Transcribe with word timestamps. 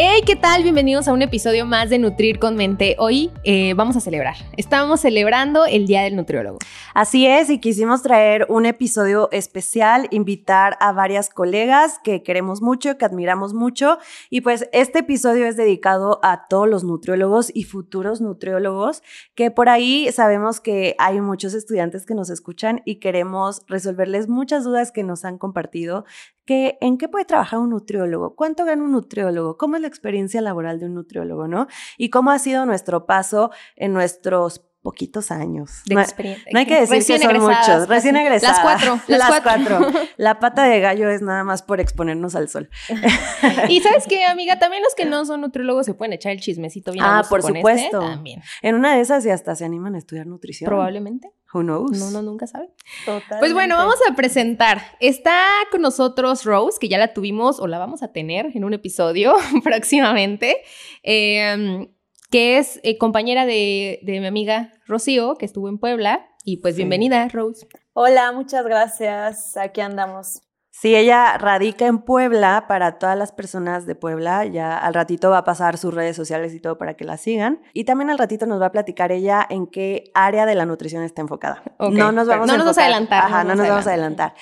Hey, 0.00 0.22
¿qué 0.24 0.36
tal? 0.36 0.62
Bienvenidos 0.62 1.08
a 1.08 1.12
un 1.12 1.22
episodio 1.22 1.66
más 1.66 1.90
de 1.90 1.98
Nutrir 1.98 2.38
con 2.38 2.54
Mente. 2.54 2.94
Hoy 3.00 3.32
eh, 3.42 3.74
vamos 3.74 3.96
a 3.96 4.00
celebrar. 4.00 4.36
Estamos 4.56 5.00
celebrando 5.00 5.66
el 5.66 5.88
Día 5.88 6.02
del 6.02 6.14
Nutriólogo. 6.14 6.60
Así 6.94 7.26
es, 7.26 7.50
y 7.50 7.58
quisimos 7.58 8.02
traer 8.02 8.46
un 8.48 8.64
episodio 8.64 9.28
especial, 9.32 10.06
invitar 10.12 10.76
a 10.78 10.92
varias 10.92 11.30
colegas 11.30 11.98
que 12.04 12.22
queremos 12.22 12.62
mucho, 12.62 12.96
que 12.96 13.06
admiramos 13.06 13.54
mucho. 13.54 13.98
Y 14.30 14.42
pues 14.42 14.68
este 14.72 15.00
episodio 15.00 15.46
es 15.46 15.56
dedicado 15.56 16.20
a 16.22 16.46
todos 16.46 16.68
los 16.68 16.84
nutriólogos 16.84 17.50
y 17.52 17.64
futuros 17.64 18.20
nutriólogos, 18.20 19.02
que 19.34 19.50
por 19.50 19.68
ahí 19.68 20.12
sabemos 20.12 20.60
que 20.60 20.94
hay 20.98 21.20
muchos 21.20 21.54
estudiantes 21.54 22.06
que 22.06 22.14
nos 22.14 22.30
escuchan 22.30 22.82
y 22.84 23.00
queremos 23.00 23.62
resolverles 23.66 24.28
muchas 24.28 24.62
dudas 24.62 24.92
que 24.92 25.02
nos 25.02 25.24
han 25.24 25.38
compartido 25.38 26.04
en 26.48 26.98
qué 26.98 27.08
puede 27.08 27.24
trabajar 27.24 27.58
un 27.58 27.70
nutriólogo, 27.70 28.34
cuánto 28.34 28.64
gana 28.64 28.82
un 28.82 28.92
nutriólogo, 28.92 29.56
cómo 29.56 29.76
es 29.76 29.82
la 29.82 29.88
experiencia 29.88 30.40
laboral 30.40 30.80
de 30.80 30.86
un 30.86 30.94
nutriólogo, 30.94 31.48
¿no? 31.48 31.66
Y 31.96 32.10
cómo 32.10 32.30
ha 32.30 32.38
sido 32.38 32.66
nuestro 32.66 33.06
paso 33.06 33.50
en 33.76 33.92
nuestros 33.92 34.68
poquitos 34.82 35.30
años. 35.30 35.82
De 35.86 35.96
no, 35.96 36.00
experiencia. 36.00 36.50
No 36.52 36.58
hay 36.60 36.66
que 36.66 36.80
decir 36.80 37.04
que 37.04 37.18
son 37.18 37.40
muchos. 37.40 37.88
Recién 37.88 38.16
egresadas. 38.16 38.58
Las 38.64 38.80
cuatro. 38.80 39.00
Las, 39.06 39.40
cuatro. 39.42 39.80
La 40.16 40.38
pata 40.38 40.64
de 40.64 40.80
gallo 40.80 41.10
es 41.10 41.20
nada 41.20 41.44
más 41.44 41.62
por 41.62 41.80
exponernos 41.80 42.34
al 42.34 42.48
sol. 42.48 42.70
y 43.68 43.80
sabes 43.80 44.06
qué, 44.08 44.24
amiga, 44.24 44.58
también 44.58 44.82
los 44.82 44.94
que 44.94 45.04
no 45.04 45.24
son 45.24 45.40
nutriólogos 45.40 45.86
se 45.86 45.94
pueden 45.94 46.12
echar 46.12 46.32
el 46.32 46.40
chismecito 46.40 46.92
bien. 46.92 47.04
Ah, 47.06 47.22
por 47.28 47.42
con 47.42 47.54
supuesto. 47.54 48.00
Este 48.00 48.14
también. 48.14 48.42
En 48.62 48.76
una 48.76 48.94
de 48.94 49.00
esas 49.00 49.26
y 49.26 49.30
hasta 49.30 49.54
se 49.54 49.64
animan 49.64 49.94
a 49.94 49.98
estudiar 49.98 50.26
nutrición. 50.26 50.68
Probablemente. 50.68 51.32
Who 51.54 51.62
knows? 51.62 51.98
No, 51.98 52.10
no, 52.10 52.22
nunca 52.22 52.46
sabe. 52.46 52.68
Totalmente. 53.04 53.36
Pues 53.38 53.52
bueno, 53.54 53.76
vamos 53.76 53.96
a 54.10 54.14
presentar. 54.14 54.82
Está 55.00 55.40
con 55.70 55.80
nosotros 55.80 56.44
Rose, 56.44 56.78
que 56.80 56.88
ya 56.88 56.98
la 56.98 57.14
tuvimos 57.14 57.58
o 57.60 57.66
la 57.66 57.78
vamos 57.78 58.02
a 58.02 58.12
tener 58.12 58.50
en 58.54 58.64
un 58.64 58.74
episodio 58.74 59.34
próximamente. 59.64 60.58
Eh, 61.02 61.88
que 62.30 62.58
es 62.58 62.78
eh, 62.82 62.98
compañera 62.98 63.46
de, 63.46 64.00
de, 64.02 64.20
mi 64.20 64.26
amiga 64.26 64.74
Rocío, 64.86 65.36
que 65.36 65.46
estuvo 65.46 65.68
en 65.70 65.78
Puebla. 65.78 66.26
Y 66.44 66.58
pues 66.58 66.74
Sí. 66.74 66.80
bienvenida, 66.80 67.26
Rose. 67.28 67.66
Hola, 67.94 68.32
muchas 68.32 68.64
gracias. 68.64 69.56
Aquí 69.56 69.80
andamos. 69.80 70.42
Sí, 70.80 70.94
ella 70.94 71.36
radica 71.38 71.86
en 71.86 71.98
Puebla 71.98 72.66
para 72.68 72.98
todas 73.00 73.18
las 73.18 73.32
personas 73.32 73.84
de 73.84 73.96
Puebla. 73.96 74.44
Ya 74.46 74.78
al 74.78 74.94
ratito 74.94 75.30
va 75.30 75.38
a 75.38 75.44
pasar 75.44 75.76
sus 75.76 75.92
redes 75.92 76.14
sociales 76.14 76.54
y 76.54 76.60
todo 76.60 76.78
para 76.78 76.94
que 76.94 77.04
la 77.04 77.16
sigan. 77.16 77.60
Y 77.72 77.82
también 77.82 78.10
al 78.10 78.18
ratito 78.18 78.46
nos 78.46 78.60
va 78.62 78.66
a 78.66 78.70
platicar 78.72 79.10
ella 79.10 79.44
en 79.50 79.66
qué 79.66 80.04
área 80.14 80.46
de 80.46 80.54
la 80.54 80.66
nutrición 80.66 81.02
está 81.02 81.20
enfocada. 81.20 81.64
No 81.80 82.12
nos 82.12 82.28
vamos 82.28 82.46
no 82.46 82.52
a 82.52 82.56
nos 82.58 82.66
vamos 82.66 82.78
a 82.78 82.82
enfocar- 82.82 82.84
adelantar, 82.84 83.24
Ajá, 83.24 83.42
no 83.42 83.56
nos 83.56 83.68
vamos 83.68 83.86
a 83.88 83.90
adelantar. 83.90 84.34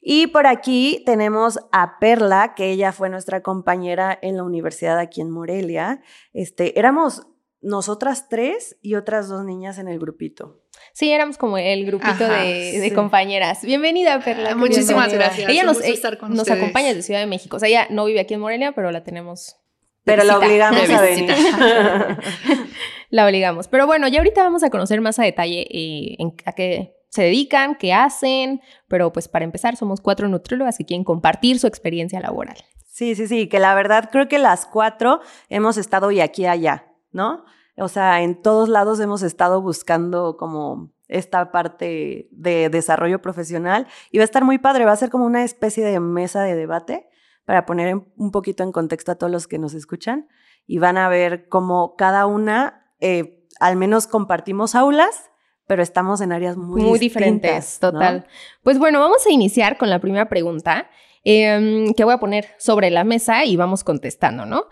Y 0.00 0.26
por 0.28 0.48
aquí 0.48 1.04
tenemos 1.06 1.60
a 1.70 2.00
Perla, 2.00 2.54
que 2.56 2.70
ella 2.70 2.90
fue 2.90 3.08
nuestra 3.08 3.42
compañera 3.42 4.18
en 4.22 4.36
la 4.36 4.42
universidad 4.42 4.98
aquí 4.98 5.20
en 5.20 5.30
Morelia. 5.30 6.00
Este, 6.32 6.76
éramos 6.78 7.28
nosotras 7.60 8.28
tres 8.28 8.76
y 8.82 8.96
otras 8.96 9.28
dos 9.28 9.44
niñas 9.44 9.78
en 9.78 9.86
el 9.86 9.98
grupito. 10.00 10.62
Sí, 10.98 11.12
éramos 11.12 11.36
como 11.36 11.58
el 11.58 11.84
grupito 11.84 12.24
Ajá, 12.24 12.40
de, 12.42 12.80
de 12.80 12.88
sí. 12.88 12.90
compañeras. 12.94 13.62
Bienvenida, 13.62 14.18
Perla. 14.20 14.52
Ah, 14.52 14.54
muchísimas 14.54 15.08
bienvenida. 15.08 15.26
gracias, 15.26 15.50
Ella 15.50 15.64
nos, 15.64 15.82
eh, 15.84 15.90
estar 15.92 16.16
con 16.16 16.30
nos 16.30 16.38
ustedes. 16.40 16.58
acompaña 16.58 16.88
desde 16.88 17.02
Ciudad 17.02 17.20
de 17.20 17.26
México. 17.26 17.56
O 17.56 17.58
sea, 17.60 17.68
ella 17.68 17.86
no 17.90 18.06
vive 18.06 18.20
aquí 18.20 18.32
en 18.32 18.40
Morelia, 18.40 18.72
pero 18.72 18.90
la 18.90 19.04
tenemos. 19.04 19.56
Pero 20.04 20.24
la 20.24 20.38
obligamos 20.38 20.88
a 20.88 21.02
venir. 21.02 21.30
La 23.10 23.26
obligamos. 23.26 23.68
Pero 23.68 23.86
bueno, 23.86 24.08
ya 24.08 24.18
ahorita 24.20 24.42
vamos 24.42 24.62
a 24.62 24.70
conocer 24.70 25.02
más 25.02 25.18
a 25.18 25.24
detalle 25.24 25.66
eh, 25.70 26.16
en- 26.18 26.34
a 26.46 26.52
qué 26.52 26.94
se 27.10 27.22
dedican, 27.24 27.74
qué 27.76 27.92
hacen. 27.92 28.62
Pero 28.88 29.12
pues 29.12 29.28
para 29.28 29.44
empezar, 29.44 29.76
somos 29.76 30.00
cuatro 30.00 30.28
nutriólogas 30.28 30.78
que 30.78 30.86
quieren 30.86 31.04
compartir 31.04 31.58
su 31.58 31.66
experiencia 31.66 32.20
laboral. 32.20 32.56
Sí, 32.86 33.14
sí, 33.14 33.26
sí, 33.28 33.48
que 33.48 33.58
la 33.58 33.74
verdad 33.74 34.08
creo 34.10 34.28
que 34.28 34.38
las 34.38 34.64
cuatro 34.64 35.20
hemos 35.50 35.76
estado 35.76 36.10
y 36.10 36.20
aquí 36.20 36.46
allá, 36.46 36.86
¿no? 37.12 37.44
O 37.78 37.88
sea, 37.88 38.22
en 38.22 38.40
todos 38.40 38.68
lados 38.68 39.00
hemos 39.00 39.22
estado 39.22 39.60
buscando 39.60 40.36
como 40.36 40.92
esta 41.08 41.52
parte 41.52 42.28
de 42.30 42.68
desarrollo 42.68 43.20
profesional 43.20 43.86
y 44.10 44.18
va 44.18 44.22
a 44.22 44.24
estar 44.24 44.44
muy 44.44 44.58
padre, 44.58 44.84
va 44.84 44.92
a 44.92 44.96
ser 44.96 45.10
como 45.10 45.24
una 45.24 45.44
especie 45.44 45.84
de 45.84 46.00
mesa 46.00 46.42
de 46.42 46.54
debate 46.54 47.08
para 47.44 47.64
poner 47.64 47.94
un 48.16 48.30
poquito 48.32 48.64
en 48.64 48.72
contexto 48.72 49.12
a 49.12 49.14
todos 49.14 49.30
los 49.30 49.46
que 49.46 49.58
nos 49.58 49.74
escuchan 49.74 50.28
y 50.66 50.78
van 50.78 50.98
a 50.98 51.08
ver 51.08 51.48
cómo 51.48 51.94
cada 51.96 52.26
una, 52.26 52.92
eh, 53.00 53.46
al 53.60 53.76
menos 53.76 54.06
compartimos 54.06 54.74
aulas, 54.74 55.30
pero 55.66 55.82
estamos 55.82 56.20
en 56.20 56.32
áreas 56.32 56.56
muy, 56.56 56.82
Muy, 56.82 56.98
diferentes, 56.98 57.78
¿no? 57.82 57.92
total. 57.92 58.26
Pues 58.62 58.78
bueno, 58.78 59.00
vamos 59.00 59.26
a 59.26 59.30
iniciar 59.30 59.78
con 59.78 59.90
la 59.90 60.00
primera 60.00 60.28
pregunta 60.28 60.88
em, 61.24 61.92
que 61.94 62.04
voy 62.04 62.14
a 62.14 62.18
poner 62.18 62.48
sobre 62.58 62.90
la 62.90 63.04
mesa 63.04 63.44
y 63.44 63.56
vamos 63.56 63.84
contestando, 63.84 64.46
¿no? 64.46 64.64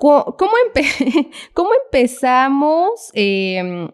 ¿Cómo, 0.00 0.52
empe- 0.74 1.30
cómo 1.54 1.70
empezamos? 1.84 3.10
em, 3.12 3.88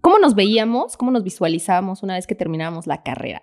¿Cómo 0.00 0.18
nos 0.18 0.34
veíamos? 0.34 0.96
¿Cómo 0.96 1.10
nos 1.10 1.24
visualizábamos 1.24 2.02
una 2.02 2.14
vez 2.14 2.26
que 2.26 2.34
terminábamos 2.36 2.86
la 2.86 3.02
carrera? 3.02 3.40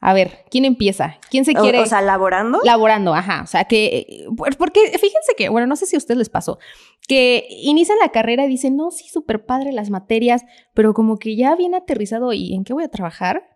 A 0.00 0.14
ver, 0.14 0.44
¿quién 0.50 0.64
empieza? 0.64 1.18
¿Quién 1.30 1.44
se 1.44 1.54
quiere? 1.54 1.78
o 1.78 1.86
sea, 1.86 2.02
laborando. 2.02 2.58
Laborando, 2.64 3.14
ajá. 3.14 3.42
O 3.44 3.46
sea, 3.46 3.64
que. 3.66 4.26
por- 4.36 4.56
Porque 4.56 4.80
fíjense 4.98 5.34
que, 5.36 5.48
bueno, 5.48 5.68
no 5.68 5.76
sé 5.76 5.86
si 5.86 5.94
a 5.94 5.98
ustedes 5.98 6.18
les 6.18 6.28
pasó, 6.28 6.58
que 7.06 7.46
inician 7.48 7.98
la 8.00 8.08
carrera 8.08 8.44
y 8.44 8.48
dicen, 8.48 8.74
no, 8.76 8.90
sí, 8.90 9.08
súper 9.08 9.46
padre 9.46 9.70
las 9.70 9.90
materias, 9.90 10.44
pero 10.74 10.92
como 10.92 11.18
que 11.18 11.36
ya 11.36 11.54
bien 11.54 11.76
aterrizado 11.76 12.32
y 12.32 12.52
en 12.52 12.64
qué 12.64 12.72
voy 12.72 12.82
a 12.82 12.88
trabajar, 12.88 13.51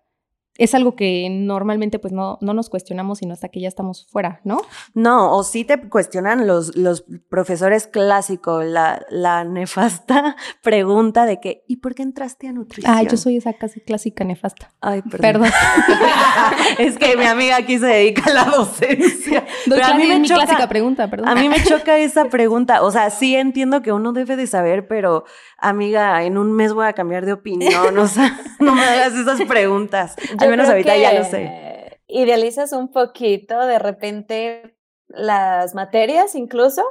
es 0.59 0.75
algo 0.75 0.97
que 0.97 1.29
normalmente 1.31 1.99
pues 1.99 2.13
no, 2.13 2.39
no 2.41 2.55
nos 2.55 2.71
cuestionamos 2.71 3.19
sino 3.19 3.33
hasta 3.33 3.49
que 3.49 3.61
ya 3.61 3.69
estamos 3.69 4.07
fuera, 4.11 4.41
¿no? 4.45 4.61
No, 4.95 5.33
o 5.37 5.45
sí 5.45 5.65
te 5.65 5.81
cuestionan 5.89 6.47
los, 6.47 6.77
los 6.77 7.05
profesores 7.29 7.87
clásicos, 7.87 8.65
la, 8.65 9.05
la 9.11 9.45
nefasta 9.45 10.37
pregunta 10.63 11.27
de 11.27 11.41
que, 11.41 11.65
¿y 11.67 11.77
por 11.77 11.95
qué 11.95 12.03
entraste 12.03 12.49
a 12.49 12.53
nutrición? 12.53 12.93
Ah, 12.95 13.03
yo 13.03 13.17
soy 13.17 13.37
esa 13.37 13.53
casi 13.55 13.81
clásica 13.81 14.25
nefasta. 14.25 14.73
Ay, 14.81 15.03
perdón. 15.03 15.21
Perdón. 15.21 15.51
es 16.79 16.99
que 16.99 17.17
mi 17.17 17.25
amiga 17.25 17.57
aquí 17.57 17.79
se 17.79 17.87
dedica 17.87 18.31
a 18.31 18.35
la 18.35 18.45
docencia. 18.45 19.45
Pero 19.69 19.85
a 19.85 19.95
mí 19.95 20.07
me 20.07 20.19
mi 20.21 20.29
choca- 20.29 20.45
clásica 20.45 20.69
pregunta, 20.69 21.09
perdón. 21.11 21.29
A 21.29 21.35
mí 21.35 21.49
me 21.49 21.63
choca 21.63 21.99
esa 21.99 22.27
pregunta. 22.27 22.83
O 22.83 22.91
sea, 22.91 23.11
sí 23.11 23.35
entiendo 23.37 23.83
que 23.83 23.93
uno 23.93 24.13
debe 24.13 24.37
de 24.37 24.47
saber, 24.47 24.87
pero 24.89 25.25
amiga, 25.59 26.23
en 26.25 26.39
un 26.39 26.53
mes 26.53 26.73
voy 26.73 26.87
a 26.87 26.93
cambiar 26.93 27.27
de 27.27 27.33
opinión. 27.33 27.99
O 27.99 28.07
sea, 28.07 28.39
no 28.61 28.75
me 28.75 28.83
hagas 28.83 29.15
esas 29.15 29.43
preguntas. 29.43 30.15
Al 30.47 30.51
menos 30.51 30.69
ahorita 30.69 30.97
ya 30.97 31.13
lo 31.13 31.25
sé. 31.25 32.01
Idealizas 32.09 32.73
un 32.73 32.91
poquito 32.91 33.67
de 33.67 33.79
repente 33.79 34.77
las 35.09 35.75
materias 35.75 36.35
incluso, 36.35 36.83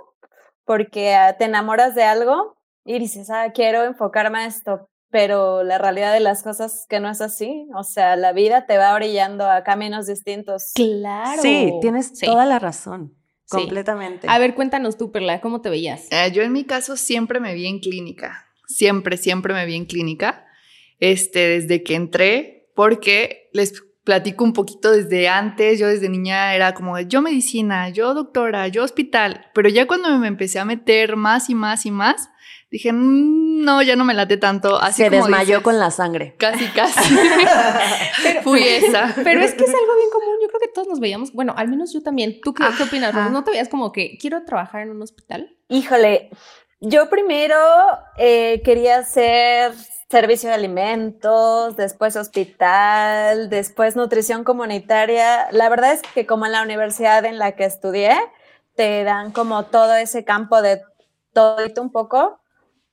porque 0.65 1.13
ah, 1.13 1.35
te 1.37 1.45
enamoras 1.45 1.95
de 1.95 2.03
algo 2.03 2.57
y 2.83 2.99
dices, 2.99 3.29
ah, 3.29 3.51
quiero 3.53 3.83
enfocarme 3.83 4.39
a 4.39 4.45
esto, 4.45 4.89
pero 5.09 5.63
la 5.63 5.77
realidad 5.77 6.13
de 6.13 6.19
las 6.19 6.43
cosas 6.43 6.81
es 6.81 6.85
que 6.87 6.99
no 6.99 7.09
es 7.09 7.21
así. 7.21 7.67
O 7.75 7.83
sea, 7.83 8.15
la 8.15 8.33
vida 8.33 8.65
te 8.65 8.77
va 8.77 8.93
brillando 8.95 9.49
a 9.49 9.63
caminos 9.63 10.07
distintos. 10.07 10.71
Claro. 10.75 11.41
Sí, 11.41 11.71
tienes 11.81 12.11
Sí. 12.17 12.25
toda 12.25 12.45
la 12.45 12.59
razón. 12.59 13.15
Sí. 13.45 13.57
Completamente. 13.57 14.27
A 14.29 14.39
ver, 14.39 14.55
cuéntanos 14.55 14.97
tú, 14.97 15.11
Perla, 15.11 15.39
¿cómo 15.39 15.61
te 15.61 15.69
veías? 15.69 16.07
Eh, 16.11 16.31
yo 16.31 16.41
en 16.41 16.51
mi 16.51 16.63
caso 16.65 16.97
siempre 16.97 17.39
me 17.39 17.53
vi 17.53 17.67
en 17.67 17.79
clínica. 17.79 18.47
Siempre, 18.67 19.17
siempre 19.17 19.53
me 19.53 19.65
vi 19.65 19.75
en 19.75 19.85
clínica. 19.85 20.45
Este, 20.99 21.39
desde 21.59 21.83
que 21.83 21.93
entré, 21.95 22.54
porque 22.75 23.49
les 23.53 23.81
platico 24.03 24.43
un 24.43 24.53
poquito 24.53 24.91
desde 24.91 25.27
antes. 25.27 25.79
Yo 25.79 25.87
desde 25.87 26.07
niña 26.09 26.53
era 26.53 26.73
como 26.73 26.99
yo 26.99 27.21
medicina, 27.21 27.89
yo 27.89 28.13
doctora, 28.13 28.67
yo 28.67 28.83
hospital. 28.83 29.47
Pero 29.53 29.67
ya 29.69 29.87
cuando 29.87 30.15
me 30.19 30.27
empecé 30.27 30.59
a 30.59 30.65
meter 30.65 31.15
más 31.15 31.49
y 31.49 31.55
más 31.55 31.85
y 31.87 31.91
más, 31.91 32.29
dije, 32.69 32.93
"Mm, 32.93 33.63
no, 33.65 33.81
ya 33.81 33.95
no 33.95 34.05
me 34.05 34.13
late 34.13 34.37
tanto. 34.37 34.79
Así 34.79 35.01
se 35.03 35.09
como 35.09 35.23
desmayó 35.23 35.45
dices, 35.45 35.63
con 35.63 35.79
la 35.79 35.89
sangre. 35.89 36.35
Casi, 36.37 36.65
casi. 36.67 37.15
Fui 38.43 38.61
esa. 38.61 39.13
Pero 39.23 39.41
es 39.41 39.53
que 39.55 39.63
es 39.63 39.69
algo 39.73 39.95
bien 39.97 40.09
común. 40.11 40.35
Yo 40.41 40.47
creo 40.49 40.59
que 40.59 40.67
todos 40.67 40.87
nos 40.87 40.99
veíamos. 40.99 41.33
Bueno, 41.33 41.53
al 41.57 41.67
menos 41.67 41.91
yo 41.91 42.01
también. 42.03 42.39
¿Tú 42.43 42.53
qué, 42.53 42.63
qué 42.77 42.83
opinas. 42.83 43.31
¿No 43.31 43.43
te 43.43 43.51
veías 43.51 43.69
como 43.69 43.91
que 43.91 44.17
quiero 44.19 44.43
trabajar 44.45 44.81
en 44.81 44.91
un 44.91 45.01
hospital? 45.01 45.55
Híjole, 45.67 46.29
yo 46.79 47.09
primero 47.09 47.57
eh, 48.17 48.61
quería 48.63 48.99
hacer 48.99 49.71
servicio 50.15 50.47
de 50.47 50.55
alimentos, 50.55 51.75
después 51.75 52.15
hospital, 52.15 53.49
después 53.49 53.97
nutrición 53.97 54.45
comunitaria. 54.45 55.51
La 55.51 55.67
verdad 55.67 55.91
es 55.91 56.01
que 56.13 56.25
como 56.25 56.45
en 56.45 56.53
la 56.53 56.63
universidad 56.63 57.25
en 57.25 57.37
la 57.37 57.51
que 57.51 57.65
estudié, 57.65 58.13
te 58.77 59.03
dan 59.03 59.33
como 59.33 59.65
todo 59.65 59.93
ese 59.95 60.23
campo 60.23 60.61
de 60.61 60.81
todo 61.33 61.57
un 61.81 61.91
poco, 61.91 62.39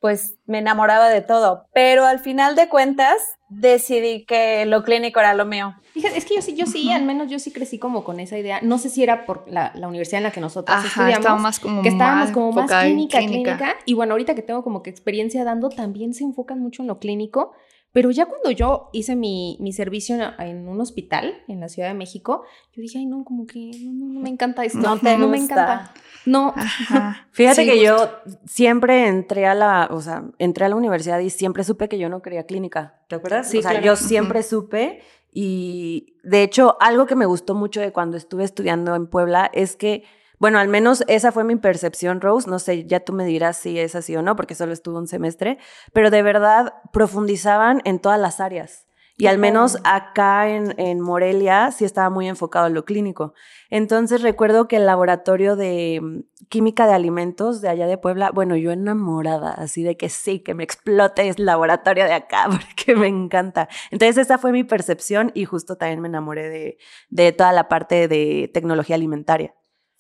pues 0.01 0.35
me 0.47 0.59
enamoraba 0.59 1.11
de 1.11 1.21
todo, 1.21 1.69
pero 1.73 2.07
al 2.07 2.19
final 2.19 2.57
de 2.57 2.69
cuentas 2.69 3.19
decidí 3.61 4.25
que 4.25 4.65
lo 4.67 4.83
clínico 4.83 5.21
era 5.21 5.35
lo 5.35 5.45
mío. 5.45 5.75
Fíjate, 5.93 6.17
es 6.17 6.25
que 6.25 6.37
yo 6.37 6.43
sí, 6.43 6.55
yo 6.55 6.67
sí, 6.67 6.91
al 6.91 7.05
menos 7.05 7.31
yo 7.31 7.39
sí 7.39 7.51
crecí 7.53 7.79
como 7.79 8.03
con 8.03 8.19
esa 8.19 8.39
idea. 8.39 8.61
No 8.63 8.79
sé 8.79 8.89
si 8.89 9.03
era 9.03 9.27
por 9.27 9.45
la, 9.47 9.73
la 9.75 9.89
universidad 9.89 10.19
en 10.19 10.25
la 10.25 10.31
que 10.31 10.41
nosotros 10.41 10.77
Ajá, 10.77 10.87
estudiamos. 10.87 11.19
estaba 11.19 11.39
más 11.39 11.61
como 11.61 11.83
que 11.83 11.89
estábamos 11.89 12.25
más 12.25 12.33
como 12.33 12.53
más 12.53 12.71
en 12.71 12.95
clínica, 12.95 13.19
clínica, 13.19 13.77
Y 13.85 13.95
bueno, 13.95 14.15
ahorita 14.15 14.35
que 14.35 14.43
tengo 14.43 14.63
como 14.63 14.83
que 14.83 14.91
experiencia 14.91 15.45
dando, 15.45 15.69
también 15.69 16.15
se 16.15 16.25
enfocan 16.25 16.61
mucho 16.61 16.83
en 16.83 16.89
lo 16.89 16.99
clínico. 16.99 17.53
Pero 17.93 18.11
ya 18.11 18.27
cuando 18.27 18.51
yo 18.51 18.89
hice 18.93 19.17
mi, 19.17 19.59
mi 19.61 19.73
servicio 19.73 20.17
en, 20.39 20.67
un 20.67 20.81
hospital 20.81 21.43
en 21.47 21.61
la 21.61 21.69
Ciudad 21.69 21.89
de 21.89 21.95
México, 21.95 22.43
yo 22.73 22.81
dije, 22.81 22.99
ay, 22.99 23.07
no, 23.07 23.23
como 23.23 23.47
que 23.47 23.71
no, 23.85 23.93
no, 23.93 24.13
no 24.15 24.21
me 24.21 24.31
encanta 24.31 24.65
esto. 24.65 24.79
No 24.79 24.99
te 24.99 25.17
me 25.19 25.27
gusta. 25.27 25.43
encanta. 25.43 25.95
No. 26.25 26.55
Ajá. 26.57 27.29
Fíjate 27.33 27.65
Sí, 27.65 27.71
que 27.71 27.85
yo 27.85 28.11
siempre 28.47 29.09
entré 29.09 29.47
a 29.47 29.55
la, 29.55 29.89
o 29.91 30.01
sea, 30.01 30.25
entré 30.39 30.65
a 30.65 30.69
la 30.71 30.77
universidad 30.77 31.19
y 31.19 31.29
siempre 31.29 31.65
supe 31.65 31.89
que 31.89 31.99
yo 31.99 32.09
no 32.09 32.23
quería 32.23 32.47
clínica. 32.47 33.01
¿Te 33.09 33.17
acuerdas? 33.17 33.51
Sí, 33.51 33.59
o 33.59 33.63
sea, 33.63 33.73
claro. 33.73 33.85
yo 33.87 33.97
siempre 33.97 34.43
supe 34.43 35.03
y 35.31 36.17
de 36.23 36.43
hecho 36.43 36.77
algo 36.81 37.07
que 37.07 37.17
me 37.17 37.27
gustó 37.27 37.55
mucho 37.55 37.81
de 37.81 37.93
cuando 37.93 38.17
estuve 38.17 38.45
estudiando 38.45 38.95
en 38.95 39.07
Puebla 39.07 39.51
es 39.53 39.77
que, 39.77 40.05
bueno, 40.43 40.59
al 40.59 40.67
menos 40.67 41.05
esa 41.07 41.31
fue 41.31 41.45
mi 41.45 41.55
percepción, 41.55 42.21
Rose. 42.21 42.51
No 42.51 42.59
sé, 42.59 42.85
ya 42.85 42.99
tú 42.99 43.13
me 43.13 43.25
dirás 43.25 43.57
si 43.59 43.79
es 43.79 43.95
así 43.95 44.17
o 44.17 44.23
no, 44.23 44.35
porque 44.35 44.57
solo 44.57 44.73
estuve 44.73 44.99
un 44.99 45.07
semestre, 45.07 45.59
pero 45.93 46.11
de 46.11 46.21
verdad 46.25 46.75
profundizaban 46.93 47.81
en 47.85 48.01
todas 48.01 48.19
las 48.19 48.41
áreas. 48.41 48.89
Y 49.17 49.29
al 49.29 49.39
menos 49.39 49.79
acá 49.85 50.49
en, 50.49 50.75
en 50.81 51.01
Morelia 51.01 51.71
sí 51.71 51.85
estaba 51.85 52.11
muy 52.11 52.27
enfocado 52.27 52.67
en 52.67 52.75
lo 52.75 52.85
clínico. 52.85 53.35
Entonces 53.71 54.21
recuerdo 54.21 54.67
que 54.67 54.79
el 54.79 54.87
laboratorio 54.87 55.55
de 55.55 56.01
mm, 56.03 56.49
química 56.49 56.89
de 56.89 56.95
alimentos 56.95 57.61
de 57.61 57.69
allá 57.69 57.87
de 57.87 57.97
Puebla, 57.97 58.33
bueno, 58.33 58.57
yo 58.57 58.73
enamorada, 58.73 59.53
así 59.53 59.85
de 59.85 59.97
que 59.97 60.09
sí, 60.09 60.41
que 60.41 60.55
me 60.55 60.65
explote 60.65 61.29
el 61.29 61.37
laboratorio 61.45 62.03
de 62.05 62.15
acá, 62.15 62.49
porque 62.51 62.97
me 62.97 63.07
encanta. 63.07 63.69
Entonces 63.93 64.19
esa 64.19 64.39
fue 64.39 64.51
mi 64.51 64.65
percepción 64.65 65.31
y 65.35 65.45
justo 65.45 65.77
también 65.77 66.01
me 66.01 66.09
enamoré 66.09 66.49
de, 66.49 66.79
de 67.11 67.31
toda 67.31 67.53
la 67.53 67.69
parte 67.69 68.09
de 68.09 68.51
tecnología 68.53 68.97
alimentaria. 68.97 69.55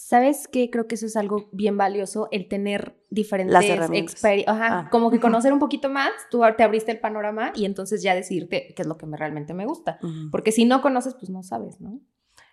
¿Sabes 0.04 0.48
qué? 0.48 0.68
Creo 0.68 0.88
que 0.88 0.96
eso 0.96 1.06
es 1.06 1.16
algo 1.16 1.48
bien 1.52 1.76
valioso, 1.78 2.26
el 2.32 2.48
tener 2.48 2.96
diferentes 3.08 3.52
Las 3.54 3.64
herramientas. 3.64 4.16
experi- 4.22 4.44
Ajá, 4.48 4.66
Ah. 4.80 4.88
como 4.90 5.10
que 5.12 5.20
conocer 5.20 5.52
un 5.52 5.60
poquito 5.60 5.88
más, 5.88 6.10
tú 6.28 6.42
te 6.56 6.64
abriste 6.64 6.90
el 6.90 6.98
panorama 6.98 7.52
y 7.54 7.66
entonces 7.66 8.02
ya 8.02 8.14
decidirte 8.14 8.74
qué 8.74 8.82
es 8.82 8.88
lo 8.88 8.98
que 8.98 9.06
me, 9.06 9.16
realmente 9.16 9.54
me 9.54 9.64
gusta. 9.64 9.98
Ujú. 10.02 10.30
Porque 10.32 10.50
si 10.50 10.64
no 10.64 10.82
conoces, 10.82 11.14
pues 11.14 11.30
no 11.30 11.44
sabes, 11.44 11.80
¿no? 11.80 12.00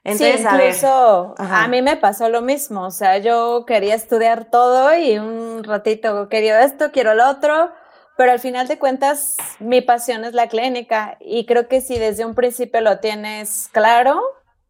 Entonces, 0.03 0.41
sí, 0.41 0.45
a 0.47 0.53
ver, 0.57 0.67
incluso 0.67 1.33
Ajá. 1.39 1.63
a 1.63 1.67
mí 1.67 1.81
me 1.81 1.97
pasó 1.97 2.29
lo 2.29 2.41
mismo, 2.41 2.85
o 2.85 2.91
sea, 2.91 3.17
yo 3.17 3.65
quería 3.65 3.95
estudiar 3.95 4.49
todo 4.51 4.95
y 4.95 5.17
un 5.17 5.63
ratito 5.63 6.29
quería 6.29 6.63
esto, 6.63 6.91
quiero 6.91 7.15
lo 7.15 7.27
otro, 7.29 7.71
pero 8.15 8.31
al 8.31 8.39
final 8.39 8.67
de 8.67 8.77
cuentas 8.77 9.35
mi 9.59 9.81
pasión 9.81 10.23
es 10.23 10.33
la 10.33 10.47
clínica 10.47 11.17
y 11.19 11.45
creo 11.45 11.67
que 11.67 11.81
si 11.81 11.97
desde 11.97 12.25
un 12.25 12.35
principio 12.35 12.79
lo 12.81 12.99
tienes 12.99 13.69
claro, 13.73 14.21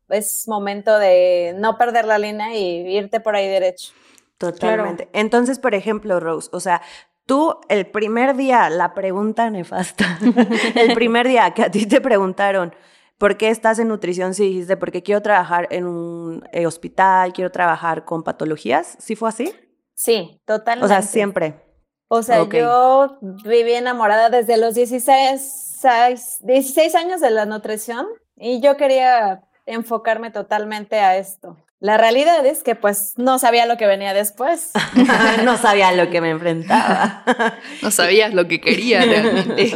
es 0.09 0.47
momento 0.47 0.97
de 0.97 1.55
no 1.57 1.77
perder 1.77 2.05
la 2.05 2.17
línea 2.17 2.55
y 2.55 2.95
irte 2.97 3.19
por 3.19 3.35
ahí 3.35 3.47
derecho. 3.47 3.93
Totalmente. 4.37 5.09
Entonces, 5.13 5.59
por 5.59 5.75
ejemplo, 5.75 6.19
Rose, 6.19 6.49
o 6.53 6.59
sea, 6.59 6.81
tú 7.25 7.59
el 7.67 7.85
primer 7.85 8.35
día, 8.35 8.69
la 8.69 8.93
pregunta 8.93 9.49
nefasta, 9.49 10.17
el 10.75 10.93
primer 10.93 11.27
día 11.27 11.51
que 11.51 11.63
a 11.63 11.71
ti 11.71 11.85
te 11.85 12.01
preguntaron, 12.01 12.73
¿por 13.17 13.37
qué 13.37 13.49
estás 13.49 13.79
en 13.79 13.89
nutrición? 13.89 14.33
Si 14.33 14.43
dijiste, 14.45 14.77
porque 14.77 15.03
quiero 15.03 15.21
trabajar 15.21 15.67
en 15.71 15.85
un 15.85 16.43
eh, 16.53 16.65
hospital, 16.65 17.33
quiero 17.33 17.51
trabajar 17.51 18.05
con 18.05 18.23
patologías, 18.23 18.95
¿sí 18.99 19.15
fue 19.15 19.29
así? 19.29 19.53
Sí, 19.93 20.41
totalmente. 20.45 20.85
O 20.85 20.87
sea, 20.87 21.01
siempre. 21.01 21.61
O 22.07 22.23
sea, 22.23 22.47
yo 22.49 23.19
viví 23.21 23.73
enamorada 23.73 24.29
desde 24.29 24.57
los 24.57 24.73
16, 24.73 26.39
16 26.41 26.95
años 26.95 27.21
de 27.21 27.29
la 27.29 27.45
nutrición 27.45 28.07
y 28.35 28.61
yo 28.61 28.77
quería 28.77 29.43
enfocarme 29.73 30.31
totalmente 30.31 30.99
a 30.99 31.17
esto. 31.17 31.57
La 31.81 31.97
realidad 31.97 32.45
es 32.45 32.61
que 32.61 32.75
pues 32.75 33.13
no 33.15 33.39
sabía 33.39 33.65
lo 33.65 33.77
que 33.77 33.87
venía 33.87 34.13
después. 34.13 34.71
no 35.45 35.57
sabía 35.57 35.93
lo 35.93 36.09
que 36.09 36.19
me 36.19 36.29
enfrentaba. 36.31 37.23
No 37.81 37.91
sabías 37.91 38.33
lo 38.33 38.47
que 38.49 38.59
quería 38.59 39.01
realmente. 39.05 39.73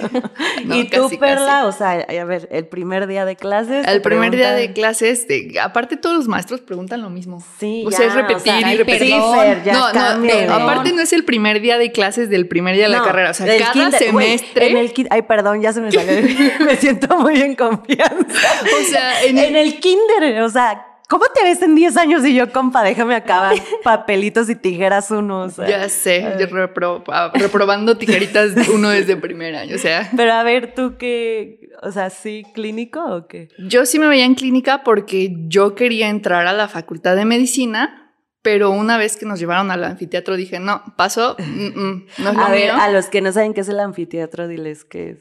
No, 0.65 0.75
y 0.75 0.89
tú, 0.89 1.03
casi, 1.03 1.17
Perla, 1.17 1.45
casi. 1.63 1.67
o 1.67 1.71
sea, 1.71 1.91
a 2.21 2.25
ver, 2.25 2.49
el 2.51 2.67
primer 2.67 3.07
día 3.07 3.23
de 3.23 3.37
clases. 3.37 3.85
Te 3.85 3.99
primer 4.01 4.35
día 4.35 4.51
de 4.53 4.73
clases, 4.73 5.25
de- 5.29 5.57
aparte 5.61 5.95
todos 5.95 6.17
los 6.17 6.27
maestros 6.27 6.59
preguntan 6.59 7.01
lo 7.01 7.09
mismo. 7.09 7.41
Sí, 7.59 7.83
O 7.87 7.89
ya, 7.91 7.97
sea, 7.97 8.07
es 8.07 8.13
repetir 8.15 8.41
sea, 8.59 8.73
y 8.73 8.77
repetir. 8.77 9.07
Sí, 9.07 9.11
Perdón. 9.13 9.39
Fer, 9.39 9.63
ya 9.63 9.73
no, 9.73 9.93
no, 9.93 10.19
de- 10.19 10.47
aparte 10.49 10.91
no 10.91 11.01
es 11.01 11.13
el 11.13 11.23
primer 11.23 11.61
día 11.61 11.77
de 11.77 11.93
clases 11.93 12.29
del 12.29 12.47
primer 12.49 12.75
día 12.75 12.85
de 12.85 12.89
la 12.91 12.97
No, 12.99 13.05
carrera. 13.05 13.31
O 13.31 13.33
sea, 13.33 13.57
cada 13.57 13.71
kinder, 13.71 13.99
semestre. 14.03 14.71
en 14.71 14.77
el 14.77 14.93
ay, 15.09 15.21
perdón, 15.21 15.61
ya 15.61 15.71
se 15.71 15.79
me 15.79 15.89
salió. 15.91 16.21
me 16.65 16.75
siento 16.75 17.17
muy 17.17 17.41
en 17.41 17.55
confianza. 17.55 18.15
o 18.17 18.83
sea, 18.89 19.23
en 19.23 19.37
En 19.37 19.55
el, 19.55 19.67
el 19.67 19.79
kinder, 19.79 20.41
o 20.41 20.49
sea, 20.49 20.85
¿cómo 21.13 21.25
te 21.31 21.43
ves 21.43 21.61
en 21.61 21.75
10 21.75 21.95
años 21.97 22.25
y 22.25 22.33
yo, 22.33 22.51
compa, 22.51 22.81
déjame 22.83 23.13
acabar 23.13 23.55
papelitos 23.83 24.49
y 24.49 24.55
tijeras 24.55 25.11
uno? 25.11 25.41
o 25.41 25.49
sea. 25.49 25.67
ya 25.67 25.87
sé, 25.89 26.21
yo 26.39 26.47
repro- 26.47 27.03
ah, 27.09 27.31
reprobando 27.35 27.95
tijeritas 27.99 28.53
uno 28.73 28.89
desde 28.89 29.15
primer 29.15 29.53
año. 29.55 29.75
O 29.75 29.77
sea, 29.77 30.09
Pero 30.17 30.33
a 30.33 30.41
ver, 30.41 30.73
¿tú 30.73 30.95
qué? 30.97 31.69
O 31.83 31.91
sea, 31.91 32.09
¿sí 32.09 32.43
clínico 32.55 33.03
o 33.05 33.27
qué? 33.27 33.49
yo 33.59 33.85
sí 33.85 33.99
me 33.99 34.07
veía 34.07 34.25
en 34.25 34.33
clínica 34.33 34.83
porque 34.83 35.35
yo 35.47 35.75
quería 35.75 36.09
entrar 36.09 36.47
a 36.47 36.53
la 36.53 36.67
facultad 36.67 37.15
de 37.15 37.25
medicina. 37.25 38.02
Pero 38.43 38.69
una 38.71 38.97
vez 38.97 39.17
que 39.17 39.25
nos 39.25 39.39
llevaron 39.39 39.71
al 39.71 39.83
anfiteatro 39.83 40.35
dije, 40.35 40.59
no, 40.59 40.83
paso, 40.97 41.35
mm, 41.39 41.43
mm, 41.79 42.05
no 42.19 42.29
es 42.29 42.35
lo 42.35 42.41
A 42.43 42.49
ver, 42.51 42.71
mío. 42.73 42.73
a 42.79 42.89
los 42.89 43.07
que 43.07 43.21
no 43.21 43.31
saben 43.31 43.53
qué 43.55 43.61
es 43.61 43.69
el 43.69 43.79
anfiteatro, 43.79 44.47
diles 44.47 44.83
qué 44.85 45.11
es. 45.11 45.17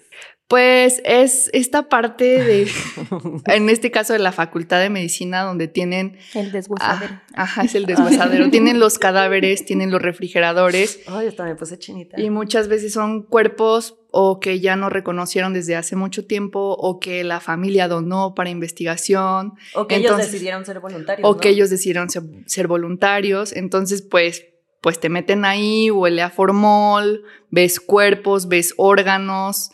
Pues 0.49 1.01
es 1.07 1.49
esta 1.55 1.89
parte 1.89 2.25
de, 2.45 2.69
en 3.47 3.71
este 3.71 3.91
caso 3.91 4.13
de 4.13 4.19
la 4.19 4.33
Facultad 4.33 4.81
de 4.81 4.91
Medicina, 4.91 5.45
donde 5.45 5.67
tienen, 5.67 6.19
El 6.35 6.53
deshuesadero. 6.53 7.15
ah, 7.35 7.43
ajá, 7.45 7.63
es 7.63 7.75
el 7.75 7.87
deshuesadero, 7.87 8.51
tienen 8.51 8.79
los 8.79 8.99
cadáveres, 8.99 9.65
tienen 9.65 9.91
los 9.91 10.03
refrigeradores 10.03 11.01
Ay, 11.07 11.29
hasta 11.29 11.45
me 11.45 11.55
puse 11.55 11.79
chinita. 11.79 12.21
y 12.21 12.29
muchas 12.29 12.69
veces 12.69 12.93
son 12.93 13.23
cuerpos 13.23 13.97
o 14.13 14.39
que 14.39 14.61
ya 14.61 14.77
no 14.77 14.91
reconocieron 14.91 15.55
desde 15.55 15.75
hace 15.75 15.97
mucho 15.97 16.27
tiempo 16.27 16.77
o 16.79 17.01
que 17.01 17.25
la 17.25 17.41
familia 17.41 17.89
donó 17.89 18.35
para 18.35 18.51
investigación 18.51 19.55
o 19.75 19.87
que 19.89 19.97
ellos 19.97 20.19
decidieron 20.19 20.65
ser 20.65 20.81
voluntarios. 20.81 21.29
o 21.29 21.35
¿no? 21.35 21.41
que 21.41 21.49
ellos 21.49 21.71
decidieron 21.71 22.11
ser, 22.11 22.23
ser 22.47 22.69
voluntarios, 22.69 23.53
entonces 23.53 24.03
pues 24.03 24.47
pues 24.83 24.99
te 24.99 25.09
meten 25.09 25.45
ahí, 25.45 25.91
huele 25.91 26.23
a 26.23 26.31
formol, 26.31 27.23
ves 27.51 27.79
cuerpos, 27.79 28.49
ves 28.49 28.75
órganos 28.77 29.71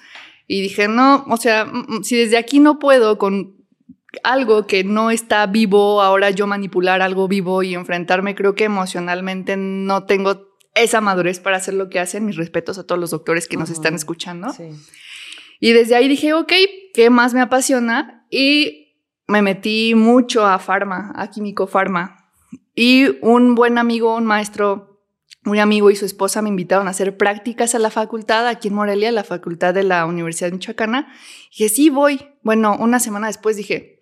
y 0.46 0.60
dije, 0.60 0.86
no, 0.86 1.24
o 1.28 1.36
sea, 1.38 1.64
mm, 1.64 2.02
si 2.04 2.16
desde 2.16 2.36
aquí 2.36 2.60
no 2.60 2.78
puedo 2.78 3.18
con 3.18 3.56
algo 4.22 4.66
que 4.66 4.84
no 4.84 5.10
está 5.10 5.46
vivo, 5.46 6.02
ahora 6.02 6.30
yo 6.30 6.46
manipular 6.46 7.02
algo 7.02 7.26
vivo 7.26 7.62
y 7.62 7.74
enfrentarme, 7.74 8.34
creo 8.34 8.54
que 8.54 8.64
emocionalmente 8.64 9.56
no 9.56 10.04
tengo 10.04 10.47
esa 10.78 11.00
madurez 11.00 11.40
para 11.40 11.56
hacer 11.56 11.74
lo 11.74 11.88
que 11.88 12.00
hacen. 12.00 12.26
Mis 12.26 12.36
respetos 12.36 12.78
a 12.78 12.86
todos 12.86 13.00
los 13.00 13.10
doctores 13.10 13.48
que 13.48 13.56
nos 13.56 13.70
están 13.70 13.94
escuchando. 13.94 14.52
Sí. 14.52 14.70
Y 15.60 15.72
desde 15.72 15.96
ahí 15.96 16.08
dije, 16.08 16.34
ok, 16.34 16.52
¿qué 16.94 17.10
más 17.10 17.34
me 17.34 17.40
apasiona? 17.40 18.26
Y 18.30 18.96
me 19.26 19.42
metí 19.42 19.94
mucho 19.94 20.46
a 20.46 20.58
farma, 20.58 21.12
a 21.16 21.30
químico 21.30 21.66
farma. 21.66 22.30
Y 22.74 23.18
un 23.22 23.54
buen 23.54 23.76
amigo, 23.76 24.14
un 24.16 24.24
maestro, 24.24 25.02
un 25.44 25.58
amigo 25.58 25.90
y 25.90 25.96
su 25.96 26.04
esposa 26.04 26.42
me 26.42 26.48
invitaron 26.48 26.86
a 26.86 26.90
hacer 26.90 27.16
prácticas 27.16 27.74
a 27.74 27.78
la 27.78 27.90
facultad, 27.90 28.46
aquí 28.46 28.68
en 28.68 28.74
Morelia, 28.74 29.10
la 29.10 29.24
facultad 29.24 29.74
de 29.74 29.82
la 29.82 30.06
Universidad 30.06 30.52
Michoacana. 30.52 31.12
Y 31.50 31.64
dije, 31.64 31.68
sí, 31.68 31.90
voy. 31.90 32.20
Bueno, 32.42 32.76
una 32.78 33.00
semana 33.00 33.26
después 33.26 33.56
dije, 33.56 34.00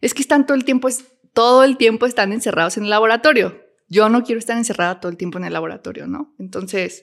es 0.00 0.14
que 0.14 0.22
están 0.22 0.46
todo 0.46 0.56
el 0.56 0.64
tiempo, 0.64 0.88
todo 1.32 1.62
el 1.62 1.76
tiempo 1.76 2.06
están 2.06 2.32
encerrados 2.32 2.76
en 2.76 2.84
el 2.84 2.90
laboratorio. 2.90 3.67
Yo 3.88 4.08
no 4.08 4.22
quiero 4.22 4.38
estar 4.38 4.56
encerrada 4.56 5.00
todo 5.00 5.10
el 5.10 5.18
tiempo 5.18 5.38
en 5.38 5.44
el 5.44 5.52
laboratorio, 5.52 6.06
¿no? 6.06 6.34
Entonces 6.38 7.02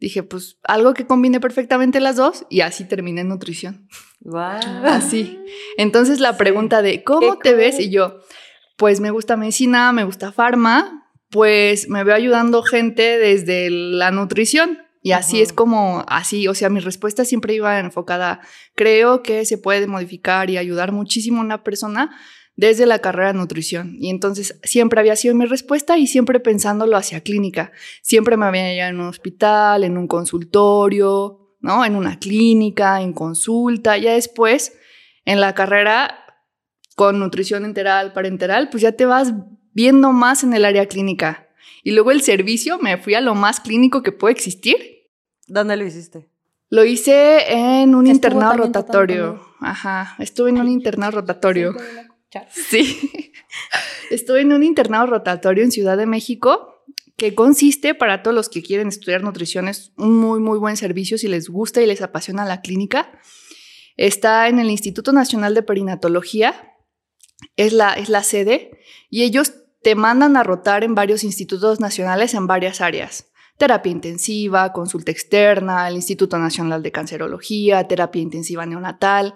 dije, 0.00 0.22
pues 0.22 0.58
algo 0.64 0.94
que 0.94 1.06
combine 1.06 1.40
perfectamente 1.40 2.00
las 2.00 2.16
dos 2.16 2.44
y 2.50 2.60
así 2.60 2.84
terminé 2.84 3.22
en 3.22 3.28
nutrición. 3.28 3.88
Guau. 4.20 4.60
Así. 4.84 5.38
Entonces 5.78 6.20
la 6.20 6.36
pregunta 6.36 6.82
de 6.82 7.02
¿cómo 7.04 7.38
te 7.38 7.54
ves? 7.54 7.80
Y 7.80 7.90
yo, 7.90 8.20
pues 8.76 9.00
me 9.00 9.10
gusta 9.10 9.36
medicina, 9.36 9.92
me 9.92 10.04
gusta 10.04 10.32
farma, 10.32 11.10
pues 11.30 11.88
me 11.88 12.04
veo 12.04 12.14
ayudando 12.14 12.62
gente 12.62 13.18
desde 13.18 13.70
la 13.70 14.10
nutrición. 14.10 14.78
Y 15.02 15.12
así 15.12 15.40
es 15.40 15.52
como, 15.52 16.04
así, 16.08 16.48
o 16.48 16.54
sea, 16.54 16.68
mi 16.68 16.80
respuesta 16.80 17.24
siempre 17.24 17.54
iba 17.54 17.78
enfocada, 17.78 18.40
creo 18.74 19.22
que 19.22 19.44
se 19.44 19.56
puede 19.56 19.86
modificar 19.86 20.50
y 20.50 20.58
ayudar 20.58 20.90
muchísimo 20.90 21.38
a 21.38 21.44
una 21.44 21.62
persona 21.62 22.18
desde 22.56 22.86
la 22.86 22.98
carrera 22.98 23.32
de 23.32 23.38
nutrición. 23.38 23.96
Y 24.00 24.10
entonces 24.10 24.58
siempre 24.62 25.00
había 25.00 25.16
sido 25.16 25.34
mi 25.34 25.44
respuesta 25.44 25.98
y 25.98 26.06
siempre 26.06 26.40
pensándolo 26.40 26.96
hacia 26.96 27.20
clínica. 27.20 27.72
Siempre 28.02 28.36
me 28.36 28.46
había 28.46 28.74
ido 28.74 28.86
en 28.86 29.00
un 29.00 29.06
hospital, 29.06 29.84
en 29.84 29.96
un 29.96 30.06
consultorio, 30.06 31.56
¿no? 31.60 31.84
En 31.84 31.94
una 31.96 32.18
clínica, 32.18 33.00
en 33.02 33.12
consulta. 33.12 33.96
Ya 33.98 34.14
después, 34.14 34.72
en 35.24 35.40
la 35.40 35.54
carrera 35.54 36.18
con 36.96 37.18
nutrición 37.18 37.64
enteral, 37.64 38.12
parenteral, 38.12 38.70
pues 38.70 38.82
ya 38.82 38.92
te 38.92 39.04
vas 39.04 39.34
viendo 39.72 40.12
más 40.12 40.42
en 40.42 40.54
el 40.54 40.64
área 40.64 40.86
clínica. 40.86 41.48
Y 41.82 41.92
luego 41.92 42.10
el 42.10 42.22
servicio, 42.22 42.78
me 42.78 42.96
fui 42.96 43.14
a 43.14 43.20
lo 43.20 43.34
más 43.34 43.60
clínico 43.60 44.02
que 44.02 44.12
puede 44.12 44.32
existir, 44.32 44.96
¿Dónde 45.46 45.76
lo 45.76 45.84
hiciste? 45.84 46.28
Lo 46.68 46.84
hice 46.84 47.52
en 47.52 47.94
un 47.94 48.06
Estuvo 48.06 48.14
internado 48.14 48.56
rotatorio. 48.56 49.40
Ajá, 49.60 50.16
estuve 50.18 50.50
en 50.50 50.58
un 50.58 50.68
internado 50.68 51.20
rotatorio. 51.20 51.74
Sí. 52.50 53.32
Estuve 54.10 54.42
en 54.42 54.52
un 54.52 54.62
internado 54.62 55.06
rotatorio 55.06 55.64
en 55.64 55.70
Ciudad 55.70 55.96
de 55.96 56.06
México 56.06 56.76
que 57.16 57.34
consiste 57.34 57.94
para 57.94 58.22
todos 58.22 58.34
los 58.34 58.48
que 58.48 58.62
quieren 58.62 58.88
estudiar 58.88 59.22
nutrición 59.22 59.68
es 59.68 59.92
un 59.96 60.18
muy 60.18 60.38
muy 60.38 60.58
buen 60.58 60.76
servicio 60.76 61.16
si 61.16 61.28
les 61.28 61.48
gusta 61.48 61.80
y 61.80 61.86
les 61.86 62.02
apasiona 62.02 62.44
la 62.44 62.60
clínica. 62.60 63.18
Está 63.96 64.48
en 64.48 64.58
el 64.58 64.70
Instituto 64.70 65.12
Nacional 65.12 65.54
de 65.54 65.62
Perinatología. 65.62 66.74
Es 67.56 67.72
la, 67.72 67.94
es 67.94 68.08
la 68.08 68.22
sede 68.22 68.78
y 69.10 69.22
ellos 69.22 69.54
te 69.82 69.94
mandan 69.94 70.36
a 70.36 70.42
rotar 70.42 70.84
en 70.84 70.94
varios 70.94 71.24
institutos 71.24 71.80
nacionales 71.80 72.34
en 72.34 72.46
varias 72.46 72.80
áreas. 72.80 73.28
Terapia 73.56 73.92
intensiva, 73.92 74.72
consulta 74.72 75.10
externa, 75.10 75.88
el 75.88 75.96
Instituto 75.96 76.38
Nacional 76.38 76.82
de 76.82 76.92
Cancerología, 76.92 77.86
terapia 77.88 78.20
intensiva 78.20 78.66
neonatal. 78.66 79.34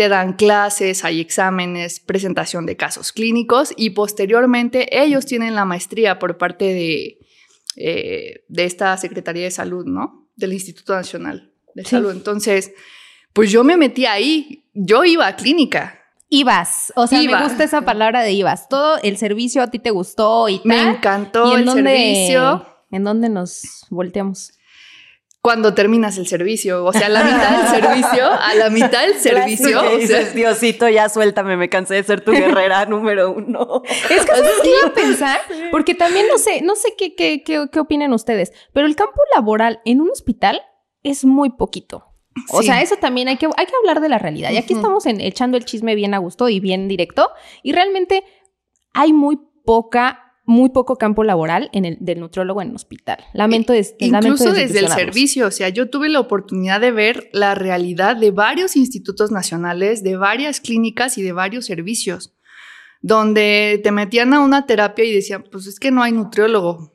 Te 0.00 0.08
dan 0.08 0.32
clases, 0.32 1.04
hay 1.04 1.20
exámenes, 1.20 2.00
presentación 2.00 2.64
de 2.64 2.74
casos 2.74 3.12
clínicos 3.12 3.74
y 3.76 3.90
posteriormente 3.90 4.98
ellos 4.98 5.26
tienen 5.26 5.54
la 5.54 5.66
maestría 5.66 6.18
por 6.18 6.38
parte 6.38 6.64
de, 6.64 7.18
eh, 7.76 8.42
de 8.48 8.64
esta 8.64 8.96
Secretaría 8.96 9.44
de 9.44 9.50
Salud, 9.50 9.84
¿no? 9.84 10.26
Del 10.36 10.54
Instituto 10.54 10.94
Nacional 10.94 11.52
de 11.74 11.84
Sí. 11.84 11.90
Salud. 11.90 12.12
Entonces, 12.12 12.72
pues 13.34 13.50
yo 13.52 13.62
me 13.62 13.76
metí 13.76 14.06
ahí, 14.06 14.64
yo 14.72 15.04
iba 15.04 15.26
a 15.26 15.36
clínica. 15.36 16.00
Ibas, 16.30 16.94
o 16.96 17.06
sea, 17.06 17.22
Iba. 17.22 17.38
me 17.38 17.44
gusta 17.44 17.64
esa 17.64 17.82
palabra 17.82 18.22
de 18.22 18.32
ibas. 18.32 18.70
Todo 18.70 18.96
el 19.02 19.18
servicio 19.18 19.62
a 19.62 19.66
ti 19.70 19.80
te 19.80 19.90
gustó 19.90 20.48
y 20.48 20.60
tal. 20.60 20.66
Me 20.66 20.80
encantó 20.80 21.50
¿Y 21.50 21.52
en 21.52 21.58
el 21.58 21.64
dónde, 21.66 21.82
servicio. 21.82 22.66
¿En 22.90 23.04
dónde 23.04 23.28
nos 23.28 23.84
volteamos? 23.90 24.52
Cuando 25.42 25.72
terminas 25.72 26.18
el 26.18 26.26
servicio, 26.26 26.84
o 26.84 26.92
sea, 26.92 27.06
a 27.06 27.08
la 27.08 27.24
mitad 27.24 27.56
del 27.62 27.82
servicio, 27.82 28.26
a 28.30 28.54
la 28.56 28.68
mitad 28.68 29.00
del 29.06 29.14
servicio, 29.14 29.68
¿Qué 29.68 29.74
o 29.76 29.80
sea, 29.82 29.98
dices, 29.98 30.34
Diosito, 30.34 30.86
ya 30.90 31.08
suéltame, 31.08 31.56
me 31.56 31.70
cansé 31.70 31.94
de 31.94 32.02
ser 32.02 32.20
tu 32.22 32.32
guerrera 32.32 32.84
número 32.86 33.32
uno. 33.32 33.82
Es 34.10 34.20
que 34.26 34.32
¿sabes 34.32 34.52
qué 34.62 34.68
iba 34.68 34.88
a 34.88 34.92
pensar, 34.92 35.40
porque 35.70 35.94
también 35.94 36.26
no 36.28 36.36
sé, 36.36 36.60
no 36.60 36.76
sé 36.76 36.90
qué, 36.98 37.14
qué, 37.14 37.42
qué, 37.42 37.66
qué 37.72 37.80
opinan 37.80 38.12
ustedes, 38.12 38.52
pero 38.74 38.86
el 38.86 38.96
campo 38.96 39.18
laboral 39.34 39.80
en 39.86 40.02
un 40.02 40.10
hospital 40.10 40.60
es 41.02 41.24
muy 41.24 41.48
poquito. 41.50 42.04
O 42.50 42.60
Sí. 42.60 42.66
sea, 42.66 42.82
eso 42.82 42.96
también 42.96 43.28
hay 43.28 43.38
que, 43.38 43.46
hay 43.56 43.66
que 43.66 43.72
hablar 43.80 44.00
de 44.02 44.10
la 44.10 44.18
realidad. 44.18 44.50
Y 44.50 44.58
aquí 44.58 44.74
estamos 44.74 45.06
en- 45.06 45.22
echando 45.22 45.56
el 45.56 45.64
chisme 45.64 45.94
bien 45.94 46.12
a 46.12 46.18
gusto 46.18 46.50
y 46.50 46.60
bien 46.60 46.86
directo. 46.86 47.30
Y 47.62 47.72
realmente 47.72 48.24
hay 48.92 49.14
muy 49.14 49.38
poca, 49.64 50.29
muy 50.50 50.70
poco 50.70 50.96
campo 50.96 51.24
laboral 51.24 51.70
en 51.72 51.84
el, 51.84 51.96
del 52.00 52.20
nutriólogo 52.20 52.60
en 52.60 52.70
un 52.70 52.74
hospital. 52.76 53.18
Lamento, 53.32 53.72
des- 53.72 53.94
lamento 54.00 54.28
Incluso 54.34 54.52
desde 54.52 54.80
el 54.80 54.88
servicio, 54.88 55.46
o 55.46 55.50
sea, 55.50 55.68
yo 55.68 55.88
tuve 55.88 56.08
la 56.08 56.20
oportunidad 56.20 56.80
de 56.80 56.90
ver 56.90 57.30
la 57.32 57.54
realidad 57.54 58.16
de 58.16 58.30
varios 58.32 58.76
institutos 58.76 59.30
nacionales, 59.30 60.02
de 60.02 60.16
varias 60.16 60.60
clínicas 60.60 61.16
y 61.18 61.22
de 61.22 61.32
varios 61.32 61.66
servicios, 61.66 62.34
donde 63.00 63.80
te 63.82 63.92
metían 63.92 64.34
a 64.34 64.40
una 64.40 64.66
terapia 64.66 65.04
y 65.04 65.12
decían, 65.12 65.44
pues 65.50 65.66
es 65.66 65.78
que 65.80 65.90
no 65.90 66.02
hay 66.02 66.12
nutriólogo. 66.12 66.92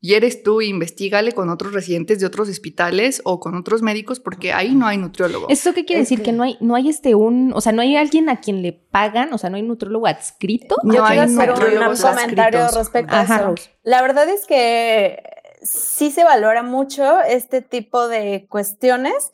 Y 0.00 0.14
eres 0.14 0.44
tú, 0.44 0.60
investigale 0.60 1.32
con 1.32 1.48
otros 1.50 1.72
residentes 1.72 2.20
de 2.20 2.26
otros 2.26 2.48
hospitales 2.48 3.20
o 3.24 3.40
con 3.40 3.56
otros 3.56 3.82
médicos 3.82 4.20
porque 4.20 4.52
ahí 4.52 4.74
no 4.76 4.86
hay 4.86 4.96
nutriólogo. 4.96 5.46
¿Eso 5.48 5.74
qué 5.74 5.84
quiere 5.84 6.02
Es 6.02 6.08
decir? 6.08 6.18
Que... 6.20 6.30
que- 6.30 6.32
no 6.36 6.44
hay, 6.44 6.56
no 6.60 6.76
hay 6.76 6.88
este 6.88 7.16
un, 7.16 7.52
o 7.52 7.60
sea, 7.60 7.72
no 7.72 7.82
hay 7.82 7.96
alguien 7.96 8.28
a 8.28 8.40
quien 8.40 8.62
le 8.62 8.72
pagan, 8.72 9.32
o 9.32 9.38
sea, 9.38 9.50
no 9.50 9.56
hay 9.56 9.62
nutriólogo 9.62 10.06
adscrito. 10.06 10.76
No 10.84 10.94
Yo 10.94 11.04
hay 11.04 11.18
quiero 11.18 11.22
hacer 11.32 11.50
un, 11.52 11.58
nutriólogos 11.58 12.00
comentario 12.00 12.60
adscritos. 12.60 12.74
respecto 12.76 13.14
a 13.16 13.22
eso. 13.22 13.54
La 13.82 14.00
verdad 14.02 14.28
es 14.28 14.46
que 14.46 15.20
sí 15.62 16.12
se 16.12 16.22
valora 16.22 16.62
mucho 16.62 17.20
este 17.22 17.60
tipo 17.62 18.06
de 18.06 18.46
cuestiones 18.48 19.32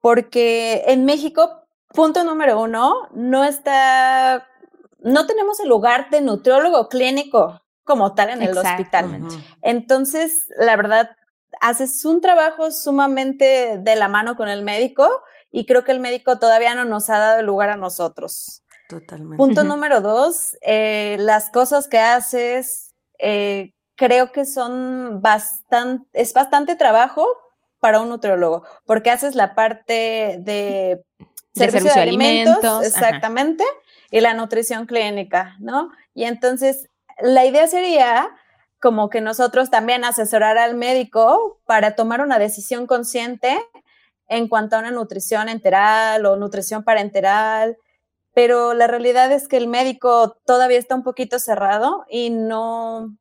porque 0.00 0.84
en 0.86 1.04
México, 1.04 1.62
punto 1.88 2.22
número 2.22 2.60
uno, 2.60 3.08
no 3.12 3.42
está, 3.44 4.46
no 5.00 5.26
tenemos 5.26 5.58
el 5.60 5.68
lugar 5.68 6.10
de 6.10 6.20
nutriólogo 6.20 6.88
clínico 6.88 7.60
como 7.86 8.14
tal 8.14 8.30
en 8.30 8.42
el 8.42 8.48
Exacto. 8.48 8.82
hospital. 8.82 9.28
Entonces, 9.62 10.48
la 10.58 10.76
verdad, 10.76 11.16
haces 11.60 12.04
un 12.04 12.20
trabajo 12.20 12.72
sumamente 12.72 13.78
de 13.78 13.96
la 13.96 14.08
mano 14.08 14.36
con 14.36 14.48
el 14.48 14.62
médico 14.62 15.08
y 15.52 15.64
creo 15.66 15.84
que 15.84 15.92
el 15.92 16.00
médico 16.00 16.38
todavía 16.38 16.74
no 16.74 16.84
nos 16.84 17.08
ha 17.08 17.18
dado 17.18 17.40
el 17.40 17.46
lugar 17.46 17.70
a 17.70 17.76
nosotros. 17.76 18.64
Totalmente. 18.88 19.36
Punto 19.36 19.62
número 19.62 20.00
dos, 20.00 20.56
eh, 20.62 21.16
las 21.20 21.48
cosas 21.50 21.86
que 21.86 21.98
haces, 21.98 22.92
eh, 23.18 23.72
creo 23.94 24.32
que 24.32 24.44
son 24.44 25.22
bastante, 25.22 26.08
es 26.12 26.34
bastante 26.34 26.74
trabajo 26.74 27.24
para 27.78 28.00
un 28.00 28.08
nutriólogo, 28.08 28.64
porque 28.84 29.10
haces 29.10 29.36
la 29.36 29.54
parte 29.54 30.38
de 30.40 31.04
servicio 31.54 31.94
de, 31.94 32.00
alimentos, 32.00 32.84
exactamente, 32.84 33.64
y 34.10 34.20
la 34.20 34.34
nutrición 34.34 34.86
clínica, 34.86 35.56
¿no? 35.60 35.90
Y 36.14 36.24
entonces, 36.24 36.88
la 37.20 37.44
idea 37.44 37.66
sería 37.66 38.30
como 38.80 39.08
que 39.08 39.20
nosotros 39.20 39.70
también 39.70 40.04
asesorar 40.04 40.58
al 40.58 40.74
médico 40.74 41.60
para 41.66 41.94
tomar 41.96 42.20
una 42.20 42.38
decisión 42.38 42.86
consciente 42.86 43.58
en 44.28 44.48
cuanto 44.48 44.76
a 44.76 44.80
una 44.80 44.90
nutrición 44.90 45.48
enteral 45.48 46.26
o 46.26 46.36
nutrición 46.36 46.84
parenteral, 46.84 47.76
pero 48.34 48.74
la 48.74 48.86
realidad 48.86 49.32
es 49.32 49.48
que 49.48 49.56
el 49.56 49.66
médico 49.68 50.36
todavía 50.44 50.78
está 50.78 50.94
un 50.94 51.02
poquito 51.04 51.38
cerrado 51.38 52.04
y 52.10 52.30
no, 52.30 53.16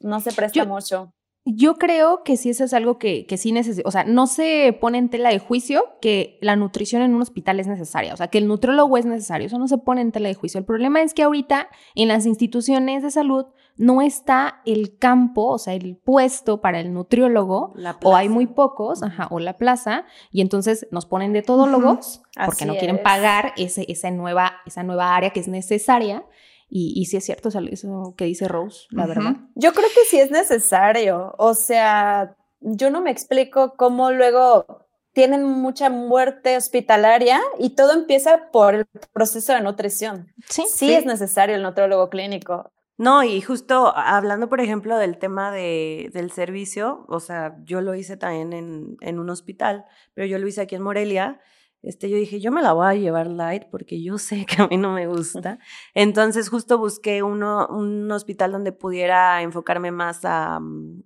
no 0.00 0.20
se 0.20 0.32
presta 0.32 0.60
Yo- 0.60 0.66
mucho. 0.66 1.12
Yo 1.56 1.76
creo 1.76 2.22
que 2.22 2.36
sí 2.36 2.50
eso 2.50 2.64
es 2.64 2.72
algo 2.72 2.98
que, 2.98 3.26
que 3.26 3.36
sí 3.36 3.52
necesita, 3.52 3.88
o 3.88 3.90
sea, 3.90 4.04
no 4.04 4.26
se 4.26 4.76
pone 4.80 4.98
en 4.98 5.08
tela 5.08 5.30
de 5.30 5.38
juicio 5.38 5.84
que 6.00 6.38
la 6.40 6.56
nutrición 6.56 7.02
en 7.02 7.14
un 7.14 7.22
hospital 7.22 7.60
es 7.60 7.66
necesaria, 7.66 8.14
o 8.14 8.16
sea, 8.16 8.28
que 8.28 8.38
el 8.38 8.48
nutriólogo 8.48 8.96
es 8.96 9.06
necesario, 9.06 9.46
eso 9.46 9.58
no 9.58 9.68
se 9.68 9.78
pone 9.78 10.00
en 10.00 10.12
tela 10.12 10.28
de 10.28 10.34
juicio. 10.34 10.58
El 10.58 10.64
problema 10.64 11.02
es 11.02 11.14
que 11.14 11.22
ahorita 11.22 11.68
en 11.94 12.08
las 12.08 12.26
instituciones 12.26 13.02
de 13.02 13.10
salud 13.10 13.46
no 13.76 14.02
está 14.02 14.60
el 14.66 14.98
campo, 14.98 15.46
o 15.46 15.58
sea, 15.58 15.72
el 15.74 15.96
puesto 15.96 16.60
para 16.60 16.80
el 16.80 16.92
nutriólogo, 16.92 17.72
La 17.76 17.96
o 18.02 18.14
hay 18.14 18.28
muy 18.28 18.46
pocos, 18.46 19.02
ajá, 19.02 19.28
o 19.30 19.40
la 19.40 19.56
plaza, 19.56 20.04
y 20.30 20.42
entonces 20.42 20.86
nos 20.90 21.06
ponen 21.06 21.32
de 21.32 21.42
todólogos 21.42 22.22
porque 22.44 22.64
Así 22.64 22.64
no 22.66 22.76
quieren 22.76 22.96
es. 22.96 23.02
pagar 23.02 23.54
ese, 23.56 23.86
esa, 23.88 24.10
nueva, 24.10 24.52
esa 24.66 24.82
nueva 24.82 25.16
área 25.16 25.30
que 25.30 25.40
es 25.40 25.48
necesaria. 25.48 26.24
Y, 26.70 26.92
y 26.94 27.06
sí 27.06 27.16
es 27.16 27.24
cierto 27.24 27.48
o 27.48 27.50
sea, 27.50 27.60
eso 27.70 28.14
que 28.16 28.24
dice 28.26 28.46
Rose, 28.46 28.86
la 28.90 29.06
verdad. 29.06 29.36
Yo 29.56 29.72
creo 29.72 29.88
que 29.88 30.04
sí 30.08 30.20
es 30.20 30.30
necesario. 30.30 31.34
O 31.36 31.54
sea, 31.54 32.36
yo 32.60 32.90
no 32.90 33.00
me 33.02 33.10
explico 33.10 33.74
cómo 33.76 34.12
luego 34.12 34.86
tienen 35.12 35.44
mucha 35.44 35.90
muerte 35.90 36.56
hospitalaria 36.56 37.40
y 37.58 37.70
todo 37.70 37.92
empieza 37.92 38.50
por 38.52 38.74
el 38.76 38.86
proceso 39.12 39.52
de 39.52 39.60
nutrición. 39.60 40.32
Sí. 40.48 40.62
Sí, 40.68 40.86
Sí. 40.86 40.94
es 40.94 41.04
necesario 41.06 41.56
el 41.56 41.62
nutriólogo 41.62 42.08
clínico. 42.08 42.70
No, 42.96 43.24
y 43.24 43.40
justo 43.40 43.92
hablando, 43.96 44.48
por 44.48 44.60
ejemplo, 44.60 44.96
del 44.98 45.18
tema 45.18 45.50
de, 45.50 46.10
del 46.12 46.30
servicio, 46.30 47.06
o 47.08 47.18
sea, 47.18 47.56
yo 47.64 47.80
lo 47.80 47.94
hice 47.94 48.16
también 48.18 48.52
en, 48.52 48.96
en 49.00 49.18
un 49.18 49.30
hospital, 49.30 49.86
pero 50.14 50.26
yo 50.26 50.38
lo 50.38 50.46
hice 50.46 50.60
aquí 50.60 50.74
en 50.76 50.82
Morelia. 50.82 51.40
Este, 51.82 52.10
yo 52.10 52.16
dije, 52.16 52.40
yo 52.40 52.52
me 52.52 52.62
la 52.62 52.74
voy 52.74 52.86
a 52.86 52.94
llevar 52.94 53.26
light 53.26 53.64
porque 53.70 54.02
yo 54.02 54.18
sé 54.18 54.44
que 54.44 54.62
a 54.62 54.68
mí 54.68 54.76
no 54.76 54.92
me 54.92 55.06
gusta. 55.06 55.58
Entonces, 55.94 56.48
justo 56.48 56.78
busqué 56.78 57.22
uno, 57.22 57.66
un 57.68 58.10
hospital 58.12 58.52
donde 58.52 58.72
pudiera 58.72 59.40
enfocarme 59.42 59.90
más 59.90 60.24
a, 60.24 60.60
mm, 60.60 61.02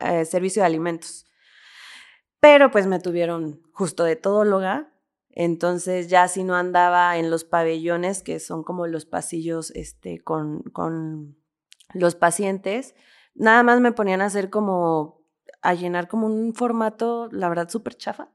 eh, 0.00 0.24
servicio 0.24 0.62
de 0.62 0.66
alimentos. 0.66 1.26
Pero 2.40 2.70
pues 2.70 2.86
me 2.86 3.00
tuvieron 3.00 3.62
justo 3.72 4.04
de 4.04 4.16
todóloga. 4.16 4.92
Entonces 5.30 6.08
ya 6.08 6.28
si 6.28 6.44
no 6.44 6.54
andaba 6.54 7.18
en 7.18 7.30
los 7.30 7.44
pabellones, 7.44 8.22
que 8.22 8.40
son 8.40 8.62
como 8.62 8.86
los 8.86 9.04
pasillos 9.04 9.70
este, 9.72 10.18
con, 10.18 10.62
con 10.72 11.36
los 11.92 12.14
pacientes, 12.14 12.94
nada 13.34 13.62
más 13.62 13.80
me 13.80 13.92
ponían 13.92 14.22
a 14.22 14.26
hacer 14.26 14.48
como, 14.48 15.22
a 15.60 15.74
llenar 15.74 16.08
como 16.08 16.26
un 16.26 16.54
formato, 16.54 17.28
la 17.32 17.48
verdad, 17.50 17.68
súper 17.68 17.96
chafa, 17.96 18.30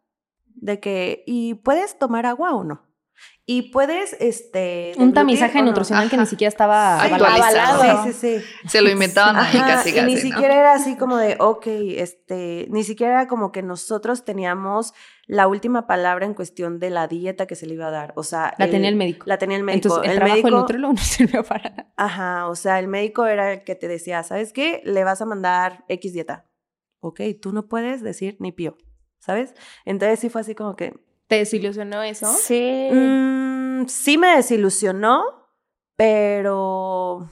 de 0.55 0.79
que, 0.79 1.23
¿y 1.27 1.55
puedes 1.55 1.97
tomar 1.99 2.25
agua 2.25 2.53
o 2.55 2.63
no? 2.63 2.87
Y 3.45 3.71
puedes, 3.71 4.15
este... 4.19 4.93
Un 4.97 5.13
tamizaje 5.13 5.59
o 5.59 5.61
no? 5.61 5.67
nutricional 5.69 6.09
que 6.09 6.17
ni 6.17 6.25
siquiera 6.25 6.47
estaba 6.47 7.01
Actualizado. 7.01 7.59
avalado. 7.59 8.03
Sí, 8.05 8.13
sí, 8.13 8.39
sí. 8.39 8.67
Se 8.69 8.81
lo 8.81 8.89
inventaban 8.89 9.35
ahí 9.35 9.57
Ajá, 9.57 9.67
casi 9.75 9.89
y 9.89 9.93
casi. 9.93 10.05
ni 10.05 10.15
¿no? 10.15 10.21
siquiera 10.21 10.55
era 10.55 10.73
así 10.73 10.95
como 10.95 11.17
de, 11.17 11.35
ok, 11.39 11.65
este, 11.67 12.67
ni 12.69 12.83
siquiera 12.83 13.13
era 13.13 13.27
como 13.27 13.51
que 13.51 13.61
nosotros 13.61 14.23
teníamos 14.25 14.93
la 15.27 15.47
última 15.47 15.85
palabra 15.85 16.25
en 16.25 16.33
cuestión 16.33 16.79
de 16.79 16.91
la 16.91 17.07
dieta 17.07 17.45
que 17.45 17.55
se 17.55 17.65
le 17.65 17.73
iba 17.73 17.87
a 17.87 17.91
dar. 17.91 18.13
O 18.15 18.23
sea, 18.23 18.53
La 18.57 18.69
tenía 18.69 18.89
el 18.89 18.95
médico. 18.95 19.25
La 19.27 19.37
tenía 19.37 19.57
el 19.57 19.63
médico. 19.63 19.87
Entonces, 19.87 20.05
el, 20.05 20.11
el 20.11 20.17
trabajo 20.17 20.35
del 20.35 20.43
médico, 20.43 20.59
nutriólogo 20.61 20.93
no 20.93 20.99
sirvió 21.01 21.43
para 21.43 21.69
nada. 21.71 21.93
ajá, 21.97 22.47
o 22.47 22.55
sea, 22.55 22.79
el 22.79 22.87
médico 22.87 23.25
era 23.25 23.51
el 23.53 23.63
que 23.63 23.75
te 23.75 23.87
decía, 23.87 24.23
¿sabes 24.23 24.53
qué? 24.53 24.81
Le 24.85 25.03
vas 25.03 25.21
a 25.21 25.25
mandar 25.25 25.83
X 25.89 26.13
dieta. 26.13 26.45
Ok, 27.01 27.19
tú 27.41 27.51
no 27.51 27.67
puedes 27.67 28.01
decir 28.01 28.37
ni 28.39 28.51
pío, 28.51 28.77
¿sabes? 29.21 29.53
Entonces 29.85 30.19
sí 30.19 30.29
fue 30.29 30.41
así 30.41 30.53
como 30.53 30.75
que, 30.75 30.93
¿Te 31.27 31.37
desilusionó 31.37 32.03
eso? 32.03 32.25
Sí. 32.27 32.89
Mm, 32.91 33.85
sí 33.87 34.17
me 34.17 34.35
desilusionó, 34.35 35.23
pero 35.95 37.29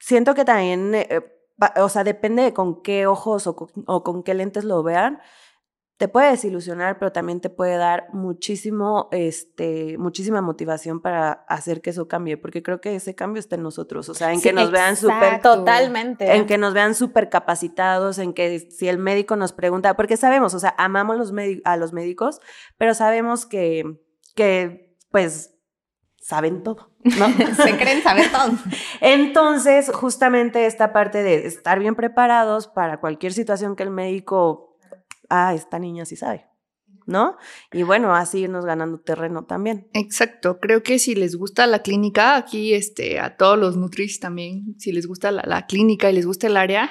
siento 0.00 0.34
que 0.34 0.44
también, 0.44 0.92
eh, 0.94 1.20
va- 1.62 1.72
o 1.84 1.88
sea, 1.88 2.02
depende 2.02 2.42
de 2.42 2.52
con 2.52 2.82
qué 2.82 3.06
ojos 3.06 3.46
o 3.46 3.54
con, 3.54 3.68
o 3.86 4.02
con 4.02 4.22
qué 4.24 4.34
lentes 4.34 4.64
lo 4.64 4.82
vean. 4.82 5.20
Te 5.98 6.06
puede 6.06 6.30
desilusionar, 6.30 7.00
pero 7.00 7.10
también 7.10 7.40
te 7.40 7.50
puede 7.50 7.76
dar 7.76 8.06
muchísimo, 8.12 9.08
este, 9.10 9.98
muchísima 9.98 10.40
motivación 10.40 11.00
para 11.00 11.44
hacer 11.48 11.82
que 11.82 11.90
eso 11.90 12.06
cambie, 12.06 12.36
porque 12.36 12.62
creo 12.62 12.80
que 12.80 12.94
ese 12.94 13.16
cambio 13.16 13.40
está 13.40 13.56
en 13.56 13.64
nosotros, 13.64 14.08
o 14.08 14.14
sea, 14.14 14.32
en 14.32 14.40
Sí, 14.40 14.48
que 14.48 14.52
nos 14.52 14.70
vean 14.70 14.96
súper. 14.96 15.42
Totalmente. 15.42 16.36
en 16.36 16.46
que 16.46 16.56
nos 16.56 16.72
vean 16.72 16.94
súper 16.94 17.28
capacitados, 17.28 18.18
en 18.18 18.32
que 18.32 18.60
si 18.60 18.86
el 18.86 18.98
médico 18.98 19.34
nos 19.34 19.52
pregunta, 19.52 19.96
porque 19.96 20.16
sabemos, 20.16 20.54
o 20.54 20.60
sea, 20.60 20.72
amamos 20.78 21.18
los 21.18 21.32
a 21.64 21.76
los 21.76 21.92
médicos, 21.92 22.40
pero 22.76 22.94
sabemos 22.94 23.44
que, 23.44 24.00
que 24.36 24.96
pues, 25.10 25.58
saben 26.28 26.62
todo, 26.62 26.92
¿no? 27.02 27.26
Se 27.56 27.76
creen 27.76 28.02
saber 28.04 28.30
todo. 28.30 28.52
Entonces, 29.00 29.90
justamente 29.92 30.66
esta 30.66 30.92
parte 30.92 31.24
de 31.24 31.46
estar 31.46 31.80
bien 31.80 31.96
preparados 31.96 32.68
para 32.68 33.00
cualquier 33.00 33.32
situación 33.32 33.74
que 33.74 33.82
el 33.82 33.90
médico, 33.90 34.67
ah, 35.28 35.54
esta 35.54 35.78
niña 35.78 36.04
sí 36.04 36.16
sabe, 36.16 36.46
¿no? 37.06 37.36
Y 37.72 37.82
bueno, 37.82 38.14
así 38.14 38.40
irnos 38.40 38.64
ganando 38.64 39.00
terreno 39.00 39.44
también. 39.44 39.88
Exacto, 39.92 40.58
creo 40.60 40.82
que 40.82 40.98
si 40.98 41.14
les 41.14 41.36
gusta 41.36 41.66
la 41.66 41.80
clínica, 41.82 42.36
aquí 42.36 42.74
este, 42.74 43.20
a 43.20 43.36
todos 43.36 43.58
los 43.58 43.76
Nutris 43.76 44.20
también, 44.20 44.74
si 44.78 44.92
les 44.92 45.06
gusta 45.06 45.30
la, 45.30 45.42
la 45.46 45.66
clínica 45.66 46.10
y 46.10 46.14
les 46.14 46.26
gusta 46.26 46.46
el 46.46 46.56
área, 46.56 46.90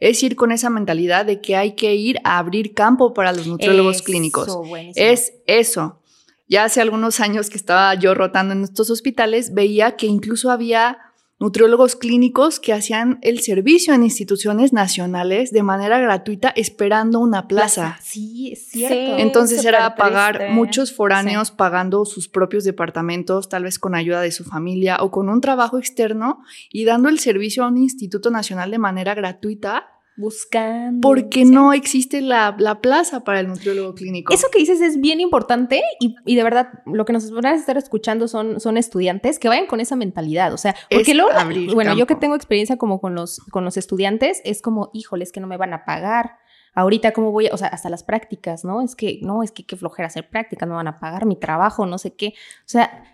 es 0.00 0.22
ir 0.22 0.36
con 0.36 0.52
esa 0.52 0.70
mentalidad 0.70 1.24
de 1.24 1.40
que 1.40 1.56
hay 1.56 1.74
que 1.76 1.94
ir 1.94 2.18
a 2.24 2.38
abrir 2.38 2.74
campo 2.74 3.14
para 3.14 3.32
los 3.32 3.46
nutriólogos 3.46 3.96
Eso, 3.96 4.04
clínicos. 4.04 4.56
buenísimo. 4.68 5.06
Es 5.06 5.32
eso. 5.46 6.00
Ya 6.46 6.64
hace 6.64 6.82
algunos 6.82 7.20
años 7.20 7.48
que 7.48 7.56
estaba 7.56 7.94
yo 7.94 8.14
rotando 8.14 8.52
en 8.52 8.64
estos 8.64 8.90
hospitales, 8.90 9.54
veía 9.54 9.96
que 9.96 10.06
incluso 10.06 10.50
había 10.50 10.98
nutriólogos 11.44 11.94
clínicos 11.94 12.58
que 12.58 12.72
hacían 12.72 13.18
el 13.20 13.40
servicio 13.40 13.92
en 13.92 14.02
instituciones 14.02 14.72
nacionales 14.72 15.50
de 15.50 15.62
manera 15.62 15.98
gratuita 15.98 16.48
esperando 16.56 17.20
una 17.20 17.48
plaza. 17.48 17.98
Sí, 18.02 18.52
es 18.52 18.68
cierto. 18.68 18.94
Sí. 18.94 19.20
Entonces 19.20 19.62
era 19.62 19.94
pagar 19.94 20.38
triste. 20.38 20.54
muchos 20.54 20.94
foráneos 20.94 21.50
pagando 21.50 22.06
sus 22.06 22.28
propios 22.28 22.64
departamentos, 22.64 23.50
tal 23.50 23.64
vez 23.64 23.78
con 23.78 23.94
ayuda 23.94 24.22
de 24.22 24.32
su 24.32 24.44
familia 24.44 24.96
o 25.02 25.10
con 25.10 25.28
un 25.28 25.42
trabajo 25.42 25.78
externo 25.78 26.42
y 26.72 26.86
dando 26.86 27.10
el 27.10 27.18
servicio 27.18 27.62
a 27.64 27.68
un 27.68 27.76
instituto 27.76 28.30
nacional 28.30 28.70
de 28.70 28.78
manera 28.78 29.14
gratuita 29.14 29.93
Buscando. 30.16 31.00
porque 31.00 31.44
sí. 31.44 31.50
no 31.50 31.72
existe 31.72 32.20
la, 32.20 32.54
la 32.58 32.80
plaza 32.80 33.24
para 33.24 33.40
el 33.40 33.48
nutriólogo 33.48 33.94
clínico. 33.94 34.32
Eso 34.32 34.46
que 34.52 34.58
dices 34.58 34.80
es 34.80 35.00
bien 35.00 35.20
importante 35.20 35.82
y, 36.00 36.14
y 36.24 36.36
de 36.36 36.42
verdad 36.42 36.68
lo 36.86 37.04
que 37.04 37.12
nos 37.12 37.30
van 37.30 37.46
a 37.46 37.54
estar 37.54 37.76
escuchando 37.76 38.28
son, 38.28 38.60
son 38.60 38.76
estudiantes 38.76 39.38
que 39.38 39.48
vayan 39.48 39.66
con 39.66 39.80
esa 39.80 39.96
mentalidad. 39.96 40.52
O 40.52 40.58
sea, 40.58 40.74
porque 40.90 41.12
Es 41.12 41.16
luego, 41.16 41.30
bueno, 41.74 41.96
yo 41.96 42.06
que 42.06 42.14
tengo 42.14 42.34
experiencia 42.34 42.76
como 42.76 43.00
con 43.00 43.14
los, 43.14 43.38
con 43.50 43.64
los 43.64 43.76
estudiantes, 43.76 44.40
es 44.44 44.62
como, 44.62 44.90
híjoles, 44.94 45.32
que 45.32 45.40
no 45.40 45.46
me 45.46 45.56
van 45.56 45.72
a 45.74 45.84
pagar. 45.84 46.36
Ahorita, 46.76 47.12
¿cómo 47.12 47.30
voy? 47.30 47.46
a- 47.46 47.54
O 47.54 47.56
sea, 47.56 47.68
hasta 47.68 47.88
las 47.88 48.02
prácticas, 48.02 48.64
¿no? 48.64 48.82
Es 48.82 48.96
que, 48.96 49.20
no, 49.22 49.42
es 49.42 49.52
que 49.52 49.64
qué 49.64 49.76
flojera 49.76 50.06
hacer 50.08 50.28
prácticas, 50.28 50.68
no 50.68 50.74
van 50.76 50.88
a 50.88 50.98
pagar 50.98 51.24
mi 51.26 51.36
trabajo, 51.36 51.86
no 51.86 51.98
sé 51.98 52.14
qué. 52.14 52.28
O 52.28 52.66
sea, 52.68 53.04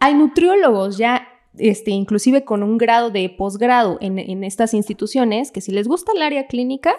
hay 0.00 0.14
nutriólogos 0.14 0.98
ya, 0.98 1.26
este, 1.58 1.90
inclusive 1.90 2.44
con 2.44 2.62
un 2.62 2.78
grado 2.78 3.10
de 3.10 3.28
posgrado 3.30 3.98
en, 4.00 4.18
en 4.18 4.44
estas 4.44 4.74
instituciones, 4.74 5.50
que 5.52 5.60
si 5.60 5.72
les 5.72 5.86
gusta 5.88 6.12
el 6.14 6.22
área 6.22 6.46
clínica, 6.46 6.94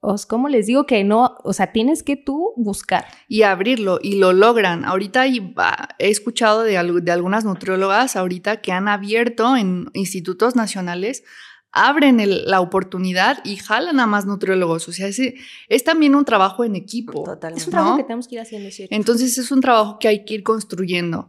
os, 0.00 0.26
¿cómo 0.26 0.48
les 0.48 0.66
digo 0.66 0.86
que 0.86 1.02
no? 1.02 1.34
O 1.42 1.52
sea, 1.52 1.72
tienes 1.72 2.02
que 2.04 2.16
tú 2.16 2.52
buscar. 2.56 3.04
y 3.26 3.42
abrirlo 3.42 3.98
y 4.00 4.14
lo 4.16 4.32
logran. 4.32 4.84
Ahorita 4.84 5.24
va- 5.58 5.88
he 5.98 6.08
escuchado 6.08 6.62
de, 6.62 6.78
al- 6.78 7.04
de 7.04 7.10
algunas 7.10 7.44
nutriólogas 7.44 8.14
ahorita 8.14 8.60
que 8.60 8.70
han 8.70 8.86
abierto 8.86 9.56
en 9.56 9.90
institutos 9.94 10.54
nacionales, 10.54 11.24
abren 11.72 12.20
el- 12.20 12.44
la 12.46 12.60
oportunidad 12.60 13.38
y 13.44 13.56
jalan 13.56 13.98
a 13.98 14.06
más 14.06 14.24
nutriólogos. 14.24 14.88
O 14.88 14.92
sea, 14.92 15.08
es, 15.08 15.20
es 15.68 15.84
también 15.84 16.14
un 16.14 16.24
trabajo 16.24 16.62
en 16.64 16.76
equipo. 16.76 17.24
Totalmente. 17.24 17.60
Es 17.62 17.66
un 17.66 17.72
trabajo 17.72 17.92
¿no? 17.94 17.96
que 17.98 18.04
tenemos 18.04 18.28
que 18.28 18.34
ir 18.36 18.40
haciendo, 18.40 18.70
¿cierto? 18.70 18.94
Entonces 18.94 19.36
es 19.36 19.50
un 19.50 19.60
trabajo 19.60 19.98
que 19.98 20.06
hay 20.08 20.24
que 20.24 20.34
ir 20.34 20.42
construyendo. 20.44 21.28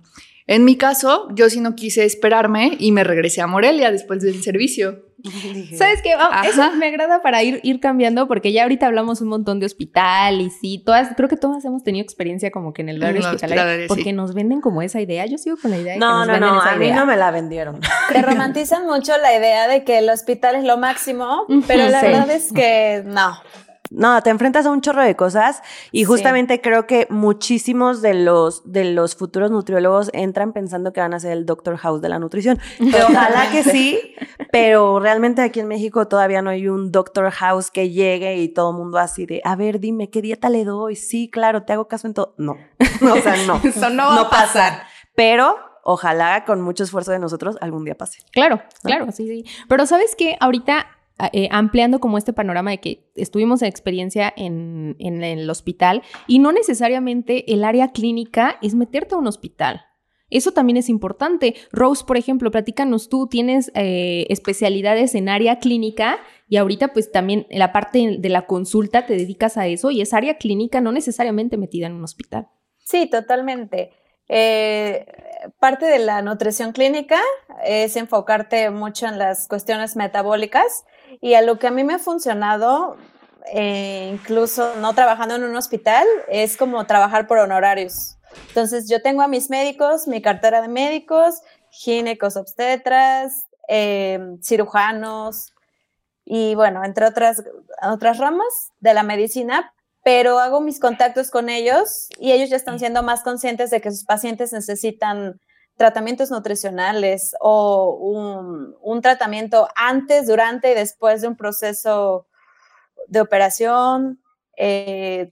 En 0.52 0.66
mi 0.66 0.78
caso, 0.78 1.28
yo 1.36 1.48
sí 1.52 1.62
no 1.62 1.76
quise 1.76 2.06
esperarme 2.06 2.76
y 2.80 2.92
me 2.92 3.04
regresé 3.04 3.40
a 3.40 3.46
Morelia 3.46 3.92
después 3.92 4.24
del 4.24 4.42
servicio. 4.42 5.06
¿Sabes 5.78 6.02
qué? 6.02 6.14
Ajá. 6.14 6.48
eso 6.48 6.72
me 6.78 6.88
agrada 6.88 7.22
para 7.22 7.44
ir, 7.44 7.60
ir 7.62 7.80
cambiando 7.80 8.28
porque 8.28 8.52
ya 8.52 8.64
ahorita 8.64 8.88
hablamos 8.88 9.22
un 9.22 9.28
montón 9.28 9.60
de 9.60 9.68
hospital 9.68 10.42
y 10.42 10.50
sí, 10.50 10.82
todas, 10.84 11.10
creo 11.16 11.30
que 11.30 11.38
todas 11.38 11.64
hemos 11.66 11.84
tenido 11.84 12.02
experiencia 12.04 12.50
como 12.50 12.74
que 12.74 12.82
en 12.82 12.90
el 12.90 13.00
la 13.00 13.10
hospitalaria 13.10 13.36
hospitalaria, 13.36 13.88
porque 13.88 14.04
sí. 14.06 14.14
nos 14.14 14.34
venden 14.34 14.60
como 14.60 14.82
esa 14.82 15.00
idea. 15.00 15.24
Yo 15.28 15.38
sigo 15.38 15.56
con 15.62 15.70
la 15.70 15.78
idea 15.78 15.94
de 15.94 16.00
que 16.00 16.06
No, 16.06 16.18
nos 16.26 16.28
no, 16.28 16.34
venden 16.34 16.50
no, 16.50 16.62
esa 16.62 16.72
a 16.72 16.76
mí 16.78 16.86
idea. 16.86 16.96
no 16.96 17.06
me 17.06 17.16
la 17.16 17.30
vendieron. 17.30 17.80
Te 18.12 18.22
romantizan 18.24 18.88
mucho 18.88 19.12
la 19.22 19.36
idea 19.38 19.68
de 19.68 19.84
que 19.84 20.00
el 20.00 20.10
hospital 20.10 20.56
es 20.56 20.64
lo 20.64 20.78
máximo, 20.78 21.46
pero 21.68 21.88
la 21.90 22.00
sí. 22.00 22.08
verdad 22.08 22.32
es 22.32 22.52
que 22.52 23.04
no. 23.06 23.38
No, 23.90 24.22
te 24.22 24.30
enfrentas 24.30 24.66
a 24.66 24.72
un 24.72 24.82
chorro 24.82 25.02
de 25.04 25.16
cosas 25.16 25.62
y 25.92 26.00
Sí. 26.00 26.04
justamente 26.06 26.62
creo 26.62 26.86
que 26.88 27.08
muchísimos 27.10 28.02
de 28.02 28.14
los, 28.14 28.62
de 28.72 28.86
los 28.94 29.16
futuros 29.16 29.50
nutriólogos 29.52 30.10
entran 30.14 30.54
pensando 30.54 30.94
que 30.94 31.02
van 31.02 31.14
a 31.14 31.20
ser 31.20 31.32
el 31.32 31.46
Doctor 31.46 31.78
House 31.78 32.02
de 32.02 32.10
la 32.10 32.20
nutrición. 32.20 32.60
Que 32.80 33.02
ojalá 33.04 33.50
que 33.52 33.64
sí, 33.64 34.00
pero 34.52 35.00
realmente 35.00 35.42
aquí 35.42 35.60
en 35.60 35.68
México 35.68 36.08
todavía 36.08 36.42
no 36.42 36.50
hay 36.50 36.68
un 36.68 36.92
Doctor 36.92 37.30
House 37.32 37.72
que 37.72 37.90
llegue 37.90 38.38
y 38.38 38.50
todo 38.50 38.72
el 38.72 38.78
mundo 38.78 38.98
así 39.00 39.26
de, 39.26 39.42
a 39.44 39.56
ver, 39.56 39.80
dime, 39.80 40.10
¿qué 40.10 40.22
dieta 40.22 40.50
le 40.50 40.66
doy? 40.66 40.96
Sí, 40.96 41.30
claro, 41.30 41.64
te 41.64 41.74
hago 41.74 41.88
caso 41.88 42.08
en 42.08 42.14
todo. 42.14 42.36
No, 42.38 42.58
o 43.14 43.18
sea, 43.22 43.36
no. 43.48 43.60
Eso 43.64 43.90
no 43.90 44.04
va 44.08 44.22
a 44.22 44.30
pasar. 44.30 44.84
Pero 45.16 45.56
ojalá 45.84 46.46
con 46.46 46.62
mucho 46.62 46.84
esfuerzo 46.84 47.12
de 47.12 47.20
nosotros 47.20 47.58
algún 47.62 47.84
día 47.86 47.96
pase. 47.96 48.20
Claro, 48.32 48.62
claro, 48.84 49.12
sí, 49.12 49.28
sí. 49.28 49.46
Pero 49.68 49.86
sabes 49.86 50.16
que 50.16 50.38
ahorita, 50.40 50.88
eh, 51.34 51.50
ampliando 51.52 52.00
como 52.00 52.18
este 52.18 52.34
panorama 52.34 52.72
de 52.72 52.80
que 52.80 53.12
estuvimos 53.16 53.62
en 53.62 53.68
experiencia 53.68 54.34
en, 54.36 54.96
en 55.00 55.24
el 55.24 55.50
hospital 55.50 56.02
y 56.28 56.40
no 56.40 56.52
necesariamente 56.52 57.54
el 57.54 57.64
área 57.64 57.92
clínica 57.92 58.58
es 58.62 58.76
meterte 58.76 59.16
a 59.16 59.18
un 59.18 59.28
hospital. 59.28 59.82
Eso 60.30 60.52
también 60.52 60.78
es 60.78 60.90
importante. 60.90 61.56
Rose, 61.72 62.04
por 62.06 62.18
ejemplo, 62.18 62.52
platícanos 62.52 63.10
tú, 63.10 63.28
tienes 63.28 63.72
eh, 63.74 64.28
especialidades 64.30 65.16
en 65.16 65.30
área 65.30 65.60
clínica 65.60 66.20
y 66.48 66.58
ahorita 66.58 66.90
pues 66.90 67.12
también 67.12 67.48
la 67.50 67.72
parte 67.72 68.18
de 68.20 68.30
la 68.30 68.46
consulta 68.46 69.06
te 69.06 69.16
dedicas 69.16 69.58
a 69.58 69.68
eso 69.68 69.92
y 69.92 70.02
es 70.02 70.14
área 70.14 70.38
clínica, 70.38 70.82
no 70.82 70.92
necesariamente 70.92 71.58
metida 71.58 71.88
en 71.88 71.94
un 71.94 72.04
hospital. 72.04 72.48
Sí, 72.78 73.10
totalmente. 73.10 73.92
Eh, 74.28 75.08
parte 75.60 75.88
de 75.88 76.00
la 76.00 76.22
nutrición 76.22 76.72
clínica 76.72 77.20
es 77.64 77.96
enfocarte 77.96 78.70
mucho 78.70 79.08
en 79.08 79.18
las 79.18 79.48
cuestiones 79.48 79.96
metabólicas 79.96 80.86
y 81.22 81.34
a 81.34 81.42
lo 81.42 81.60
que 81.60 81.68
a 81.68 81.72
mí 81.72 81.84
me 81.84 81.96
ha 81.96 82.00
funcionado, 82.00 82.98
eh, 83.54 84.10
incluso 84.14 84.76
no 84.78 84.94
trabajando 84.94 85.36
en 85.36 85.44
un 85.44 85.56
hospital, 85.56 86.06
es 86.30 86.58
como 86.58 86.86
trabajar 86.86 87.28
por 87.28 87.40
honorarios. 87.40 88.18
Entonces 88.48 88.88
yo 88.90 89.02
tengo 89.02 89.22
a 89.22 89.28
mis 89.28 89.50
médicos, 89.50 90.08
mi 90.08 90.22
cartera 90.22 90.62
de 90.62 90.68
médicos, 90.68 91.42
ginecos 91.72 92.38
obstetras, 92.38 93.48
eh, 93.68 94.20
cirujanos 94.42 95.54
y 96.26 96.56
bueno, 96.56 96.84
entre 96.84 97.06
otras, 97.06 97.44
otras 97.82 98.18
ramas 98.18 98.72
de 98.80 98.94
la 98.94 99.04
medicina, 99.04 99.74
pero 100.04 100.40
hago 100.40 100.62
mis 100.62 100.80
contactos 100.80 101.30
con 101.30 101.50
ellos 101.50 102.08
y 102.20 102.32
ellos 102.32 102.50
ya 102.50 102.56
están 102.56 102.80
siendo 102.80 103.04
más 103.04 103.24
conscientes 103.24 103.70
de 103.72 103.82
que 103.82 103.92
sus 103.92 104.06
pacientes 104.06 104.54
necesitan 104.54 105.40
tratamientos 105.80 106.30
nutricionales 106.30 107.34
o 107.40 108.76
un, 108.84 109.02
tratamiento 109.02 109.70
antes, 109.78 110.28
durante 110.28 110.74
y 110.74 110.76
después 110.76 111.22
de 111.22 111.30
un 111.30 111.38
proceso 111.38 112.28
de 113.08 113.22
operación. 113.22 114.22
Eh, 114.58 115.32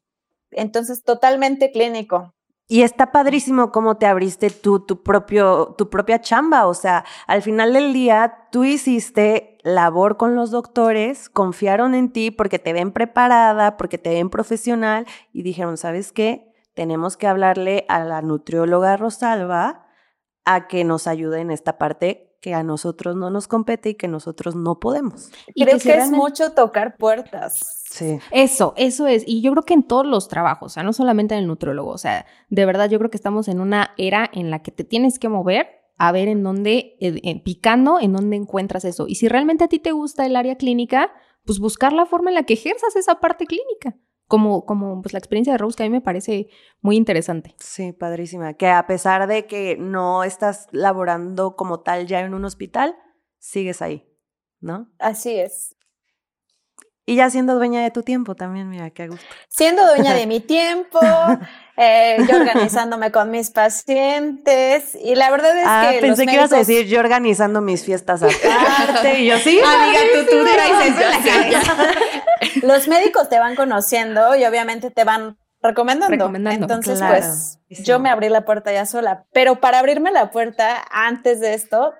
entonces, 0.51 1.03
totalmente 1.03 1.69
clínico. 1.69 2.33
Y 2.65 2.83
está 2.83 3.11
padrísimo 3.11 3.73
cómo 3.73 3.97
te 3.97 4.05
abriste 4.05 4.49
tú 4.49 4.79
tu 4.79 5.03
propio, 5.03 5.75
tu 5.77 5.89
propia 5.89 6.21
chamba. 6.21 6.65
O 6.67 6.73
sea, 6.73 7.03
al 7.27 7.41
final 7.41 7.73
del 7.73 7.91
día, 7.91 8.47
tú 8.49 8.63
hiciste 8.63 9.57
labor 9.63 10.15
con 10.15 10.35
los 10.35 10.49
doctores, 10.49 11.27
confiaron 11.27 11.93
en 11.93 12.09
ti 12.09 12.31
porque 12.31 12.57
te 12.57 12.71
ven 12.71 12.93
preparada, 12.93 13.75
porque 13.75 13.97
te 13.97 14.11
ven 14.11 14.29
profesional 14.29 15.05
y 15.33 15.43
dijeron, 15.43 15.75
¿sabes 15.75 16.13
qué? 16.13 16.53
Tenemos 16.73 17.17
que 17.17 17.27
hablarle 17.27 17.85
a 17.89 17.99
la 17.99 18.21
nutrióloga 18.21 18.95
Rosalba 18.95 19.86
a 20.47 20.67
que 20.67 20.83
nos 20.83 21.07
ayude 21.07 21.41
en 21.41 21.51
esta 21.51 21.77
parte 21.77 22.23
que 22.41 22.53
a 22.53 22.63
nosotros 22.63 23.15
no 23.15 23.29
nos 23.29 23.47
compete 23.47 23.89
y 23.89 23.95
que 23.95 24.07
nosotros 24.07 24.55
no 24.55 24.79
podemos. 24.79 25.29
Y 25.53 25.63
Creo 25.63 25.75
que, 25.75 25.79
si 25.81 25.89
es 25.89 25.95
realmente- 25.95 26.17
mucho 26.17 26.51
tocar 26.53 26.95
puertas. 26.97 27.83
Sí. 27.89 28.19
Eso, 28.31 28.73
eso 28.77 29.07
es. 29.07 29.23
Y 29.27 29.41
yo 29.41 29.51
creo 29.51 29.63
que 29.63 29.73
en 29.73 29.83
todos 29.83 30.05
los 30.05 30.27
trabajos, 30.27 30.71
o 30.71 30.73
sea, 30.73 30.83
no 30.83 30.93
solamente 30.93 31.33
en 31.35 31.41
el 31.41 31.47
nutrólogo, 31.47 31.89
o 31.91 31.97
sea, 31.97 32.25
de 32.49 32.65
verdad 32.65 32.89
yo 32.89 32.99
creo 32.99 33.09
que 33.09 33.17
estamos 33.17 33.47
en 33.47 33.59
una 33.59 33.91
era 33.97 34.29
en 34.33 34.51
la 34.51 34.61
que 34.61 34.71
te 34.71 34.83
tienes 34.83 35.19
que 35.19 35.29
mover 35.29 35.67
a 35.97 36.11
ver 36.11 36.27
en 36.27 36.43
dónde, 36.43 36.95
eh, 36.99 37.19
eh, 37.23 37.41
picando, 37.43 37.99
en 37.99 38.13
dónde 38.13 38.35
encuentras 38.35 38.85
eso. 38.85 39.07
Y 39.07 39.15
si 39.15 39.27
realmente 39.27 39.63
a 39.63 39.67
ti 39.67 39.79
te 39.79 39.91
gusta 39.91 40.25
el 40.27 40.35
área 40.35 40.55
clínica, 40.55 41.11
pues 41.43 41.59
buscar 41.59 41.91
la 41.91 42.05
forma 42.05 42.29
en 42.29 42.35
la 42.35 42.43
que 42.43 42.53
ejerzas 42.53 42.95
esa 42.95 43.15
parte 43.19 43.45
clínica. 43.45 43.97
Como, 44.27 44.65
como 44.65 45.01
pues 45.01 45.13
la 45.13 45.19
experiencia 45.19 45.53
de 45.53 45.57
Rose, 45.57 45.77
que 45.77 45.83
a 45.83 45.85
mí 45.85 45.89
me 45.89 46.01
parece 46.01 46.49
muy 46.81 46.97
interesante. 46.97 47.55
Sí, 47.59 47.93
padrísima. 47.93 48.55
Que 48.55 48.67
a 48.67 48.85
pesar 48.85 49.27
de 49.27 49.45
que 49.45 49.77
no 49.77 50.23
estás 50.23 50.67
laborando 50.71 51.55
como 51.55 51.79
tal 51.79 52.07
ya 52.07 52.19
en 52.19 52.33
un 52.33 52.43
hospital, 52.43 52.95
sigues 53.39 53.81
ahí, 53.81 54.05
¿no? 54.59 54.91
Así 54.99 55.39
es. 55.39 55.76
Y 57.09 57.15
ya 57.15 57.29
siendo 57.29 57.55
dueña 57.55 57.81
de 57.81 57.89
tu 57.89 58.03
tiempo 58.03 58.35
también, 58.35 58.69
mira, 58.69 58.89
qué 58.89 59.07
gusto. 59.07 59.25
Siendo 59.47 59.87
dueña 59.87 60.13
de 60.13 60.27
mi 60.27 60.41
tiempo, 60.41 60.99
eh, 61.77 62.17
yo 62.29 62.35
organizándome 62.35 63.13
con 63.13 63.31
mis 63.31 63.49
pacientes. 63.49 64.93
Y 65.01 65.15
la 65.15 65.31
verdad 65.31 65.57
es 65.57 65.63
ah, 65.65 65.87
que. 65.89 66.01
Pensé 66.01 66.25
que 66.25 66.33
ibas 66.33 66.51
a 66.51 66.57
decir 66.57 66.85
yo 66.85 66.99
organizando 66.99 67.61
mis 67.61 67.85
fiestas 67.85 68.23
aparte. 68.23 69.21
y 69.21 69.27
yo 69.27 69.37
sí. 69.37 69.57
Amiga, 69.65 69.99
tú, 70.15 70.25
tú 70.29 70.43
traes 70.43 70.87
eso 70.87 71.01
en 71.01 71.09
la 71.09 71.23
cabeza. 71.23 71.75
Los 72.63 72.89
médicos 72.89 73.29
te 73.29 73.39
van 73.39 73.55
conociendo 73.55 74.35
y 74.35 74.43
obviamente 74.43 74.91
te 74.91 75.05
van 75.05 75.37
recomendando. 75.61 76.11
Recomendando, 76.11 76.65
Entonces, 76.65 76.99
claro. 76.99 77.15
pues, 77.15 77.59
yo 77.69 77.99
me 77.99 78.09
abrí 78.09 78.27
la 78.27 78.43
puerta 78.43 78.73
ya 78.73 78.85
sola. 78.85 79.25
Pero 79.31 79.61
para 79.61 79.79
abrirme 79.79 80.11
la 80.11 80.29
puerta, 80.29 80.85
antes 80.91 81.39
de 81.39 81.53
esto, 81.53 81.93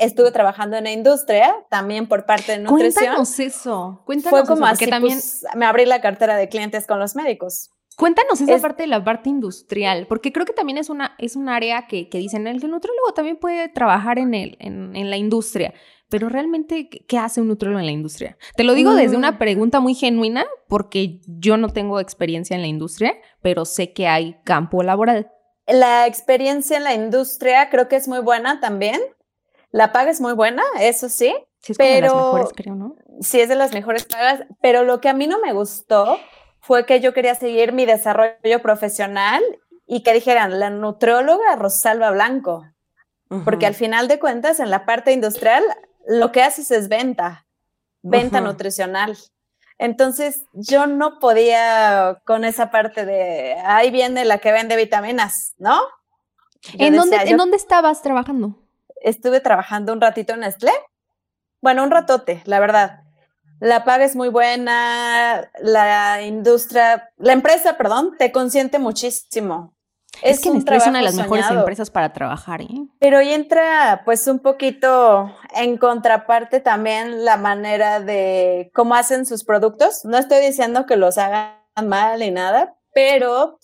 estuve 0.00 0.30
trabajando 0.32 0.76
en 0.76 0.84
la 0.84 0.92
industria, 0.92 1.54
también 1.70 2.06
por 2.08 2.26
parte 2.26 2.52
de 2.52 2.58
nutrición. 2.58 2.92
Cuéntanos 3.04 3.38
eso. 3.40 4.02
Cuéntanos 4.06 4.30
Fue 4.40 4.46
como 4.48 4.64
eso, 4.66 4.74
así, 4.74 4.86
también 4.86 5.14
pues, 5.18 5.44
me 5.56 5.66
abrí 5.66 5.84
la 5.86 6.00
cartera 6.00 6.36
de 6.36 6.48
clientes 6.48 6.86
con 6.86 6.98
los 6.98 7.14
médicos. 7.16 7.70
Cuéntanos 7.96 8.40
esa 8.40 8.54
Es- 8.54 8.62
parte 8.62 8.84
de 8.84 8.86
la 8.86 9.02
parte 9.02 9.28
industrial, 9.28 10.06
porque 10.08 10.32
creo 10.32 10.46
que 10.46 10.52
también 10.52 10.78
es 10.78 10.88
una 10.88 11.16
es 11.18 11.34
un 11.34 11.48
área 11.48 11.86
que, 11.88 12.08
que 12.08 12.18
dicen 12.18 12.46
el 12.46 12.56
nutriólogo 12.58 13.12
también 13.14 13.36
puede 13.38 13.68
trabajar 13.68 14.18
en 14.20 14.34
el 14.34 14.56
en, 14.60 14.94
en 14.94 15.10
la 15.10 15.16
industria, 15.16 15.74
pero 16.08 16.28
realmente 16.28 16.88
¿qué- 16.88 17.18
hace 17.18 17.40
un 17.40 17.48
nutriólogo 17.48 17.80
en 17.80 17.86
la 17.86 17.92
industria? 17.92 18.36
Te 18.54 18.62
lo 18.62 18.74
digo 18.74 18.94
desde 18.94 19.16
Mm. 19.16 19.18
una 19.18 19.38
pregunta 19.38 19.80
muy 19.80 19.94
genuina, 19.94 20.46
porque 20.68 21.20
yo 21.26 21.56
no 21.56 21.70
tengo 21.70 21.98
experiencia 21.98 22.54
en 22.54 22.62
la 22.62 22.68
industria, 22.68 23.14
pero 23.42 23.64
sé 23.64 23.92
que 23.92 24.06
hay 24.06 24.36
campo 24.44 24.84
laboral. 24.84 25.32
La 25.66 26.06
experiencia 26.06 26.76
en 26.76 26.84
la 26.84 26.94
industria 26.94 27.68
creo 27.68 27.88
que 27.88 27.96
es 27.96 28.06
muy 28.06 28.20
buena 28.20 28.60
también. 28.60 29.00
La 29.70 29.92
paga 29.92 30.10
es 30.10 30.20
muy 30.20 30.32
buena, 30.32 30.62
eso 30.80 31.08
sí. 31.08 31.34
Sí, 31.60 31.72
es 31.72 31.78
como 31.78 31.88
de 31.90 32.00
las 32.00 32.12
Pero- 32.12 32.24
mejores, 32.32 32.48
creo, 32.56 32.74
¿no? 32.74 32.96
sí 33.20 33.40
es 33.40 33.48
de 33.48 33.56
las 33.56 33.72
mejores 33.72 34.04
pagas, 34.04 34.44
pero 34.62 34.84
lo 34.84 35.00
que 35.00 35.08
a 35.08 35.12
mí 35.12 35.26
no 35.26 35.40
me 35.40 35.52
gustó 35.52 36.18
fue 36.60 36.86
que 36.86 37.00
yo 37.00 37.12
quería 37.12 37.34
seguir 37.34 37.72
mi 37.72 37.84
desarrollo 37.84 38.62
profesional 38.62 39.42
y 39.86 40.02
que 40.04 40.12
dijeran 40.12 40.60
la 40.60 40.70
nutrióloga 40.70 41.56
Rosalba 41.56 42.10
Blanco, 42.12 42.64
porque 43.44 43.66
al 43.66 43.74
final 43.74 44.06
de 44.06 44.18
cuentas 44.20 44.60
en 44.60 44.70
la 44.70 44.86
parte 44.86 45.12
industrial 45.12 45.64
lo 46.06 46.30
que 46.30 46.42
haces 46.42 46.70
es 46.70 46.88
venta, 46.88 47.46
venta 48.02 48.40
nutricional. 48.40 49.16
Entonces 49.78 50.44
yo 50.52 50.86
no 50.86 51.18
podía 51.18 52.20
con 52.24 52.44
esa 52.44 52.70
parte 52.70 53.04
de 53.04 53.54
ahí 53.64 53.90
viene 53.90 54.24
la 54.24 54.38
que 54.38 54.52
vende 54.52 54.76
vitaminas, 54.76 55.54
¿no? 55.58 55.80
Yo 56.74 56.86
¿En 56.86 56.96
dónde, 56.96 57.16
¿En 57.16 57.36
dónde 57.36 57.56
estabas 57.56 58.02
trabajando? 58.02 58.56
Estuve 59.02 59.40
trabajando 59.40 59.92
un 59.92 60.00
ratito 60.00 60.34
en 60.34 60.40
Nestlé. 60.40 60.72
Bueno, 61.60 61.82
un 61.82 61.90
ratote, 61.90 62.42
la 62.44 62.60
verdad. 62.60 63.00
La 63.60 63.84
paga 63.84 64.04
es 64.04 64.14
muy 64.14 64.28
buena, 64.28 65.50
la 65.60 66.22
industria, 66.22 67.10
la 67.16 67.32
empresa, 67.32 67.76
perdón, 67.76 68.14
te 68.16 68.30
consiente 68.30 68.78
muchísimo. 68.78 69.74
Es, 70.22 70.40
que 70.40 70.50
un 70.50 70.56
Nestlé 70.56 70.76
es 70.76 70.86
una 70.86 70.98
de 70.98 71.04
las 71.04 71.14
mejores 71.14 71.50
empresas 71.50 71.90
para 71.90 72.12
trabajar, 72.12 72.62
¿eh? 72.62 72.86
Pero 72.98 73.18
ahí 73.18 73.32
entra 73.32 74.02
pues 74.04 74.26
un 74.26 74.38
poquito 74.38 75.34
en 75.54 75.76
contraparte 75.76 76.60
también 76.60 77.24
la 77.24 77.36
manera 77.36 78.00
de 78.00 78.70
cómo 78.74 78.94
hacen 78.94 79.26
sus 79.26 79.44
productos. 79.44 80.04
No 80.04 80.18
estoy 80.18 80.44
diciendo 80.44 80.86
que 80.86 80.96
los 80.96 81.18
hagan 81.18 81.58
mal 81.84 82.20
ni 82.20 82.30
nada, 82.30 82.76
pero 82.92 83.58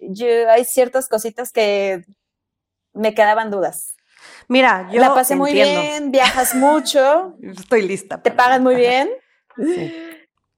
yo, 0.00 0.26
hay 0.50 0.64
ciertas 0.64 1.08
cositas 1.08 1.52
que 1.52 2.04
me 2.92 3.14
quedaban 3.14 3.50
dudas. 3.50 3.94
Mira, 4.48 4.88
yo 4.92 5.00
la 5.00 5.14
pasé 5.14 5.36
muy 5.36 5.50
entiendo. 5.50 5.80
bien, 5.82 6.10
viajas 6.10 6.54
mucho, 6.54 7.36
Estoy 7.42 7.82
lista. 7.86 8.22
te 8.22 8.30
pagan 8.30 8.62
muy 8.62 8.74
bien, 8.76 9.08
Sí. 9.56 9.92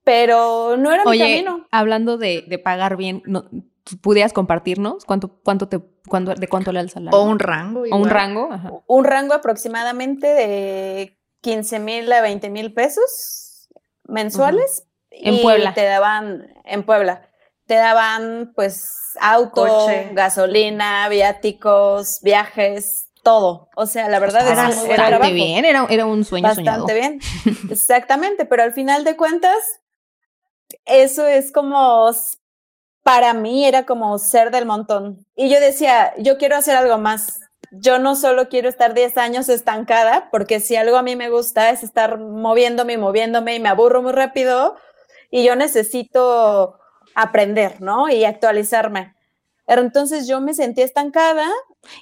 pero 0.05 0.77
no 0.77 0.93
era 0.93 1.05
mi 1.05 1.11
Oye, 1.11 1.21
camino. 1.45 1.67
hablando 1.71 2.17
de, 2.19 2.45
de 2.47 2.59
pagar 2.59 2.97
bien, 2.97 3.23
¿no, 3.27 3.45
¿tú 3.85 3.97
¿pudieras 4.01 4.33
compartirnos 4.33 5.05
cuánto, 5.05 5.41
cuánto 5.43 5.69
te, 5.69 5.81
cuándo- 6.09 6.35
de 6.35 6.49
cuánto 6.49 6.73
le 6.73 6.79
da 6.79 6.83
el 6.85 6.91
salario? 6.91 7.19
O 7.19 7.25
un 7.25 7.39
rango. 7.39 7.83
¿O 7.91 7.97
un 7.97 8.09
rango? 8.11 8.49
Ajá. 8.53 8.71
Un 8.87 9.05
rango 9.05 9.35
aproximadamente 9.35 10.27
de 10.29 11.19
15 11.41 11.79
mil 11.81 12.13
a 12.13 12.21
20 12.21 12.49
mil 12.51 12.73
pesos 12.73 13.69
mensuales. 14.05 14.87
En 15.11 15.35
y 15.35 15.43
Puebla. 15.43 15.75
Te 15.75 15.85
daban, 15.85 16.47
en 16.65 16.85
Puebla, 16.85 17.29
te 17.67 17.75
daban 17.75 18.53
pues 18.55 18.93
auto, 19.21 19.67
Coche. 19.67 20.11
gasolina, 20.13 21.09
viáticos, 21.09 22.21
viajes, 22.23 23.10
todo. 23.31 23.69
O 23.77 23.87
sea, 23.87 24.09
la 24.09 24.19
verdad 24.19 24.45
Era- 24.51 24.69
es 24.71 24.85
buen 24.85 25.01
era 25.01 25.19
bien, 25.29 25.65
era, 25.65 25.87
era 25.89 26.05
un 26.05 26.25
sueño 26.25 26.53
soñado. 26.53 26.85
Bastante 26.85 27.01
bien. 27.01 27.21
Exactamente, 27.71 28.45
pero 28.45 28.65
al 28.65 28.73
final 28.73 29.05
de 29.05 29.17
cuentas, 29.17 29.57
eso 30.85 31.27
es 31.29 31.53
como, 31.53 32.11
para 33.05 33.33
mí 33.35 33.65
era 33.65 33.87
como 33.87 34.19
ser 34.19 34.51
del 34.51 34.67
montón. 34.67 35.25
Y 35.37 35.49
yo 35.49 35.61
decía, 35.61 36.13
yo 36.19 36.39
quiero 36.39 36.57
hacer 36.57 36.77
algo 36.77 36.99
más. 36.99 37.39
Yo 37.71 38.01
no 38.01 38.17
solo 38.17 38.49
quiero 38.49 38.69
estar 38.69 38.95
10 38.95 39.17
años 39.17 39.49
estancada, 39.49 40.29
porque 40.33 40.59
si 40.59 40.75
algo 40.75 40.97
a 40.97 41.03
mí 41.03 41.15
me 41.15 41.31
gusta 41.31 41.71
es 41.71 41.85
estar 41.85 42.19
moviéndome 42.19 42.95
y 42.95 42.99
moviéndome 42.99 43.55
y 43.55 43.61
me 43.61 43.69
aburro 43.69 44.03
muy 44.03 44.11
rápido 44.13 44.75
y 45.31 45.45
yo 45.45 45.55
necesito 45.55 46.81
aprender, 47.15 47.81
¿no? 47.81 48.09
Y 48.09 48.25
actualizarme. 48.25 49.15
Pero 49.67 49.83
entonces 49.83 50.27
yo 50.27 50.41
me 50.41 50.53
sentí 50.53 50.83
estancada. 50.83 51.47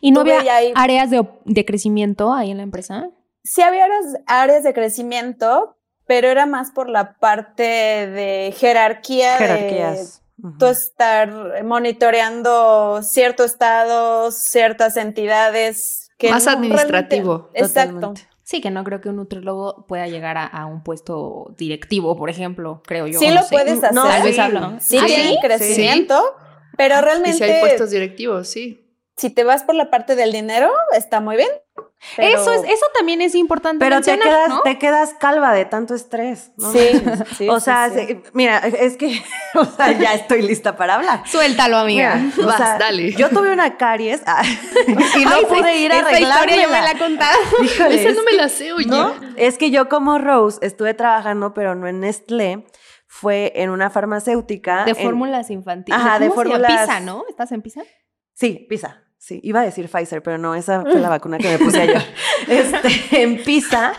¿Y 0.00 0.10
no 0.12 0.20
había 0.20 0.40
ahí- 0.56 0.72
áreas 0.74 1.10
de, 1.10 1.26
de 1.44 1.64
crecimiento 1.64 2.32
ahí 2.32 2.50
en 2.50 2.56
la 2.58 2.62
empresa? 2.62 3.10
sí 3.44 3.62
había 3.62 3.84
áreas, 3.84 4.04
áreas 4.26 4.62
de 4.64 4.74
crecimiento, 4.74 5.76
pero 6.06 6.28
era 6.28 6.44
más 6.46 6.70
por 6.70 6.88
la 6.90 7.14
parte 7.18 7.62
de 7.62 8.52
jerarquía, 8.56 9.36
Jerarquías. 9.38 10.22
de 10.36 10.50
tú 10.58 10.66
estar 10.66 11.64
monitoreando 11.64 13.00
ciertos 13.02 13.46
estados, 13.52 14.34
ciertas 14.36 14.96
entidades. 14.96 16.10
Que 16.18 16.30
Más 16.30 16.46
no 16.46 16.52
administrativo, 16.52 17.50
Exacto. 17.54 17.94
Totalmente. 17.94 18.28
Sí, 18.42 18.60
que 18.60 18.70
no 18.70 18.82
creo 18.82 19.00
que 19.00 19.08
un 19.10 19.16
nutriólogo 19.16 19.86
pueda 19.86 20.06
llegar 20.08 20.36
a, 20.38 20.46
a 20.46 20.64
un 20.66 20.82
puesto 20.82 21.54
directivo, 21.58 22.16
por 22.16 22.30
ejemplo, 22.30 22.82
creo 22.86 23.06
yo. 23.06 23.18
Sí 23.18 23.28
no 23.28 23.34
lo 23.34 23.42
sé. 23.42 23.48
puedes 23.50 23.78
hacer. 23.78 23.92
No, 23.94 24.04
Tal 24.04 24.22
vez 24.22 24.34
sí. 24.34 24.40
hablo. 24.40 24.72
Sí 24.80 24.98
¿Ah, 25.00 25.06
tienen 25.06 25.28
sí? 25.34 25.38
crecimiento, 25.42 26.34
pero 26.76 26.96
Y 26.98 27.00
realmente 27.02 27.36
si 27.38 27.44
hay 27.44 27.60
puestos 27.60 27.90
directivos, 27.90 28.48
sí. 28.48 28.87
Si 29.18 29.28
te 29.30 29.44
vas 29.44 29.62
por 29.64 29.74
la 29.74 29.90
parte 29.90 30.16
del 30.16 30.32
dinero, 30.32 30.70
está 30.96 31.20
muy 31.20 31.36
bien. 31.36 31.48
pero- 32.16 32.40
Eso, 32.40 32.52
es, 32.52 32.62
eso 32.64 32.86
también 32.96 33.20
es 33.20 33.34
importante 33.34 33.84
Pero 33.84 34.00
te 34.00 34.18
quedas, 34.18 34.48
¿no? 34.48 34.62
te 34.62 34.78
quedas 34.78 35.12
calva 35.18 35.52
de 35.52 35.64
tanto 35.66 35.94
estrés. 35.94 36.52
¿no? 36.56 36.72
Sí, 36.72 36.78
sí, 37.36 37.48
o 37.48 37.60
sea, 37.60 37.90
sí. 37.90 38.22
mira, 38.32 38.58
es 38.58 38.96
que 38.96 39.20
o 39.54 39.64
sea, 39.64 39.92
ya 39.92 40.14
estoy 40.14 40.42
lista 40.42 40.76
para 40.76 40.94
hablar. 40.94 41.22
Suéltalo, 41.26 41.76
amiga. 41.76 42.14
Mira, 42.14 42.32
o 42.42 42.46
Vas, 42.46 42.56
sea, 42.56 42.78
dale. 42.78 43.12
Yo 43.12 43.28
tuve 43.28 43.52
una 43.52 43.76
caries 43.76 44.22
ah, 44.26 44.42
y 44.86 45.24
no 45.24 45.34
Ay, 45.34 45.44
pude 45.46 45.58
esa- 45.58 45.74
ir 45.74 45.92
a 45.92 45.98
esa 45.98 46.20
historia 46.20 46.62
yo 46.62 46.68
me 46.70 46.80
la. 46.80 46.92
Híjole, 47.64 47.94
Esa 48.00 48.08
es 48.10 48.16
no 48.16 48.22
me 48.22 48.32
la 48.32 48.48
sé, 48.48 48.72
oye. 48.72 48.86
¿No? 48.86 49.12
Es 49.36 49.58
que 49.58 49.70
yo 49.70 49.88
como 49.88 50.18
Rose 50.18 50.58
estuve 50.62 50.94
trabajando, 50.94 51.52
pero 51.54 51.74
no 51.74 51.86
en 51.88 52.00
Nestlé, 52.00 52.64
fue 53.08 53.52
en 53.56 53.70
una 53.70 53.90
farmacéutica. 53.90 54.84
De 54.84 54.92
en- 54.92 54.96
fórmulas 54.96 55.50
infantiles. 55.50 56.00
Ajá, 56.00 56.18
de 56.20 56.30
fórmulas- 56.30 56.70
Pisa, 56.86 57.00
¿no? 57.00 57.24
¿Estás 57.28 57.50
en 57.52 57.62
Pisa? 57.62 57.82
Sí, 58.34 58.66
Pisa. 58.70 59.02
Sí, 59.28 59.40
iba 59.42 59.60
a 59.60 59.64
decir 59.64 59.90
Pfizer, 59.90 60.22
pero 60.22 60.38
no, 60.38 60.54
esa 60.54 60.80
fue 60.80 61.00
la 61.00 61.08
vacuna 61.16 61.36
que 61.36 61.50
me 61.50 61.58
puse 61.58 61.86
yo. 61.86 62.00
Este, 62.48 63.22
en 63.22 63.42
Pisa. 63.44 63.92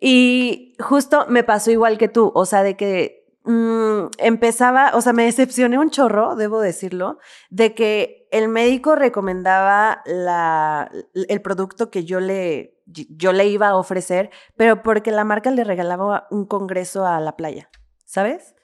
Y 0.00 0.76
justo 0.78 1.26
me 1.28 1.42
pasó 1.42 1.72
igual 1.72 1.98
que 1.98 2.06
tú, 2.06 2.30
o 2.32 2.46
sea, 2.46 2.62
de 2.62 2.76
que 2.76 3.26
mm, 3.42 4.10
empezaba, 4.18 4.92
o 4.94 5.00
sea, 5.00 5.12
me 5.12 5.24
decepcioné 5.24 5.76
un 5.76 5.90
chorro, 5.90 6.36
debo 6.36 6.60
decirlo, 6.60 7.18
de 7.50 7.74
que 7.74 8.28
el 8.30 8.48
médico 8.48 8.94
recomendaba 8.94 10.02
la, 10.06 10.88
el 11.14 11.42
producto 11.42 11.90
que 11.90 12.04
yo 12.04 12.20
le, 12.20 12.80
yo 12.86 13.32
le 13.32 13.48
iba 13.48 13.70
a 13.70 13.76
ofrecer, 13.76 14.30
pero 14.56 14.84
porque 14.84 15.10
la 15.10 15.24
marca 15.24 15.50
le 15.50 15.64
regalaba 15.64 16.28
un 16.30 16.46
congreso 16.46 17.04
a 17.04 17.18
la 17.18 17.34
playa, 17.34 17.70
¿sabes? 18.04 18.54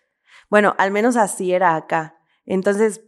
Bueno, 0.51 0.77
al 0.79 0.93
menos 0.93 1.17
así 1.17 1.53
era 1.53 1.75
acá. 1.75 2.17
Entonces, 2.47 3.01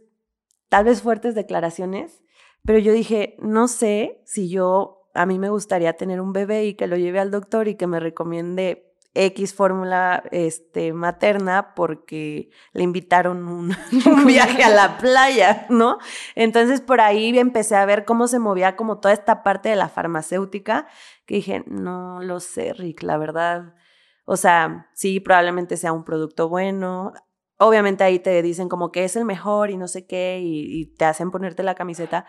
tal 0.67 0.83
vez 0.83 1.01
fuertes 1.01 1.33
declaraciones, 1.33 2.23
pero 2.65 2.79
yo 2.79 2.93
dije, 2.93 3.35
no 3.39 3.67
sé 3.67 4.21
si 4.25 4.49
yo, 4.49 5.09
a 5.13 5.25
mí 5.25 5.39
me 5.39 5.49
gustaría 5.49 5.93
tener 5.93 6.21
un 6.21 6.33
bebé 6.33 6.65
y 6.65 6.73
que 6.75 6.87
lo 6.87 6.97
lleve 6.97 7.19
al 7.19 7.31
doctor 7.31 7.67
y 7.67 7.75
que 7.75 7.87
me 7.87 7.99
recomiende 7.99 8.93
X 9.15 9.53
fórmula 9.53 10.23
este, 10.31 10.91
materna 10.93 11.73
porque 11.75 12.49
le 12.73 12.83
invitaron 12.83 13.47
un, 13.47 13.75
un 14.05 14.25
viaje 14.25 14.63
a 14.63 14.69
la 14.69 14.97
playa, 14.97 15.67
¿no? 15.69 15.99
Entonces 16.35 16.81
por 16.81 17.01
ahí 17.01 17.37
empecé 17.37 17.75
a 17.75 17.85
ver 17.85 18.05
cómo 18.05 18.27
se 18.27 18.39
movía 18.39 18.75
como 18.75 18.99
toda 18.99 19.13
esta 19.13 19.43
parte 19.43 19.69
de 19.69 19.75
la 19.75 19.89
farmacéutica, 19.89 20.87
que 21.25 21.35
dije, 21.35 21.63
no 21.67 22.21
lo 22.21 22.39
sé, 22.39 22.73
Rick, 22.73 23.03
la 23.03 23.17
verdad. 23.17 23.75
O 24.25 24.37
sea, 24.37 24.89
sí, 24.93 25.19
probablemente 25.19 25.77
sea 25.77 25.93
un 25.93 26.05
producto 26.05 26.49
bueno. 26.49 27.13
Obviamente 27.57 28.03
ahí 28.03 28.19
te 28.19 28.41
dicen 28.41 28.67
como 28.69 28.91
que 28.91 29.03
es 29.03 29.15
el 29.15 29.25
mejor 29.25 29.69
y 29.69 29.77
no 29.77 29.87
sé 29.87 30.05
qué, 30.05 30.39
y, 30.41 30.81
y 30.81 30.85
te 30.95 31.05
hacen 31.05 31.31
ponerte 31.31 31.63
la 31.63 31.75
camiseta. 31.75 32.25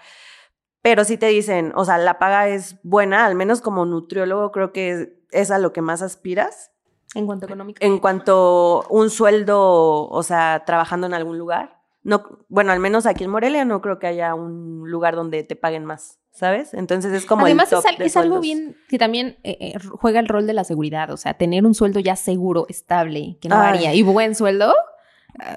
Pero 0.82 1.04
sí 1.04 1.16
te 1.16 1.26
dicen, 1.28 1.72
o 1.76 1.84
sea, 1.84 1.96
la 1.98 2.18
paga 2.18 2.48
es 2.48 2.76
buena, 2.82 3.24
al 3.24 3.34
menos 3.34 3.60
como 3.62 3.86
nutriólogo 3.86 4.52
creo 4.52 4.72
que 4.72 4.90
es, 4.90 5.08
es 5.30 5.50
a 5.50 5.58
lo 5.58 5.72
que 5.72 5.80
más 5.80 6.02
aspiras. 6.02 6.70
En 7.14 7.26
cuanto 7.26 7.46
a 7.46 7.48
económico. 7.48 7.78
en 7.80 7.98
cuanto 7.98 8.84
un 8.90 9.08
sueldo, 9.08 10.08
o 10.08 10.22
sea, 10.22 10.64
trabajando 10.66 11.06
en 11.06 11.14
algún 11.14 11.38
lugar. 11.38 11.80
No, 12.02 12.22
bueno, 12.48 12.72
al 12.72 12.80
menos 12.80 13.06
aquí 13.06 13.24
en 13.24 13.30
Morelia 13.30 13.64
no 13.64 13.80
creo 13.80 13.98
que 13.98 14.06
haya 14.08 14.34
un 14.34 14.90
lugar 14.90 15.16
donde 15.16 15.42
te 15.42 15.56
paguen 15.56 15.86
más, 15.86 16.18
¿sabes? 16.32 16.74
Entonces 16.74 17.12
es 17.14 17.24
como 17.24 17.46
Además, 17.46 17.72
el 17.72 17.78
es, 17.78 17.82
top 17.84 17.90
al- 17.92 17.98
de 17.98 18.04
es 18.04 18.16
algo 18.18 18.40
bien 18.40 18.76
que 18.90 18.98
también 18.98 19.38
eh, 19.42 19.56
eh, 19.60 19.74
juega 20.00 20.20
el 20.20 20.28
rol 20.28 20.46
de 20.46 20.52
la 20.52 20.64
seguridad, 20.64 21.08
o 21.10 21.16
sea, 21.16 21.32
tener 21.38 21.64
un 21.64 21.74
sueldo 21.74 22.00
ya 22.00 22.16
seguro, 22.16 22.66
estable, 22.68 23.38
que 23.40 23.48
no 23.48 23.54
Ay. 23.54 23.60
varía 23.72 23.94
y 23.94 24.02
buen 24.02 24.34
sueldo. 24.34 24.74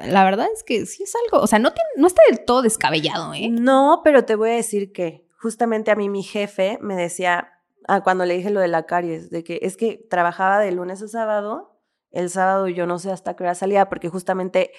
La 0.06 0.24
verdad 0.24 0.48
es 0.54 0.64
que 0.64 0.86
sí 0.86 1.04
es 1.04 1.14
algo, 1.26 1.44
o 1.44 1.48
sea, 1.48 1.60
no, 1.60 1.72
no 1.98 2.08
está 2.08 2.22
del 2.30 2.44
todo 2.44 2.62
descabellado, 2.62 3.34
¿eh? 3.34 3.50
No, 3.50 4.02
pero 4.04 4.26
te 4.26 4.36
voy 4.36 4.50
a 4.50 4.54
decir 4.54 4.92
que 4.92 5.28
justamente 5.40 5.92
a 5.92 5.96
mí 5.96 6.10
mi 6.10 6.24
jefe 6.24 6.80
me 6.82 6.96
decía, 6.96 7.52
ah, 7.88 8.02
cuando 8.04 8.26
le 8.26 8.36
dije 8.36 8.50
lo 8.50 8.60
de 8.60 8.68
la 8.68 8.86
caries, 8.86 9.30
de 9.30 9.44
que 9.44 9.60
es 9.62 9.78
que 9.78 10.06
trabajaba 10.10 10.60
de 10.60 10.72
lunes 10.72 11.02
a 11.02 11.08
sábado, 11.08 11.80
el 12.12 12.30
sábado 12.30 12.68
yo 12.68 12.88
no 12.88 12.98
sé 12.98 13.12
hasta 13.12 13.36
qué 13.36 13.44
hora 13.44 13.56
salía, 13.56 13.88
porque 13.90 14.10
justamente 14.10 14.72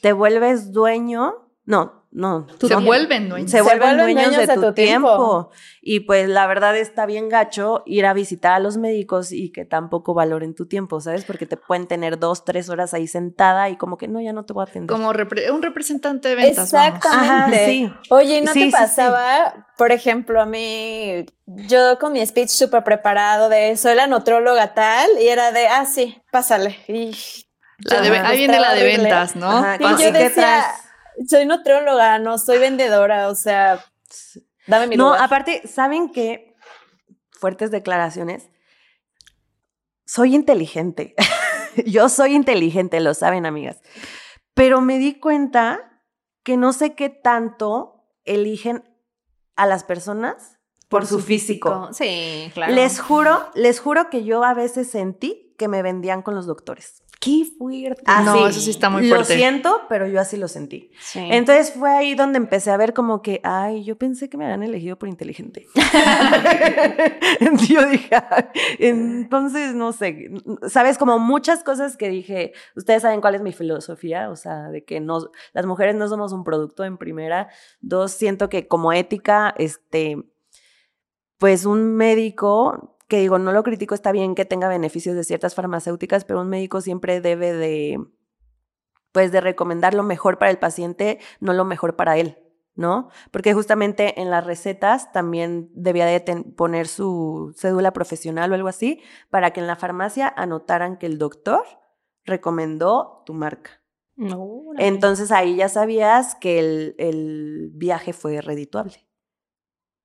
te 0.00 0.12
vuelves 0.12 0.72
dueño, 0.72 1.47
no, 1.70 2.06
no. 2.10 2.46
Se 2.58 2.68
no, 2.74 2.80
vuelven 2.80 3.28
dueños. 3.28 3.50
Se 3.50 3.58
Se 3.58 3.62
vuelven, 3.62 3.80
vuelven 3.98 4.14
dueños, 4.14 4.22
dueños 4.34 4.40
de, 4.40 4.46
de 4.46 4.54
tu, 4.54 4.60
tu 4.68 4.72
tiempo. 4.72 5.08
tiempo. 5.08 5.50
Y 5.82 6.00
pues 6.00 6.26
la 6.26 6.46
verdad 6.46 6.74
está 6.78 7.04
bien 7.04 7.28
gacho 7.28 7.82
ir 7.84 8.06
a 8.06 8.14
visitar 8.14 8.52
a 8.52 8.58
los 8.58 8.78
médicos 8.78 9.32
y 9.32 9.52
que 9.52 9.66
tampoco 9.66 10.14
valoren 10.14 10.54
tu 10.54 10.66
tiempo, 10.66 11.02
¿sabes? 11.02 11.26
Porque 11.26 11.44
te 11.44 11.58
pueden 11.58 11.86
tener 11.86 12.18
dos, 12.18 12.46
tres 12.46 12.70
horas 12.70 12.94
ahí 12.94 13.06
sentada 13.06 13.68
y 13.68 13.76
como 13.76 13.98
que 13.98 14.08
no, 14.08 14.18
ya 14.22 14.32
no 14.32 14.46
te 14.46 14.54
voy 14.54 14.62
a 14.62 14.70
atender. 14.70 14.88
Como 14.96 15.12
repre- 15.12 15.50
un 15.52 15.60
representante 15.60 16.28
de 16.30 16.34
ventas. 16.36 16.64
Exactamente. 16.72 17.26
Ajá, 17.26 17.66
sí. 17.66 17.92
Oye, 18.08 18.38
¿y 18.38 18.40
¿no 18.40 18.52
Sí, 18.54 18.60
te 18.60 18.66
sí. 18.66 18.72
pasaba, 18.72 19.66
por 19.76 19.92
ejemplo, 19.92 20.40
a 20.40 20.46
mí, 20.46 21.26
yo 21.44 21.98
con 21.98 22.12
mi 22.14 22.24
speech 22.26 22.48
súper 22.48 22.82
preparado 22.82 23.50
de 23.50 23.76
soy 23.76 23.94
la 23.94 24.06
nutróloga 24.06 24.72
tal, 24.72 25.06
y 25.20 25.28
era 25.28 25.52
de, 25.52 25.68
ah, 25.68 25.84
sí, 25.84 26.18
pásale. 26.32 26.78
Y 26.88 27.12
La 27.80 28.00
de, 28.00 28.08
Ajá. 28.16 28.28
ahí 28.28 28.38
viene 28.38 28.58
la 28.58 28.72
de 28.74 28.82
ventas, 28.84 29.36
¿no? 29.36 29.50
Ajá, 29.50 29.74
Y 29.76 29.78
Cuando- 29.80 30.00
¿y 30.00 30.04
yo 30.06 30.12
qué 30.12 30.18
decía, 30.18 30.32
traes? 30.42 30.64
Soy 31.26 31.46
nutrióloga, 31.46 32.18
no 32.18 32.38
soy 32.38 32.58
vendedora, 32.58 33.28
o 33.28 33.34
sea, 33.34 33.84
dame 34.66 34.86
mi 34.86 34.96
No, 34.96 35.06
lugar. 35.06 35.22
aparte, 35.22 35.66
¿saben 35.66 36.10
qué? 36.10 36.54
Fuertes 37.32 37.70
declaraciones. 37.70 38.48
Soy 40.04 40.34
inteligente. 40.34 41.14
Yo 41.86 42.08
soy 42.08 42.34
inteligente, 42.34 43.00
lo 43.00 43.14
saben, 43.14 43.46
amigas. 43.46 43.80
Pero 44.54 44.80
me 44.80 44.98
di 44.98 45.18
cuenta 45.20 46.02
que 46.42 46.56
no 46.56 46.72
sé 46.72 46.94
qué 46.94 47.08
tanto 47.10 48.04
eligen 48.24 48.84
a 49.54 49.66
las 49.66 49.84
personas 49.84 50.58
por, 50.88 51.06
su 51.06 51.20
físico. 51.20 51.90
Sí, 51.92 52.50
claro. 52.54 52.74
Les 52.74 53.00
juro, 53.00 53.50
les 53.54 53.78
juro 53.78 54.08
que 54.08 54.24
yo 54.24 54.42
a 54.42 54.54
veces 54.54 54.90
sentí 54.90 55.54
que 55.58 55.68
me 55.68 55.82
vendían 55.82 56.22
con 56.22 56.34
los 56.34 56.46
doctores. 56.46 57.02
Qué 57.20 57.44
fuerte. 57.58 58.02
No, 58.24 58.46
eso 58.46 58.60
sí 58.60 58.70
está 58.70 58.90
muy 58.90 59.08
Lo 59.08 59.16
fuerte. 59.16 59.36
siento, 59.36 59.82
pero 59.88 60.06
yo 60.06 60.20
así 60.20 60.36
lo 60.36 60.46
sentí. 60.46 60.92
Sí. 61.00 61.18
Entonces 61.20 61.72
fue 61.72 61.90
ahí 61.90 62.14
donde 62.14 62.36
empecé 62.36 62.70
a 62.70 62.76
ver 62.76 62.94
como 62.94 63.22
que, 63.22 63.40
ay, 63.42 63.82
yo 63.82 63.98
pensé 63.98 64.28
que 64.28 64.36
me 64.36 64.44
habían 64.44 64.62
elegido 64.62 64.96
por 64.98 65.08
inteligente. 65.08 65.66
yo 67.68 67.86
dije, 67.86 68.16
entonces 68.78 69.74
no 69.74 69.92
sé, 69.92 70.30
sabes, 70.68 70.96
como 70.96 71.18
muchas 71.18 71.64
cosas 71.64 71.96
que 71.96 72.08
dije, 72.08 72.52
ustedes 72.76 73.02
saben 73.02 73.20
cuál 73.20 73.34
es 73.34 73.42
mi 73.42 73.52
filosofía, 73.52 74.30
o 74.30 74.36
sea, 74.36 74.68
de 74.68 74.84
que 74.84 75.00
no, 75.00 75.30
las 75.52 75.66
mujeres 75.66 75.96
no 75.96 76.06
somos 76.06 76.32
un 76.32 76.44
producto 76.44 76.84
en 76.84 76.98
primera. 76.98 77.48
Dos, 77.80 78.12
siento 78.12 78.48
que 78.48 78.68
como 78.68 78.92
ética, 78.92 79.54
este, 79.58 80.22
pues 81.38 81.64
un 81.64 81.96
médico, 81.96 82.97
que 83.08 83.18
digo, 83.18 83.38
no 83.38 83.52
lo 83.52 83.62
critico, 83.62 83.94
está 83.94 84.12
bien 84.12 84.34
que 84.34 84.44
tenga 84.44 84.68
beneficios 84.68 85.16
de 85.16 85.24
ciertas 85.24 85.54
farmacéuticas, 85.54 86.24
pero 86.24 86.42
un 86.42 86.48
médico 86.48 86.82
siempre 86.82 87.20
debe 87.20 87.52
de, 87.54 87.98
pues 89.12 89.32
de 89.32 89.40
recomendar 89.40 89.94
lo 89.94 90.02
mejor 90.02 90.38
para 90.38 90.50
el 90.50 90.58
paciente, 90.58 91.18
no 91.40 91.54
lo 91.54 91.64
mejor 91.64 91.96
para 91.96 92.18
él, 92.18 92.38
¿no? 92.74 93.08
Porque 93.30 93.54
justamente 93.54 94.20
en 94.20 94.30
las 94.30 94.44
recetas 94.44 95.10
también 95.10 95.70
debía 95.74 96.04
de 96.04 96.20
poner 96.54 96.86
su 96.86 97.54
cédula 97.56 97.92
profesional 97.92 98.52
o 98.52 98.54
algo 98.54 98.68
así, 98.68 99.00
para 99.30 99.52
que 99.52 99.60
en 99.60 99.66
la 99.66 99.76
farmacia 99.76 100.32
anotaran 100.36 100.98
que 100.98 101.06
el 101.06 101.16
doctor 101.16 101.64
recomendó 102.24 103.22
tu 103.24 103.32
marca. 103.32 103.82
No. 104.16 104.64
Entonces 104.76 105.32
ahí 105.32 105.56
ya 105.56 105.70
sabías 105.70 106.34
que 106.34 106.58
el, 106.58 106.94
el 106.98 107.70
viaje 107.72 108.12
fue 108.12 108.42
redituable. 108.42 109.07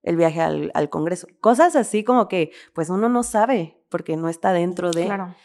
El 0.04 0.18
viaje 0.18 0.42
al, 0.42 0.72
al 0.76 0.90
Congreso. 0.90 1.28
Cosas 1.42 1.76
así 1.76 2.04
como 2.04 2.28
que, 2.28 2.52
pues 2.74 2.90
uno 2.90 3.10
no 3.10 3.24
sabe, 3.24 3.84
porque 3.90 4.16
no 4.18 4.30
está 4.30 4.54
dentro 4.54 4.92
de. 4.92 5.06
Claro. 5.06 5.36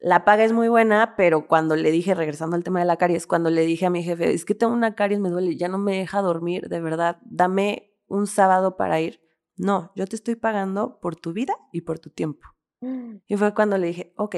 La 0.00 0.24
paga 0.24 0.42
es 0.42 0.52
muy 0.52 0.66
buena, 0.68 1.14
pero 1.16 1.46
cuando 1.46 1.76
le 1.76 1.92
dije, 1.92 2.14
regresando 2.14 2.56
al 2.56 2.64
tema 2.64 2.80
de 2.80 2.86
la 2.86 2.96
caries, 2.96 3.28
cuando 3.28 3.50
le 3.50 3.64
dije 3.64 3.86
a 3.86 3.90
mi 3.90 4.02
jefe, 4.02 4.32
es 4.32 4.44
que 4.44 4.56
tengo 4.56 4.72
una 4.72 4.96
caries, 4.96 5.20
me 5.20 5.30
duele, 5.30 5.56
ya 5.56 5.68
no 5.68 5.78
me 5.78 5.98
deja 5.98 6.20
dormir, 6.22 6.68
de 6.68 6.80
verdad, 6.80 7.18
dame 7.22 7.94
un 8.08 8.26
sábado 8.26 8.76
para 8.76 9.00
ir. 9.00 9.20
No, 9.56 9.92
yo 9.94 10.06
te 10.08 10.16
estoy 10.16 10.34
pagando 10.34 10.98
por 11.00 11.14
tu 11.14 11.32
vida 11.32 11.54
y 11.70 11.82
por 11.82 12.00
tu 12.00 12.10
tiempo. 12.10 12.48
Y 13.28 13.36
fue 13.36 13.54
cuando 13.54 13.78
le 13.78 13.86
dije, 13.86 14.12
ok, 14.16 14.36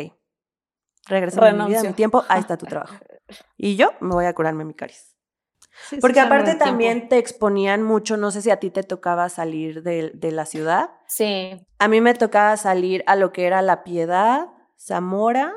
regresa 1.07 1.41
mi 1.41 1.47
vida, 1.47 1.65
Renuncio. 1.65 1.91
mi 1.91 1.95
tiempo, 1.95 2.25
ahí 2.29 2.41
está 2.41 2.59
tu 2.59 2.67
trabajo. 2.67 2.97
Y 3.57 3.77
yo 3.77 3.93
me 4.01 4.11
voy 4.11 4.27
a 4.27 4.35
curarme 4.35 4.67
mi 4.67 4.75
caries. 4.75 5.14
Sí, 5.91 5.99
Porque 6.01 6.21
aparte 6.21 6.51
tiempo. 6.51 6.65
también 6.65 7.09
te 7.09 7.19
exponían 7.19 7.83
mucho, 7.83 8.17
no 8.17 8.31
sé 8.31 8.43
si 8.43 8.51
a 8.51 8.59
ti 8.59 8.71
te 8.71 8.83
tocaba 8.83 9.29
salir 9.29 9.83
de, 9.83 10.11
de 10.15 10.33
la 10.33 10.47
ciudad. 10.47 10.91
Sí, 11.07 11.67
A 11.79 11.89
mí 11.89 12.01
me 12.01 12.15
tocaba 12.15 12.57
salir 12.57 13.03
a 13.07 13.17
lo 13.17 13.33
que 13.33 13.47
era 13.47 13.61
La 13.63 13.85
Piedad, 13.85 14.49
Zamora 14.79 15.53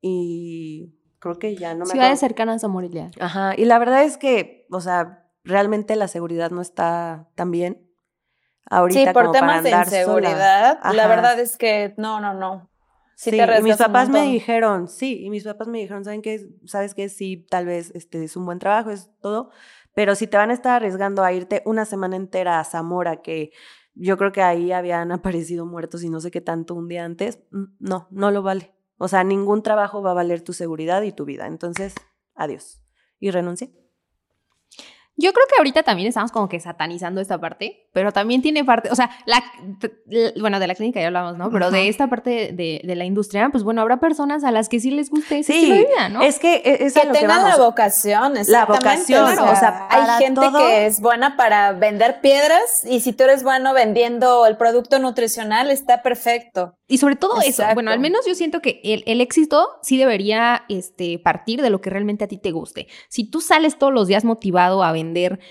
y 0.00 0.94
creo 1.18 1.38
que 1.38 1.54
ya 1.56 1.74
no 1.74 1.80
me 1.84 1.90
Ciudades 1.90 2.18
acuerdo. 2.18 2.28
cercanas 2.28 2.64
a 2.64 2.68
Morelia. 2.68 3.10
Ajá, 3.20 3.54
y 3.56 3.64
la 3.66 3.78
verdad 3.78 4.02
es 4.04 4.16
que, 4.18 4.66
o 4.70 4.80
sea, 4.80 5.28
realmente 5.44 5.96
la 5.96 6.08
seguridad 6.08 6.50
no 6.50 6.60
está 6.60 7.28
tan 7.34 7.50
bien 7.50 7.88
ahorita 8.70 9.10
sí, 9.10 9.14
por 9.14 9.22
como 9.24 9.32
para 9.34 9.62
temas 9.62 9.64
de 9.64 9.70
sola. 9.70 9.88
inseguridad, 10.30 10.78
la 10.94 11.06
verdad 11.06 11.38
es 11.38 11.56
que 11.56 11.94
no, 11.98 12.20
no, 12.20 12.34
no. 12.34 12.68
Sí, 13.14 13.30
Sí, 13.30 13.36
te 13.36 13.58
y 13.58 13.62
mis 13.62 13.76
papás 13.76 14.08
me 14.08 14.22
dijeron, 14.22 14.88
sí, 14.88 15.24
y 15.24 15.30
mis 15.30 15.44
papás 15.44 15.68
me 15.68 15.78
dijeron, 15.78 16.04
¿saben 16.04 16.22
qué? 16.22 16.48
¿Sabes 16.64 16.94
qué? 16.94 17.08
Sí, 17.08 17.46
tal 17.48 17.66
vez 17.66 17.92
este 17.94 18.22
es 18.24 18.36
un 18.36 18.44
buen 18.44 18.58
trabajo, 18.58 18.90
es 18.90 19.10
todo, 19.20 19.50
pero 19.94 20.14
si 20.14 20.26
te 20.26 20.36
van 20.36 20.50
a 20.50 20.54
estar 20.54 20.76
arriesgando 20.76 21.22
a 21.22 21.32
irte 21.32 21.62
una 21.64 21.84
semana 21.84 22.16
entera 22.16 22.58
a 22.58 22.64
Zamora, 22.64 23.22
que 23.22 23.52
yo 23.94 24.16
creo 24.16 24.32
que 24.32 24.42
ahí 24.42 24.72
habían 24.72 25.12
aparecido 25.12 25.66
muertos 25.66 26.02
y 26.02 26.10
no 26.10 26.20
sé 26.20 26.30
qué 26.30 26.40
tanto 26.40 26.74
un 26.74 26.88
día 26.88 27.04
antes, 27.04 27.40
no, 27.78 28.08
no 28.10 28.30
lo 28.30 28.42
vale. 28.42 28.74
O 28.98 29.08
sea, 29.08 29.24
ningún 29.24 29.62
trabajo 29.62 30.00
va 30.00 30.12
a 30.12 30.14
valer 30.14 30.42
tu 30.42 30.52
seguridad 30.52 31.02
y 31.02 31.12
tu 31.12 31.24
vida. 31.24 31.48
Entonces, 31.48 31.94
adiós. 32.34 32.82
Y 33.18 33.30
renuncié. 33.30 33.81
Yo 35.16 35.32
creo 35.32 35.44
que 35.48 35.56
ahorita 35.58 35.82
también 35.82 36.08
estamos 36.08 36.32
como 36.32 36.48
que 36.48 36.58
satanizando 36.58 37.20
esta 37.20 37.38
parte, 37.38 37.88
pero 37.92 38.12
también 38.12 38.40
tiene 38.40 38.64
parte, 38.64 38.88
o 38.90 38.94
sea, 38.94 39.10
la, 39.26 39.42
l- 40.08 40.32
bueno, 40.40 40.58
de 40.58 40.66
la 40.66 40.74
clínica 40.74 41.00
ya 41.00 41.08
hablamos, 41.08 41.36
¿no? 41.36 41.50
Pero 41.50 41.66
Ajá. 41.66 41.76
de 41.76 41.88
esta 41.88 42.06
parte 42.08 42.52
de, 42.52 42.80
de 42.82 42.96
la 42.96 43.04
industria, 43.04 43.50
pues 43.50 43.62
bueno, 43.62 43.82
habrá 43.82 44.00
personas 44.00 44.42
a 44.42 44.50
las 44.50 44.68
que 44.70 44.80
sí 44.80 44.90
les 44.90 45.10
guste 45.10 45.40
ese 45.40 45.52
Sí, 45.52 45.58
estilo 45.58 45.74
de 45.76 45.86
vida, 45.86 46.08
¿no? 46.08 46.22
Es 46.22 46.38
que 46.38 46.54
e- 46.64 46.84
es 46.86 46.94
Que 46.94 47.06
tengan 47.08 47.46
la 47.46 47.56
vocación, 47.58 48.32
La 48.48 48.64
vocación, 48.64 49.38
o 49.38 49.56
sea, 49.56 49.86
para 49.88 50.16
hay 50.16 50.24
gente 50.24 50.40
todo- 50.40 50.58
que 50.58 50.86
es 50.86 51.00
buena 51.00 51.36
para 51.36 51.72
vender 51.72 52.20
piedras 52.22 52.82
y 52.84 53.00
si 53.00 53.12
tú 53.12 53.24
eres 53.24 53.42
bueno 53.42 53.74
vendiendo 53.74 54.46
el 54.46 54.56
producto 54.56 54.98
nutricional, 54.98 55.70
está 55.70 56.02
perfecto. 56.02 56.74
Y 56.88 56.98
sobre 56.98 57.16
todo 57.16 57.38
eso, 57.40 57.48
Exacto. 57.48 57.74
bueno, 57.74 57.90
al 57.90 58.00
menos 58.00 58.26
yo 58.26 58.34
siento 58.34 58.60
que 58.60 58.80
el, 58.84 59.02
el 59.06 59.20
éxito 59.20 59.66
sí 59.82 59.96
debería 59.98 60.64
este, 60.68 61.18
partir 61.18 61.62
de 61.62 61.70
lo 61.70 61.80
que 61.80 61.90
realmente 61.90 62.24
a 62.24 62.28
ti 62.28 62.38
te 62.38 62.50
guste. 62.50 62.86
Si 63.08 63.30
tú 63.30 63.40
sales 63.40 63.78
todos 63.78 63.92
los 63.94 64.08
días 64.08 64.24
motivado 64.24 64.82
a 64.82 64.92
vender 64.92 65.01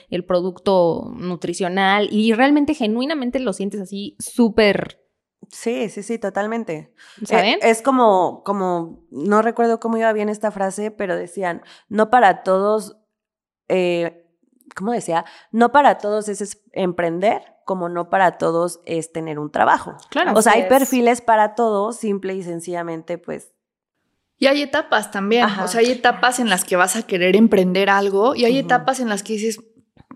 el 0.10 0.26
producto 0.26 1.12
nutricional 1.16 2.08
y 2.12 2.34
realmente 2.34 2.74
genuinamente 2.74 3.40
lo 3.40 3.54
sientes 3.54 3.82
así 3.82 4.16
súper, 4.20 5.02
Sí, 5.50 5.90
sí, 5.90 6.04
sí, 6.04 6.18
totalmente. 6.18 6.94
¿saben? 7.24 7.56
Eh, 7.56 7.60
es 7.64 7.82
como, 7.82 8.44
como, 8.44 9.06
no 9.10 9.42
recuerdo 9.42 9.80
cómo 9.80 9.98
iba 9.98 10.12
bien 10.14 10.30
esta 10.30 10.52
frase, 10.52 10.92
pero 10.92 11.16
decían, 11.16 11.62
no 11.90 12.10
para 12.10 12.44
todos, 12.44 12.98
eh, 13.68 14.26
¿cómo 14.76 14.92
decía? 14.92 15.26
No 15.52 15.72
para 15.72 15.98
todos 15.98 16.30
es, 16.30 16.42
es 16.42 16.64
emprender, 16.72 17.42
como 17.66 17.90
no 17.90 18.10
para 18.10 18.38
todos 18.38 18.82
es 18.86 19.12
tener 19.12 19.40
un 19.40 19.52
trabajo. 19.52 19.98
claro. 20.10 20.34
O 20.36 20.42
sea, 20.42 20.54
hay 20.54 20.62
es. 20.62 20.68
perfiles 20.68 21.22
para 21.22 21.56
todos, 21.56 21.98
simple 21.98 22.34
y 22.36 22.44
sencillamente, 22.44 23.18
pues, 23.18 23.52
Y 24.42 24.48
hay 24.48 24.62
etapas 24.64 25.12
también. 25.12 25.44
Ajá. 25.44 25.64
O 25.64 25.68
sea, 25.68 25.80
hay 25.82 25.92
etapas 25.92 26.40
en 26.40 26.50
las 26.50 26.66
que 26.66 26.76
vas 26.76 26.96
a 26.96 27.04
querer 27.04 27.36
emprender 27.36 27.90
algo 27.92 28.36
y 28.36 28.44
hay 28.46 28.58
etapas 28.58 29.00
en 29.00 29.08
las 29.08 29.22
que 29.24 29.34
dices, 29.34 29.60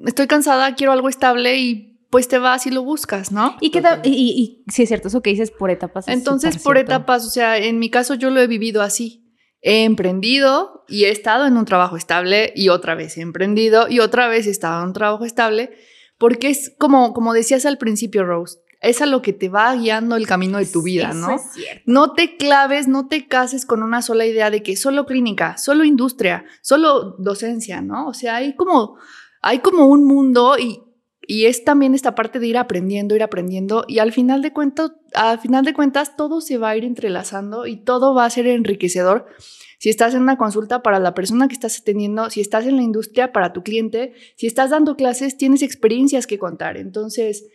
estoy 0.05 0.25
cansada, 0.27 0.73
quiero 0.75 0.91
algo 0.91 1.09
estable 1.09 1.57
y 1.57 1.99
pues 2.09 2.27
te 2.27 2.39
vas 2.39 2.65
y 2.65 2.71
lo 2.71 2.81
buscas, 2.83 3.31
¿no? 3.31 3.55
y, 3.61 3.69
que 3.71 3.81
ta- 3.81 4.01
y, 4.03 4.09
y- 4.09 4.63
y 4.65 4.71
sí 4.71 4.83
es 4.83 4.87
cierto, 4.89 5.09
eso 5.09 5.21
que 5.21 5.29
dices 5.29 5.51
por 5.51 5.69
etapas. 5.69 6.07
es 6.07 6.13
Entonces, 6.15 6.57
por 6.63 6.75
cierto. 6.75 6.93
etapas, 6.93 7.25
o 7.25 7.29
sea, 7.29 7.57
en 7.57 7.77
mi 7.77 7.89
caso 7.91 8.15
yo 8.15 8.29
lo 8.31 8.39
he 8.41 8.47
vivido 8.47 8.81
así. 8.81 9.21
He 9.61 9.83
emprendido 9.83 10.83
y 10.87 11.05
he 11.05 11.09
estado 11.11 11.45
en 11.45 11.55
un 11.57 11.65
trabajo 11.65 11.95
estable 11.97 12.51
y 12.55 12.69
otra 12.69 12.95
vez 12.95 13.17
he 13.17 13.21
emprendido 13.21 13.87
y 13.89 13.99
otra 13.99 14.27
vez 14.27 14.47
he 14.47 14.51
estado 14.51 14.81
en 14.81 14.87
un 14.87 14.93
trabajo 14.93 15.25
estable 15.25 15.71
porque 16.17 16.49
es 16.49 16.73
como, 16.79 17.13
como 17.13 17.33
decías 17.33 17.65
al 17.65 17.77
principio, 17.77 18.23
Rose, 18.23 18.57
es 18.85 19.01
a 19.01 19.05
lo 19.05 19.21
que 19.21 19.33
te 19.33 19.49
va 19.49 19.75
guiando 19.75 20.15
el 20.15 20.27
camino 20.27 20.57
de 20.57 20.65
tu 20.65 20.83
vida, 20.83 21.09
Eso 21.09 21.19
¿no? 21.19 21.35
es 21.35 21.41
cierto. 21.53 21.83
No 21.85 22.13
te 22.13 22.37
claves, 22.37 22.87
no 22.87 23.07
te 23.07 23.27
cases 23.27 23.65
con 23.65 23.83
una 23.83 24.01
sola 24.01 24.25
idea 24.25 24.51
de 24.51 24.61
que 24.61 24.75
solo 24.75 25.05
clínica, 25.05 25.57
solo 25.57 25.83
industria, 25.83 26.45
solo 26.61 27.15
docencia, 27.17 27.81
¿no? 27.81 28.07
O 28.07 28.13
sea, 28.13 28.37
hay 28.37 28.55
como, 28.55 28.97
hay 29.41 29.59
como 29.59 29.87
un 29.87 30.05
mundo 30.05 30.57
y, 30.59 30.81
y 31.27 31.45
es 31.45 31.63
también 31.63 31.95
esta 31.95 32.13
parte 32.13 32.39
de 32.39 32.47
ir 32.47 32.57
aprendiendo, 32.57 33.15
ir 33.15 33.23
aprendiendo 33.23 33.85
y 33.87 33.99
al 33.99 34.11
final 34.11 34.41
de 34.41 34.53
cuentas, 34.53 34.91
al 35.13 35.39
final 35.39 35.65
de 35.65 35.73
cuentas 35.73 36.15
todo 36.15 36.39
se 36.39 36.57
va 36.57 36.69
a 36.69 36.77
ir 36.77 36.85
entrelazando 36.85 37.65
y 37.65 37.77
todo 37.77 38.13
va 38.13 38.25
a 38.25 38.29
ser 38.29 38.47
enriquecedor. 38.47 39.27
Si 39.79 39.89
estás 39.89 40.13
en 40.13 40.21
una 40.21 40.37
consulta 40.37 40.81
para 40.81 40.99
la 40.99 41.13
persona 41.13 41.47
que 41.47 41.53
estás 41.53 41.79
atendiendo, 41.79 42.29
si 42.29 42.41
estás 42.41 42.65
en 42.65 42.75
la 42.75 42.81
industria 42.81 43.33
para 43.33 43.51
tu 43.51 43.61
cliente, 43.63 44.13
si 44.35 44.47
estás 44.47 44.69
dando 44.69 44.95
clases, 44.95 45.37
tienes 45.37 45.61
experiencias 45.61 46.27
que 46.27 46.39
contar. 46.39 46.77
Entonces, 46.77 47.45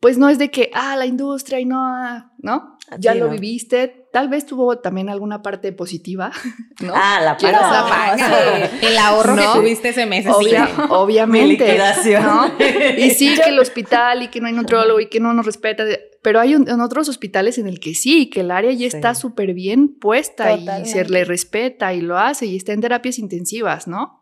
pues 0.00 0.16
no 0.18 0.28
es 0.28 0.38
de 0.38 0.50
que, 0.50 0.70
ah, 0.74 0.96
la 0.96 1.06
industria 1.06 1.60
y 1.60 1.64
no, 1.66 1.78
ah", 1.78 2.32
¿no? 2.38 2.78
Ya 2.98 3.12
Sí, 3.12 3.18
lo 3.18 3.26
no. 3.26 3.32
viviste, 3.32 4.06
tal 4.12 4.28
vez 4.28 4.46
tuvo 4.46 4.78
también 4.78 5.08
alguna 5.10 5.42
parte 5.42 5.72
positiva, 5.72 6.32
¿no? 6.80 6.92
Ah, 6.96 7.20
la 7.22 7.36
Quiero 7.36 7.58
paga. 7.60 7.72
la 7.72 7.80
No, 7.82 7.88
paga. 7.88 8.68
sí. 8.68 8.76
El 8.86 8.98
ahorro 8.98 9.36
¿No? 9.36 9.52
que 9.52 9.58
tuviste 9.60 9.88
ese 9.90 10.06
mes. 10.06 10.26
Obvia- 10.26 10.66
sí. 10.74 10.82
obviamente. 10.88 11.46
Mi 11.46 11.50
liquidación. 11.68 12.24
¿no? 12.24 12.50
Y 12.98 13.10
sí, 13.10 13.36
que 13.42 13.50
el 13.50 13.58
hospital 13.60 14.22
y 14.24 14.28
que 14.28 14.40
no 14.40 14.48
hay 14.48 14.52
nutrólogo 14.54 14.98
y 15.00 15.06
que 15.08 15.20
no 15.20 15.32
nos 15.34 15.46
respeta, 15.46 15.84
pero 16.22 16.40
hay 16.40 16.54
un- 16.56 16.68
en 16.68 16.80
otros 16.80 17.08
hospitales 17.08 17.58
en 17.58 17.68
el 17.68 17.78
que 17.78 17.94
sí, 17.94 18.28
que 18.30 18.40
el 18.40 18.50
área 18.50 18.72
ya 18.72 18.78
Sí. 18.90 18.96
está 18.96 19.14
súper 19.14 19.54
bien 19.54 19.88
puesta 20.00 20.52
y 20.52 20.86
se 20.86 21.04
le 21.04 21.24
respeta 21.24 21.94
y 21.94 22.00
lo 22.00 22.18
hace 22.18 22.46
y 22.46 22.56
está 22.56 22.72
en 22.72 22.80
terapias 22.80 23.18
intensivas, 23.18 23.86
¿no? 23.86 24.19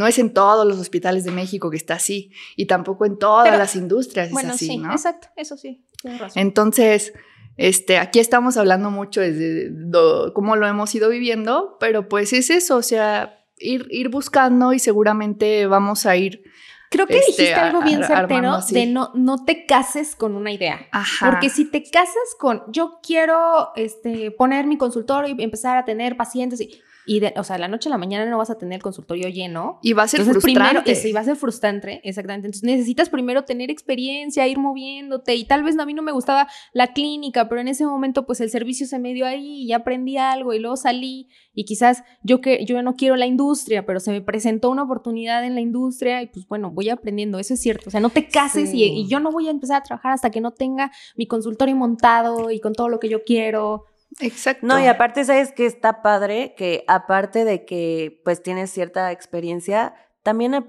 No 0.00 0.06
es 0.06 0.18
en 0.18 0.32
todos 0.32 0.66
los 0.66 0.78
hospitales 0.78 1.24
de 1.24 1.30
México 1.30 1.70
que 1.70 1.76
está 1.76 1.94
así 1.94 2.30
y 2.56 2.66
tampoco 2.66 3.04
en 3.04 3.18
todas 3.18 3.44
Pero- 3.44 3.58
las 3.58 3.76
industrias 3.76 4.30
Bueno, 4.30 4.48
es 4.48 4.54
así, 4.56 4.66
sí, 4.66 4.76
¿no? 4.78 4.90
exacto, 4.92 5.28
eso 5.36 5.56
sí, 5.56 5.84
tienes 6.00 6.20
razón. 6.20 6.42
Entonces, 6.42 7.12
este, 7.56 7.98
aquí 7.98 8.18
estamos 8.18 8.56
hablando 8.56 8.90
mucho 8.90 9.20
desde 9.20 9.68
do- 9.70 10.32
cómo 10.32 10.56
lo 10.56 10.66
hemos 10.66 10.94
ido 10.94 11.10
viviendo, 11.10 11.76
pero 11.78 12.08
pues 12.08 12.32
es 12.32 12.48
eso, 12.48 12.76
o 12.78 12.82
sea, 12.82 13.44
ir, 13.58 13.86
ir 13.90 14.08
buscando 14.08 14.72
y 14.72 14.78
seguramente 14.78 15.66
vamos 15.66 16.06
a 16.06 16.16
ir. 16.16 16.42
Creo 16.90 17.06
que 17.06 17.18
este, 17.18 17.26
dijiste 17.42 17.54
algo 17.54 17.82
bien 17.82 18.02
certero 18.02 18.58
de 18.68 18.86
no, 18.86 19.12
no 19.14 19.44
te 19.44 19.64
cases 19.64 20.16
con 20.16 20.34
una 20.34 20.50
idea. 20.50 20.88
Ajá. 20.90 21.30
Porque 21.30 21.48
si 21.48 21.64
te 21.70 21.84
casas 21.88 22.34
con, 22.38 22.62
yo 22.72 22.98
quiero 23.00 23.70
este, 23.76 24.32
poner 24.32 24.66
mi 24.66 24.76
consultorio 24.76 25.32
y 25.38 25.40
empezar 25.42 25.76
a 25.76 25.84
tener 25.84 26.16
pacientes 26.16 26.60
y, 26.60 26.80
y 27.12 27.18
de, 27.18 27.34
o 27.36 27.42
sea, 27.42 27.56
de 27.56 27.60
la 27.60 27.66
noche 27.66 27.88
a 27.88 27.90
la 27.90 27.98
mañana 27.98 28.24
no 28.30 28.38
vas 28.38 28.50
a 28.50 28.56
tener 28.56 28.76
el 28.76 28.82
consultorio 28.84 29.28
lleno. 29.28 29.80
y 29.82 29.94
va 29.94 30.04
a 30.04 30.08
ser 30.08 30.20
Entonces, 30.20 30.42
frustrante. 30.44 30.70
primero, 30.82 30.98
eso 30.98 31.08
iba 31.08 31.18
a 31.18 31.24
ser 31.24 31.34
frustrante, 31.34 32.00
exactamente. 32.04 32.46
Entonces, 32.46 32.62
necesitas 32.62 33.08
primero 33.08 33.42
tener 33.44 33.68
experiencia, 33.68 34.46
ir 34.46 34.58
moviéndote. 34.58 35.34
Y 35.34 35.44
tal 35.44 35.64
vez 35.64 35.76
a 35.76 35.84
mí 35.86 35.92
no 35.92 36.02
me 36.02 36.12
gustaba 36.12 36.46
la 36.72 36.92
clínica, 36.92 37.48
pero 37.48 37.60
en 37.60 37.66
ese 37.66 37.84
momento, 37.84 38.26
pues 38.26 38.40
el 38.40 38.48
servicio 38.50 38.86
se 38.86 39.00
me 39.00 39.12
dio 39.12 39.26
ahí 39.26 39.62
y 39.64 39.72
aprendí 39.72 40.18
algo 40.18 40.54
y 40.54 40.60
luego 40.60 40.76
salí. 40.76 41.26
Y 41.52 41.64
quizás 41.64 42.04
yo 42.22 42.40
que 42.40 42.64
yo 42.64 42.80
no 42.82 42.94
quiero 42.94 43.16
la 43.16 43.26
industria, 43.26 43.84
pero 43.86 43.98
se 43.98 44.12
me 44.12 44.20
presentó 44.20 44.70
una 44.70 44.84
oportunidad 44.84 45.44
en 45.44 45.56
la 45.56 45.60
industria 45.60 46.22
y 46.22 46.26
pues 46.28 46.46
bueno, 46.46 46.70
voy 46.70 46.90
aprendiendo. 46.90 47.40
Eso 47.40 47.54
es 47.54 47.60
cierto. 47.60 47.88
O 47.88 47.90
sea, 47.90 47.98
no 48.00 48.10
te 48.10 48.28
cases 48.28 48.70
Sí. 48.70 48.84
y, 48.84 49.00
y 49.00 49.08
yo 49.08 49.18
no 49.18 49.32
voy 49.32 49.48
a 49.48 49.50
empezar 49.50 49.78
a 49.78 49.82
trabajar 49.82 50.12
hasta 50.12 50.30
que 50.30 50.40
no 50.40 50.52
tenga 50.52 50.92
mi 51.16 51.26
consultorio 51.26 51.74
montado 51.74 52.52
y 52.52 52.60
con 52.60 52.72
todo 52.72 52.88
lo 52.88 53.00
que 53.00 53.08
yo 53.08 53.24
quiero. 53.24 53.86
Exacto. 54.18 54.66
No, 54.66 54.78
y 54.80 54.86
aparte, 54.86 55.24
¿sabes 55.24 55.52
que 55.52 55.66
está 55.66 56.02
padre? 56.02 56.54
Que 56.56 56.84
aparte 56.88 57.44
de 57.44 57.64
que 57.64 58.20
pues 58.24 58.42
tienes 58.42 58.70
cierta 58.70 59.12
experiencia, 59.12 59.94
también 60.22 60.64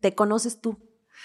te 0.00 0.14
conoces 0.14 0.60
tú, 0.60 0.78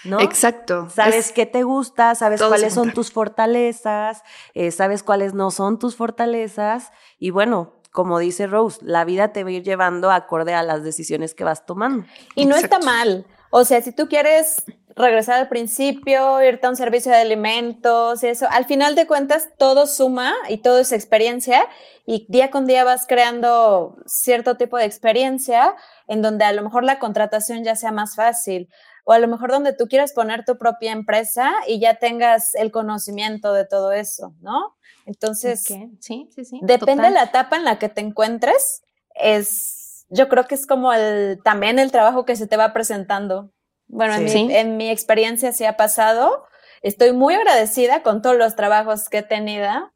¿no? 0.04 0.20
Exacto. 0.20 0.90
Sabes 0.90 1.26
Es- 1.28 1.32
qué 1.32 1.46
te 1.46 1.62
gusta, 1.62 2.14
sabes 2.14 2.40
todo 2.40 2.48
cuáles 2.50 2.74
son 2.74 2.92
tus 2.92 3.12
fortalezas, 3.12 4.22
eh, 4.54 4.70
sabes 4.70 5.02
cuáles 5.02 5.34
no 5.34 5.50
son 5.50 5.78
tus 5.78 5.96
fortalezas 5.96 6.90
y 7.18 7.30
bueno, 7.30 7.80
como 7.92 8.18
dice 8.18 8.46
Rose, 8.46 8.78
la 8.82 9.04
vida 9.04 9.32
te 9.32 9.44
va 9.44 9.50
a 9.50 9.52
ir 9.52 9.62
llevando 9.62 10.10
acorde 10.10 10.54
a 10.54 10.62
las 10.62 10.82
decisiones 10.82 11.34
que 11.34 11.44
vas 11.44 11.66
tomando. 11.66 12.06
Y 12.34 12.46
no 12.46 12.54
Exacto. 12.56 12.76
está 12.78 12.86
mal. 12.90 13.26
O 13.54 13.64
sea, 13.66 13.82
si 13.82 13.92
tú 13.92 14.08
quieres 14.08 14.64
regresar 14.96 15.38
al 15.38 15.48
principio, 15.48 16.42
irte 16.42 16.66
a 16.66 16.70
un 16.70 16.76
servicio 16.76 17.12
de 17.12 17.18
alimentos 17.18 18.22
y 18.24 18.28
eso, 18.28 18.46
al 18.50 18.64
final 18.64 18.94
de 18.94 19.06
cuentas 19.06 19.48
todo 19.58 19.86
suma 19.86 20.32
y 20.48 20.58
todo 20.58 20.78
es 20.78 20.90
experiencia 20.90 21.68
y 22.06 22.26
día 22.30 22.50
con 22.50 22.66
día 22.66 22.82
vas 22.82 23.06
creando 23.06 23.96
cierto 24.06 24.56
tipo 24.56 24.78
de 24.78 24.86
experiencia 24.86 25.74
en 26.08 26.22
donde 26.22 26.46
a 26.46 26.52
lo 26.52 26.62
mejor 26.62 26.82
la 26.82 26.98
contratación 26.98 27.62
ya 27.62 27.76
sea 27.76 27.92
más 27.92 28.16
fácil 28.16 28.70
o 29.04 29.12
a 29.12 29.18
lo 29.18 29.28
mejor 29.28 29.50
donde 29.50 29.74
tú 29.74 29.86
quieras 29.86 30.12
poner 30.12 30.46
tu 30.46 30.56
propia 30.56 30.92
empresa 30.92 31.52
y 31.66 31.78
ya 31.78 31.96
tengas 31.96 32.54
el 32.54 32.70
conocimiento 32.70 33.52
de 33.52 33.66
todo 33.66 33.92
eso, 33.92 34.34
¿no? 34.40 34.76
Entonces, 35.04 35.62
Sí, 35.64 35.90
sí, 36.00 36.44
sí. 36.44 36.60
Depende 36.62 37.04
de 37.04 37.10
la 37.10 37.24
etapa 37.24 37.56
en 37.56 37.64
la 37.64 37.78
que 37.78 37.88
te 37.88 38.00
encuentres, 38.00 38.82
es, 39.14 39.81
yo 40.12 40.28
creo 40.28 40.44
que 40.44 40.54
es 40.54 40.66
como 40.66 40.92
el, 40.92 41.40
también 41.42 41.78
el 41.78 41.90
trabajo 41.90 42.24
que 42.24 42.36
se 42.36 42.46
te 42.46 42.56
va 42.56 42.72
presentando. 42.72 43.50
Bueno, 43.86 44.14
en, 44.14 44.24
mi, 44.24 44.54
en 44.54 44.76
mi 44.76 44.90
experiencia 44.90 45.52
sí 45.52 45.64
ha 45.64 45.76
pasado. 45.76 46.44
Estoy 46.82 47.12
muy 47.12 47.34
agradecida 47.34 48.02
con 48.02 48.20
todos 48.20 48.36
los 48.36 48.54
trabajos 48.54 49.08
que 49.08 49.18
he 49.18 49.22
tenido. 49.22 49.90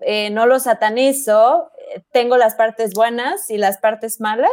Eh, 0.00 0.30
no 0.30 0.46
los 0.46 0.62
satanizo, 0.64 1.70
eh, 1.94 2.02
tengo 2.12 2.36
las 2.36 2.54
partes 2.54 2.94
buenas 2.94 3.50
y 3.50 3.58
las 3.58 3.78
partes 3.78 4.20
malas. 4.20 4.50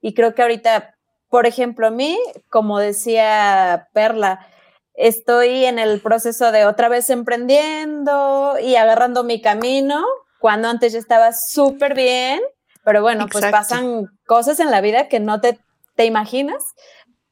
Y 0.00 0.14
creo 0.14 0.34
que 0.34 0.42
ahorita, 0.42 0.94
por 1.28 1.46
ejemplo, 1.46 1.86
a 1.86 1.90
mí, 1.90 2.18
como 2.50 2.78
decía 2.78 3.88
Perla, 3.94 4.46
estoy 4.94 5.64
en 5.64 5.78
el 5.78 6.00
proceso 6.00 6.52
de 6.52 6.66
otra 6.66 6.88
vez 6.88 7.08
emprendiendo 7.08 8.56
y 8.60 8.76
agarrando 8.76 9.24
mi 9.24 9.40
camino, 9.40 10.04
cuando 10.38 10.68
antes 10.68 10.92
yo 10.92 10.98
estaba 10.98 11.32
súper 11.32 11.94
bien, 11.94 12.42
pero 12.84 13.02
bueno, 13.02 13.26
pues 13.30 13.44
pasan 13.46 14.06
cosas 14.26 14.60
en 14.60 14.70
la 14.70 14.80
vida 14.80 15.08
que 15.08 15.20
no 15.20 15.40
te, 15.40 15.58
te 15.94 16.04
imaginas, 16.04 16.62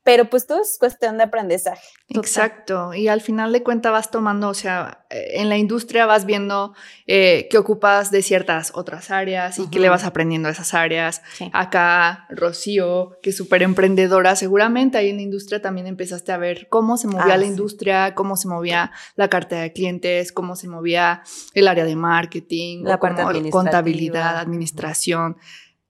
pero 0.03 0.31
pues 0.31 0.47
todo 0.47 0.63
es 0.63 0.77
cuestión 0.79 1.19
de 1.19 1.25
aprendizaje. 1.25 1.87
Exacto. 2.09 2.95
Y 2.95 3.09
al 3.09 3.21
final 3.21 3.53
de 3.53 3.63
cuentas 3.63 3.93
vas 3.93 4.11
tomando, 4.11 4.49
o 4.49 4.55
sea, 4.55 5.05
en 5.11 5.49
la 5.49 5.57
industria 5.59 6.07
vas 6.07 6.25
viendo 6.25 6.75
eh, 7.07 7.47
qué 7.51 7.59
ocupas 7.59 8.11
de 8.11 8.23
ciertas 8.23 8.73
otras 8.75 9.11
áreas 9.11 9.59
y 9.59 9.69
qué 9.69 9.79
le 9.79 9.89
vas 9.89 10.05
aprendiendo 10.05 10.49
a 10.49 10.53
esas 10.53 10.73
áreas. 10.75 11.23
Sí. 11.35 11.51
Acá, 11.53 12.27
Rocío, 12.31 13.19
que 13.23 13.31
es 13.31 13.37
súper 13.37 13.63
emprendedora, 13.63 14.35
seguramente 14.37 14.99
ahí 14.99 15.11
en 15.11 15.17
la 15.17 15.23
industria 15.23 15.61
también 15.61 15.87
empezaste 15.87 16.33
a 16.33 16.39
ver 16.39 16.69
cómo 16.69 16.97
se 16.97 17.07
movía 17.07 17.35
Ah, 17.35 17.37
la 17.37 17.45
sí. 17.45 17.51
industria, 17.51 18.15
cómo 18.15 18.37
se 18.37 18.49
movía 18.49 18.93
la 19.17 19.29
cartera 19.29 19.63
de 19.63 19.73
clientes, 19.73 20.33
cómo 20.33 20.57
se 20.57 20.67
movía 20.69 21.23
el 21.55 21.69
área 21.69 21.85
de 21.85 21.95
marketing, 21.97 22.85
La 22.85 22.99
parte 22.99 23.23
administrativa. 23.23 23.51
contabilidad, 23.63 24.39
administración. 24.39 25.37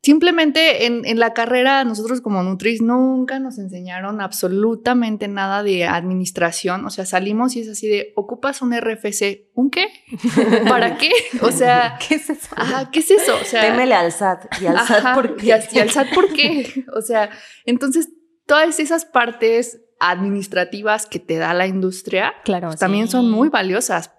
Simplemente 0.02 0.86
en, 0.86 1.04
en 1.04 1.18
la 1.18 1.34
carrera, 1.34 1.84
nosotros 1.84 2.22
como 2.22 2.42
Nutris 2.42 2.80
nunca 2.80 3.38
nos 3.38 3.58
enseñaron 3.58 4.22
absolutamente 4.22 5.28
nada 5.28 5.62
de 5.62 5.84
administración. 5.84 6.86
O 6.86 6.90
sea, 6.90 7.04
salimos 7.04 7.54
y 7.54 7.60
es 7.60 7.68
así 7.68 7.86
de, 7.86 8.12
ocupas 8.16 8.62
un 8.62 8.72
RFC. 8.74 9.50
¿Un 9.54 9.70
qué? 9.70 9.88
¿Para 10.68 10.96
qué? 10.96 11.10
O 11.42 11.52
sea, 11.52 11.98
¿Qué 12.08 12.14
es 12.14 12.30
eso? 12.30 12.48
ajá, 12.56 12.90
¿qué 12.90 13.00
es 13.00 13.10
eso? 13.10 13.34
O 13.40 13.44
sea, 13.44 13.60
Témele 13.60 13.94
al 13.94 14.10
SAT. 14.10 14.46
¿Y 14.62 14.66
al 14.66 14.78
SAT 14.86 15.14
por 15.14 15.36
qué? 15.36 15.46
Y 15.46 15.50
al, 15.50 15.64
y 15.70 15.78
al 15.78 15.90
SAT, 15.90 16.14
¿por 16.14 16.32
qué? 16.32 16.84
O 16.96 17.02
sea, 17.02 17.28
entonces 17.66 18.08
todas 18.46 18.80
esas 18.80 19.04
partes 19.04 19.80
administrativas 20.00 21.06
que 21.06 21.18
te 21.18 21.36
da 21.36 21.52
la 21.52 21.66
industria 21.66 22.32
Claro. 22.44 22.68
pues, 22.68 22.80
también 22.80 23.06
son 23.08 23.30
muy 23.30 23.50
valiosas 23.50 24.12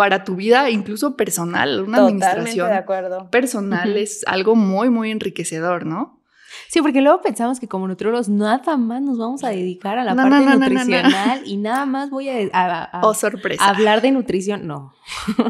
para 0.00 0.24
tu 0.24 0.36
vida, 0.36 0.70
incluso 0.70 1.14
personal. 1.14 1.82
Una 1.82 1.98
Totalmente 1.98 2.24
de 2.24 2.30
administración 2.30 2.72
acuerdo. 2.72 3.30
personal 3.30 3.98
es 3.98 4.24
algo 4.26 4.56
muy, 4.56 4.88
muy 4.88 5.10
enriquecedor, 5.10 5.84
¿no? 5.84 6.19
Sí, 6.72 6.80
porque 6.82 7.00
luego 7.00 7.20
pensamos 7.20 7.58
que 7.58 7.66
como 7.66 7.88
nutriólogos 7.88 8.28
nada 8.28 8.76
más 8.76 9.02
nos 9.02 9.18
vamos 9.18 9.42
a 9.42 9.48
dedicar 9.48 9.98
a 9.98 10.04
la 10.04 10.14
No, 10.14 10.22
parte 10.22 10.36
no, 10.36 10.40
no, 10.42 10.50
no, 10.50 10.52
no, 10.52 10.68
no. 10.68 10.68
nutricional 10.70 11.42
y 11.44 11.56
nada 11.56 11.84
más 11.84 12.10
voy 12.10 12.28
a, 12.28 12.34
a- 12.52 12.84
a- 12.84 13.00
Oh, 13.02 13.12
sorpresa. 13.12 13.64
hablar 13.68 14.00
de 14.02 14.12
nutrición. 14.12 14.68
No, 14.68 14.94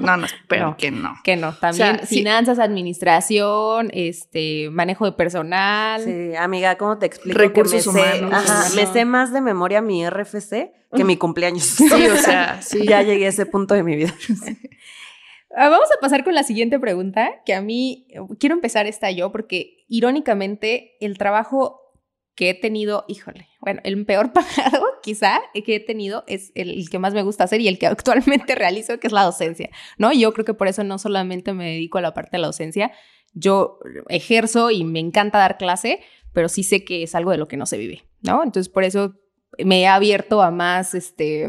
No, 0.00 0.16
no, 0.16 0.26
pero 0.48 0.68
No. 0.70 0.76
que 0.78 0.90
no. 0.90 1.12
que 1.22 1.36
no. 1.36 1.52
También 1.52 1.98
sea, 1.98 2.06
sí. 2.06 2.16
finanzas, 2.16 2.58
administración, 2.58 3.90
este, 3.92 4.70
manejo 4.70 5.04
de 5.04 5.12
personal. 5.12 6.02
Sí, 6.02 6.34
amiga, 6.36 6.76
¿cómo 6.78 6.96
te 6.96 7.04
explico? 7.04 7.38
Recursos 7.38 7.84
que 7.84 7.92
me 7.92 8.00
sé, 8.12 8.18
humanos. 8.24 8.32
ajá, 8.48 8.60
Ajá. 8.60 8.74
me 8.74 8.86
sé 8.86 9.04
más 9.04 9.30
de 9.32 9.42
memoria 9.42 9.82
mi 9.82 10.08
RFC 10.08 10.72
que 10.96 11.04
mi 11.04 11.18
cumpleaños. 11.18 11.64
Sí, 11.76 11.84
o 12.08 12.16
sea, 12.22 12.62
sí. 12.62 12.86
ya 12.86 13.02
llegué 13.02 13.26
a 13.26 13.28
ese 13.28 13.44
punto 13.44 13.74
de 13.74 13.82
mi 13.82 13.94
vida. 13.96 14.14
Ah, 15.56 15.68
Vamos 15.68 15.88
a 15.96 16.00
pasar 16.00 16.24
con 16.24 16.34
la 16.34 16.44
siguiente 16.44 16.78
pregunta, 16.78 17.42
que 17.44 17.54
a 17.54 17.60
mí 17.60 18.06
quiero 18.38 18.54
empezar 18.54 18.86
esta 18.86 19.10
yo, 19.10 19.32
porque 19.32 19.84
irónicamente 19.88 20.96
el 21.00 21.18
trabajo 21.18 21.80
que 22.36 22.50
he 22.50 22.54
tenido, 22.54 23.04
híjole, 23.08 23.48
bueno, 23.60 23.80
el 23.84 24.04
peor 24.06 24.32
pagado 24.32 24.86
quizá 25.02 25.40
que 25.52 25.76
he 25.76 25.80
tenido 25.80 26.24
es 26.26 26.52
el 26.54 26.88
que 26.88 26.98
más 26.98 27.14
me 27.14 27.22
gusta 27.22 27.44
hacer 27.44 27.60
y 27.60 27.68
el 27.68 27.78
que 27.78 27.86
actualmente 27.88 28.54
realizo, 28.54 28.98
que 29.00 29.08
es 29.08 29.12
la 29.12 29.24
docencia, 29.24 29.70
¿no? 29.98 30.12
Yo 30.12 30.32
creo 30.32 30.44
que 30.44 30.54
por 30.54 30.68
eso 30.68 30.84
no 30.84 30.98
solamente 30.98 31.52
me 31.52 31.72
dedico 31.72 31.98
a 31.98 32.02
la 32.02 32.14
parte 32.14 32.36
de 32.36 32.38
la 32.38 32.46
docencia, 32.46 32.92
yo 33.32 33.78
ejerzo 34.08 34.70
y 34.70 34.84
me 34.84 35.00
encanta 35.00 35.38
dar 35.38 35.58
clase, 35.58 36.00
pero 36.32 36.48
sí 36.48 36.62
sé 36.62 36.84
que 36.84 37.02
es 37.02 37.14
algo 37.14 37.30
de 37.30 37.38
lo 37.38 37.48
que 37.48 37.56
no 37.56 37.66
se 37.66 37.76
vive, 37.76 38.04
¿no? 38.22 38.42
Entonces 38.42 38.72
por 38.72 38.84
eso 38.84 39.14
me 39.58 39.82
he 39.82 39.86
abierto 39.86 40.42
a 40.42 40.50
más, 40.50 40.94
este 40.94 41.48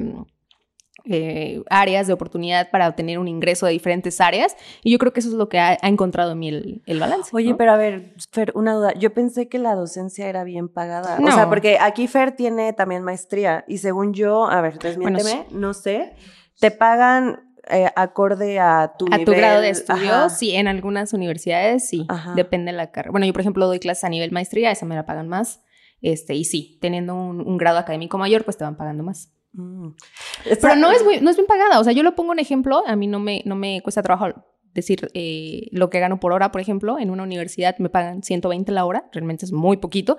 eh, 1.06 1.64
áreas 1.70 2.08
de 2.08 2.14
oportunidad 2.14 2.70
para 2.70 2.88
obtener 2.88 3.20
un 3.20 3.28
ingreso 3.28 3.66
de 3.66 3.72
diferentes 3.72 4.22
áreas. 4.22 4.56
Y 4.84 4.91
yo 4.91 4.97
creo 4.97 5.14
que 5.14 5.20
eso 5.20 5.30
es 5.30 5.36
lo 5.36 5.49
que 5.49 5.60
ha, 5.60 5.78
ha 5.82 5.88
encontrado 5.88 6.34
en 6.34 6.39
mí 6.39 6.49
el, 6.49 6.84
el 6.86 6.99
balance. 6.99 7.30
Oye, 7.34 7.52
¿no? 7.52 7.58
pero 7.58 7.74
a 7.74 7.78
ver, 7.78 8.14
Fer, 8.32 8.52
una 8.56 8.74
duda. 8.74 8.93
Yo 8.93 9.14
pensé 9.14 9.49
que 9.49 9.60
la 9.60 9.76
docencia 9.76 10.28
era 10.28 10.43
bien 10.43 10.68
pagada. 10.70 11.18
O 11.22 11.32
sea, 11.32 11.49
porque 11.49 11.78
aquí 11.80 12.08
Fer 12.08 12.34
tiene 12.36 12.74
también 12.74 13.04
maestría 13.04 13.66
y 13.68 13.80
según 13.80 14.14
yo, 14.14 14.49
a 14.49 14.62
ver, 14.62 14.78
Bueno, 14.97 15.18
desmiénteme, 15.18 15.45
no 15.52 15.74
sé, 15.74 16.14
te 16.60 16.72
pagan 16.72 17.52
eh, 17.70 17.89
acorde 17.95 18.60
a 18.60 18.93
tu 18.97 19.06
a 19.12 19.20
tu 19.24 19.32
grado 19.32 19.62
de 19.62 19.70
estudio, 19.70 20.14
Ajá. 20.14 20.30
sí, 20.30 20.56
en 20.56 20.68
algunas 20.68 21.14
universidades 21.14 21.88
sí, 21.88 22.06
Ajá. 22.10 22.34
depende 22.36 22.72
de 22.72 22.78
la 22.78 22.91
carrera. 22.91 23.12
Bueno, 23.12 23.26
yo 23.26 23.34
por 23.34 23.41
ejemplo 23.41 23.68
doy 23.68 23.80
clases 23.80 24.04
a 24.04 24.10
nivel 24.10 24.32
maestría, 24.32 24.72
esa 24.72 24.86
me 24.86 24.95
la 24.95 25.06
pagan 25.06 25.28
más. 25.28 25.62
Este, 26.02 26.34
y 26.34 26.45
sí, 26.45 26.80
teniendo 26.82 27.14
un, 27.14 27.41
un 27.41 27.58
grado 27.58 27.78
académico 27.78 28.18
mayor, 28.18 28.43
pues 28.43 28.58
te 28.58 28.64
van 28.64 28.76
pagando 28.76 29.04
más. 29.04 29.32
Mm. 29.54 29.89
Pero 30.62 30.76
no 30.76 30.91
es, 30.91 31.04
muy- 31.04 31.20
no 31.20 31.30
es 31.30 31.36
bien 31.38 31.47
pagada. 31.47 31.80
O 31.80 31.84
sea, 31.84 31.93
yo 31.93 32.04
lo 32.04 32.16
pongo 32.16 32.34
en 32.34 32.39
ejemplo. 32.39 32.84
A 32.88 32.95
mí 32.95 33.08
no 33.08 33.20
me, 33.20 33.41
no 33.45 33.56
me 33.56 33.82
cuesta 33.82 34.02
trabajo 34.02 34.28
decir 34.74 35.10
eh, 35.14 35.68
lo 35.74 35.89
que 35.89 35.99
gano 35.99 36.20
por 36.20 36.32
hora, 36.32 36.52
por 36.52 36.62
ejemplo. 36.62 36.97
En 36.97 37.10
una 37.12 37.24
universidad 37.24 37.78
me 37.80 37.89
pagan 37.89 38.24
120 38.24 38.72
la 38.72 38.86
hora. 38.86 39.10
Realmente 39.12 39.45
es 39.45 39.52
muy 39.52 39.78
poquito. 39.78 40.18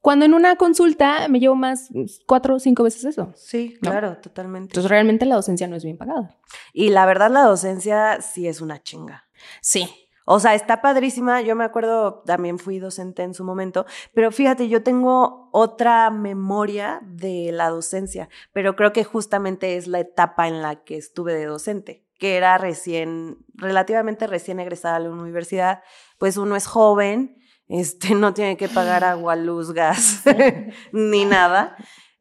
Cuando 0.00 0.26
en 0.26 0.34
una 0.34 0.56
consulta 0.56 1.28
me 1.28 1.40
llevo 1.40 1.54
más 1.54 1.88
cuatro 2.26 2.56
o 2.56 2.58
cinco 2.58 2.82
veces 2.82 3.04
eso. 3.06 3.32
Sí, 3.36 3.78
¿no? 3.80 3.90
claro, 3.90 4.18
totalmente. 4.18 4.72
Entonces, 4.72 4.90
realmente 4.90 5.24
la 5.24 5.36
docencia 5.36 5.66
no 5.66 5.76
es 5.76 5.84
bien 5.84 5.96
pagada. 5.96 6.36
y 6.74 6.90
la 6.90 7.06
verdad, 7.06 7.30
la 7.30 7.42
docencia 7.44 8.20
sí 8.20 8.46
es 8.46 8.60
una 8.60 8.82
chinga. 8.82 9.24
Sí. 9.62 9.88
O 10.26 10.40
sea, 10.40 10.54
está 10.54 10.80
padrísima. 10.80 11.42
Yo 11.42 11.54
me 11.56 11.64
acuerdo, 11.64 12.22
también 12.26 12.58
fui 12.58 12.78
docente 12.78 13.22
en 13.22 13.34
su 13.34 13.44
momento, 13.44 13.84
pero 14.14 14.30
fíjate, 14.32 14.68
yo 14.68 14.82
tengo 14.82 15.48
otra 15.52 16.10
memoria 16.10 17.00
de 17.02 17.50
la 17.52 17.68
docencia, 17.70 18.28
pero 18.52 18.74
creo 18.76 18.92
que 18.92 19.04
justamente 19.04 19.76
es 19.76 19.86
la 19.86 20.00
etapa 20.00 20.48
en 20.48 20.62
la 20.62 20.82
que 20.84 20.96
estuve 20.96 21.34
de 21.34 21.44
docente, 21.46 22.06
que 22.18 22.36
era 22.36 22.56
recién, 22.58 23.38
relativamente 23.54 24.26
recién 24.26 24.60
egresada 24.60 24.96
a 24.96 25.00
la 25.00 25.10
universidad, 25.10 25.82
pues 26.18 26.36
uno 26.36 26.56
es 26.56 26.66
joven, 26.66 27.36
este, 27.68 28.14
no 28.14 28.32
tiene 28.34 28.56
que 28.56 28.68
pagar 28.68 29.04
agua, 29.04 29.36
luz, 29.36 29.72
gas, 29.72 30.22
ni 30.92 31.24
nada. 31.24 31.76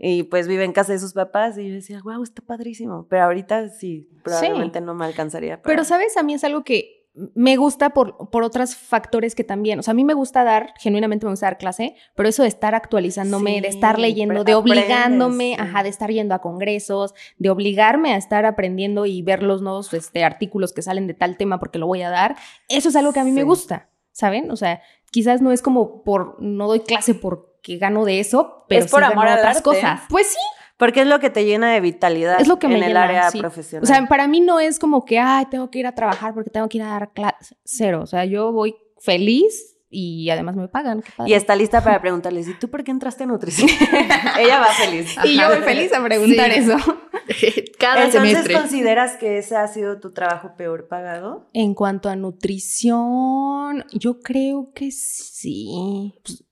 Y 0.06 0.24
pues 0.24 0.48
vive 0.50 0.66
en 0.66 0.74
casa 0.74 0.92
de 0.92 1.00
sus 1.00 1.14
papás 1.14 1.58
y 1.58 1.70
yo 1.70 1.74
decía, 1.76 2.02
wow, 2.04 2.24
está 2.24 2.42
padrísimo. 2.42 3.08
Pero 3.10 3.24
ahorita 3.24 3.70
sí, 3.70 4.10
probablemente 4.24 4.82
no 4.82 4.94
me 4.96 5.06
alcanzaría. 5.06 5.62
para- 5.62 5.72
Pero, 5.72 5.86
¿sabes? 5.86 6.18
A 6.18 6.24
mí 6.24 6.34
es 6.34 6.44
algo 6.44 6.64
que 6.66 7.03
me 7.16 7.58
gusta 7.58 7.92
por, 7.92 8.30
por 8.32 8.44
otros 8.44 8.76
factores 8.76 9.36
que 9.36 9.44
también. 9.44 9.78
O 9.80 9.84
sea, 9.84 9.92
a 9.92 9.96
mí 9.96 10.04
me 10.04 10.16
gusta 10.16 10.44
dar, 10.44 10.74
genuinamente 10.80 11.26
me 11.26 11.32
gusta 11.32 11.46
dar 11.46 11.58
clase, 11.58 11.96
pero 12.16 12.28
eso 12.28 12.42
de 12.42 12.50
estar 12.50 12.74
actualizándome, 12.74 13.62
de 13.62 13.68
estar 13.68 14.00
leyendo, 14.00 14.44
de 14.44 14.56
obligándome, 14.56 15.54
aprendes, 15.54 15.66
sí. 15.68 15.76
ajá, 15.76 15.84
de 15.84 15.90
estar 15.90 16.12
yendo 16.12 16.34
a 16.34 16.40
congresos, 16.40 17.14
de 17.38 17.50
obligarme 17.52 18.14
a 18.14 18.18
estar 18.18 18.46
aprendiendo 18.46 19.06
y 19.06 19.22
ver 19.22 19.44
los 19.44 19.62
nuevos 19.62 19.94
este, 19.94 20.24
artículos 20.24 20.74
que 20.74 20.82
salen 20.82 21.06
de 21.08 21.14
tal 21.14 21.38
tema 21.38 21.60
porque 21.60 21.78
lo 21.78 21.86
voy 21.86 22.02
a 22.02 22.10
dar, 22.10 22.36
eso 22.68 22.90
es 22.90 22.96
algo 22.96 23.14
que 23.14 23.20
a 23.20 23.24
mí 23.24 23.32
me 23.32 23.44
gusta, 23.44 23.90
¿saben? 24.12 24.50
O 24.50 24.56
sea, 24.56 24.82
quizás 25.12 25.42
no 25.42 25.52
es 25.52 25.62
como 25.62 26.04
por, 26.04 26.42
no 26.42 26.68
doy 26.68 26.80
clase 26.80 27.14
porque 27.14 27.78
gano 27.78 28.06
de 28.06 28.20
eso, 28.20 28.66
pero 28.68 28.86
Es 28.86 28.92
por 28.92 29.04
amor 29.04 29.28
al 29.28 29.38
otras 29.38 29.58
arte. 29.58 29.64
cosas. 29.64 30.02
Pues 30.10 30.28
sí, 30.28 30.40
Porque 30.84 31.00
es 31.02 31.08
lo 31.08 31.20
que 31.22 31.30
te 31.30 31.46
llena 31.46 31.72
de 31.72 31.80
vitalidad 31.80 32.42
Es 32.42 32.48
lo 32.50 32.60
que 32.60 32.68
me 32.68 32.76
en 32.76 32.84
el 32.84 32.88
llena, 32.90 33.04
área 33.04 33.32
sí. 33.32 33.40
profesional. 33.40 33.84
O 33.84 33.86
sea, 33.86 34.06
para 34.08 34.28
mí 34.28 34.42
no 34.42 34.60
es 34.60 34.80
como 34.80 35.06
que, 35.06 35.18
ay, 35.18 35.46
tengo 35.50 35.72
que 35.72 35.80
ir 35.80 35.88
a 35.88 35.96
trabajar 35.96 36.34
porque 36.34 36.50
tengo 36.50 36.68
que 36.68 36.78
ir 36.80 36.84
a 36.84 36.88
dar 36.90 37.14
clases. 37.14 37.56
Cero. 37.64 38.02
O 38.04 38.06
sea, 38.06 38.26
yo 38.26 38.52
voy 38.52 38.76
feliz 39.00 39.78
y 39.90 40.30
además 40.30 40.58
me 40.58 40.68
pagan. 40.68 41.02
qué 41.02 41.12
padre. 41.16 41.32
y 41.32 41.36
está 41.36 41.56
lista 41.56 41.82
para 41.82 42.02
preguntarles, 42.02 42.50
¿y 42.50 42.54
tú 42.56 42.70
por 42.70 42.84
qué 42.84 42.92
entraste 42.92 43.24
a 43.24 43.28
nutrición? 43.28 43.70
Ella 44.40 44.60
va 44.60 44.74
feliz. 44.74 45.16
Y 45.24 45.38
yo 45.38 45.48
voy 45.48 45.60
feliz 45.60 45.94
a 45.94 46.04
preguntar 46.04 46.52
Sí. 46.52 46.60
eso. 46.60 46.76
Cada 47.80 48.04
Entonces, 48.06 48.30
semestre. 48.32 48.54
¿consideras 48.56 49.16
que 49.16 49.38
ese 49.38 49.56
ha 49.56 49.68
sido 49.70 50.02
tu 50.02 50.12
trabajo 50.12 50.56
peor 50.58 50.90
pagado? 50.90 51.48
En 51.54 51.74
cuanto 51.76 52.10
a 52.10 52.16
nutrición, 52.18 53.86
yo 53.94 54.20
creo 54.20 54.72
que 54.74 54.92
sí. 54.92 56.14
Pues, 56.24 56.44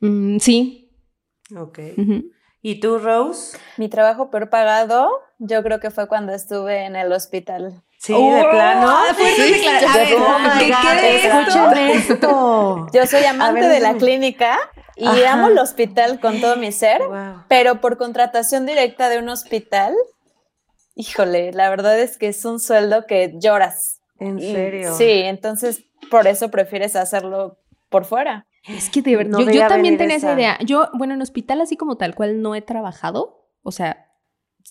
mm, 0.00 0.38
sí. 0.40 0.90
Ok. 1.56 1.78
Ujú. 1.96 2.24
¿Y 2.68 2.80
tú, 2.80 2.98
Rose? 2.98 3.56
Mi 3.76 3.88
trabajo 3.88 4.28
peor 4.28 4.50
pagado, 4.50 5.08
yo 5.38 5.62
creo 5.62 5.78
que 5.78 5.92
fue 5.92 6.08
cuando 6.08 6.32
estuve 6.32 6.84
en 6.84 6.96
el 6.96 7.12
hospital. 7.12 7.80
Sí, 7.96 8.12
Oh, 8.12 8.34
de 8.34 8.42
plano. 8.42 8.92
Sí. 9.16 9.22
Oh 10.18 10.38
my 10.40 10.58
¿qué 10.58 10.70
God, 10.72 10.98
quede 10.98 11.92
esto? 11.94 12.86
Yo 12.92 13.06
soy 13.06 13.22
amante 13.22 13.60
ver, 13.60 13.70
de 13.70 13.78
la 13.78 13.94
clínica 13.94 14.58
y 14.96 15.06
Ajá. 15.06 15.34
amo 15.34 15.46
el 15.46 15.58
hospital 15.60 16.18
con 16.18 16.40
todo 16.40 16.56
mi 16.56 16.72
ser, 16.72 17.00
Wow. 17.06 17.44
pero 17.46 17.80
por 17.80 17.98
contratación 17.98 18.66
directa 18.66 19.08
de 19.08 19.18
un 19.20 19.28
hospital, 19.28 19.94
híjole, 20.96 21.52
la 21.52 21.70
verdad 21.70 21.96
es 22.00 22.18
que 22.18 22.26
es 22.26 22.44
un 22.44 22.58
sueldo 22.58 23.06
que 23.06 23.34
lloras. 23.36 24.00
¿En 24.18 24.40
Y- 24.40 24.52
serio? 24.52 24.92
Sí, 24.96 25.04
entonces 25.08 25.84
por 26.10 26.26
eso 26.26 26.50
prefieres 26.50 26.96
hacerlo 26.96 27.58
por 27.90 28.04
fuera. 28.06 28.46
Es 28.68 28.90
que 28.90 29.02
de 29.02 29.16
verdad, 29.16 29.38
No 29.38 29.40
yo, 29.40 29.50
yo 29.52 29.66
también 29.68 29.96
tenía 29.96 30.16
esa 30.16 30.28
esa. 30.32 30.38
idea. 30.40 30.58
Yo, 30.64 30.88
bueno, 30.94 31.14
en 31.14 31.22
hospital 31.22 31.60
así 31.60 31.76
como 31.76 31.96
tal 31.96 32.14
cual 32.14 32.42
no 32.42 32.54
he 32.54 32.62
trabajado, 32.62 33.48
o 33.62 33.70
sea, 33.72 34.06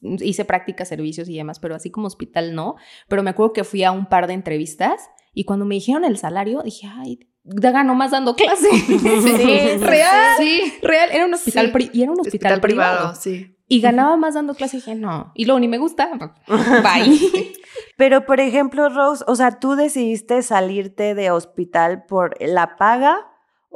hice 0.01 0.43
prácticas, 0.45 0.87
servicios 0.89 1.29
y 1.29 1.37
demás, 1.37 1.59
pero 1.59 1.75
así 1.75 1.89
como 1.91 2.07
hospital 2.07 2.53
no. 2.55 2.75
Pero 3.07 3.23
me 3.23 3.29
acuerdo 3.29 3.53
que 3.53 3.63
fui 3.63 3.83
a 3.83 3.91
un 3.91 4.07
par 4.07 4.27
de 4.27 4.33
entrevistas 4.33 5.09
y 5.33 5.45
cuando 5.45 5.65
me 5.65 5.75
dijeron 5.75 6.03
el 6.03 6.17
salario, 6.17 6.61
dije, 6.63 6.87
ay, 6.93 7.19
gano 7.43 7.95
más 7.95 8.11
dando 8.11 8.35
clase. 8.35 8.67
Sí, 8.71 8.97
real, 9.79 10.35
Sí. 10.37 10.73
real. 10.81 11.09
Era 11.11 11.25
un 11.25 11.33
hospital, 11.33 11.67
Sí. 11.67 11.71
pri- 11.71 11.89
y 11.93 12.03
era 12.03 12.11
un 12.11 12.19
hospital, 12.19 12.59
privado. 12.59 13.15
sí. 13.15 13.51
Y 13.67 13.81
ganaba 13.81 14.15
más 14.15 14.35
dando 14.35 14.53
clase 14.53 14.77
y 14.77 14.79
dije, 14.81 14.93
no. 14.93 15.31
Y 15.33 15.45
luego 15.45 15.59
ni 15.59 15.67
me 15.67 15.79
gusta. 15.79 16.09
Bye. 16.47 17.53
Pero, 17.97 18.25
por 18.25 18.39
ejemplo, 18.39 18.89
Rose, 18.89 19.23
o 19.27 19.35
sea, 19.35 19.59
¿tú 19.59 19.75
decidiste 19.75 20.41
salirte 20.43 21.15
de 21.15 21.31
hospital 21.31 22.05
por 22.05 22.35
la 22.41 22.75
paga 22.75 23.25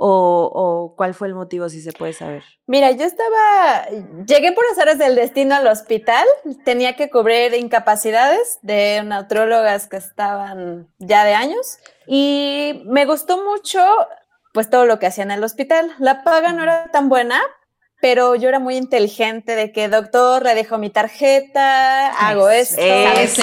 o, 0.01 0.49
o 0.53 0.95
cuál 0.95 1.13
fue 1.13 1.27
el 1.27 1.35
motivo, 1.35 1.67
si 1.67 1.81
se 1.81 1.91
puede 1.91 2.13
saber? 2.13 2.43
Mira, 2.67 2.91
yo 2.91 3.03
estaba, 3.03 3.85
llegué 4.25 4.53
por 4.53 4.63
azares 4.71 4.97
del 4.97 5.15
destino 5.15 5.55
al 5.55 5.67
hospital, 5.67 6.25
tenía 6.63 6.95
que 6.95 7.09
cubrir 7.09 7.53
incapacidades 7.53 8.59
de 8.61 9.03
nutriólogas 9.03 9.87
que 9.87 9.97
estaban 9.97 10.87
ya 10.99 11.25
de 11.25 11.33
años 11.33 11.79
y 12.07 12.81
me 12.85 13.05
gustó 13.05 13.43
mucho 13.43 13.81
pues 14.53 14.69
todo 14.69 14.85
lo 14.85 14.99
que 14.99 15.07
hacía 15.07 15.25
en 15.25 15.31
el 15.31 15.43
hospital. 15.43 15.91
La 15.99 16.23
paga 16.23 16.53
no 16.53 16.63
era 16.63 16.89
tan 16.91 17.09
buena, 17.09 17.41
pero 18.01 18.35
yo 18.35 18.47
era 18.47 18.59
muy 18.59 18.77
inteligente 18.77 19.55
de 19.55 19.71
que 19.71 19.89
doctor, 19.89 20.43
le 20.43 20.55
dejo 20.55 20.77
mi 20.77 20.89
tarjeta, 20.89 22.09
hago 22.11 22.49
esto. 22.49 22.79
Eso. 22.81 23.41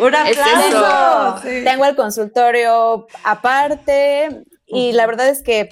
Un 0.00 0.14
aplauso. 0.14 1.40
tengo 1.42 1.84
el 1.84 1.94
consultorio 1.94 3.06
aparte 3.24 4.44
y 4.66 4.92
la 4.92 5.06
verdad 5.06 5.28
es 5.28 5.42
que 5.42 5.68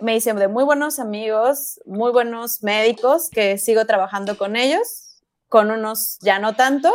me 0.00 0.14
hice 0.14 0.32
de 0.32 0.48
muy 0.48 0.64
buenos 0.64 1.00
amigos, 1.00 1.80
muy 1.84 2.12
buenos 2.12 2.62
médicos 2.62 3.28
que 3.30 3.58
sigo 3.58 3.84
trabajando 3.84 4.38
con 4.38 4.54
ellos, 4.54 5.20
con 5.48 5.70
unos 5.72 6.18
ya 6.20 6.38
no 6.38 6.54
tanto, 6.54 6.92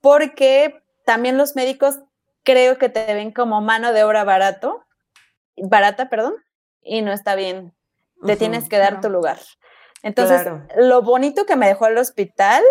porque 0.00 0.82
también 1.04 1.36
los 1.36 1.54
médicos 1.54 1.98
creo 2.42 2.78
que 2.78 2.88
te 2.88 3.12
ven 3.12 3.32
como 3.32 3.60
mano 3.60 3.92
de 3.92 4.04
obra 4.04 4.24
barato, 4.24 4.84
barata, 5.56 6.08
perdón, 6.08 6.34
y 6.82 7.02
no 7.02 7.12
está 7.12 7.34
bien. 7.34 7.74
Te 8.26 8.36
tienes 8.36 8.68
que 8.68 8.78
dar 8.78 8.94
claro. 8.94 9.02
tu 9.02 9.10
lugar. 9.10 9.38
Entonces, 10.02 10.42
Claro. 10.42 10.66
lo 10.76 11.02
bonito 11.02 11.46
que 11.46 11.56
me 11.56 11.66
dejó 11.66 11.86
el 11.86 11.98
hospital 11.98 12.62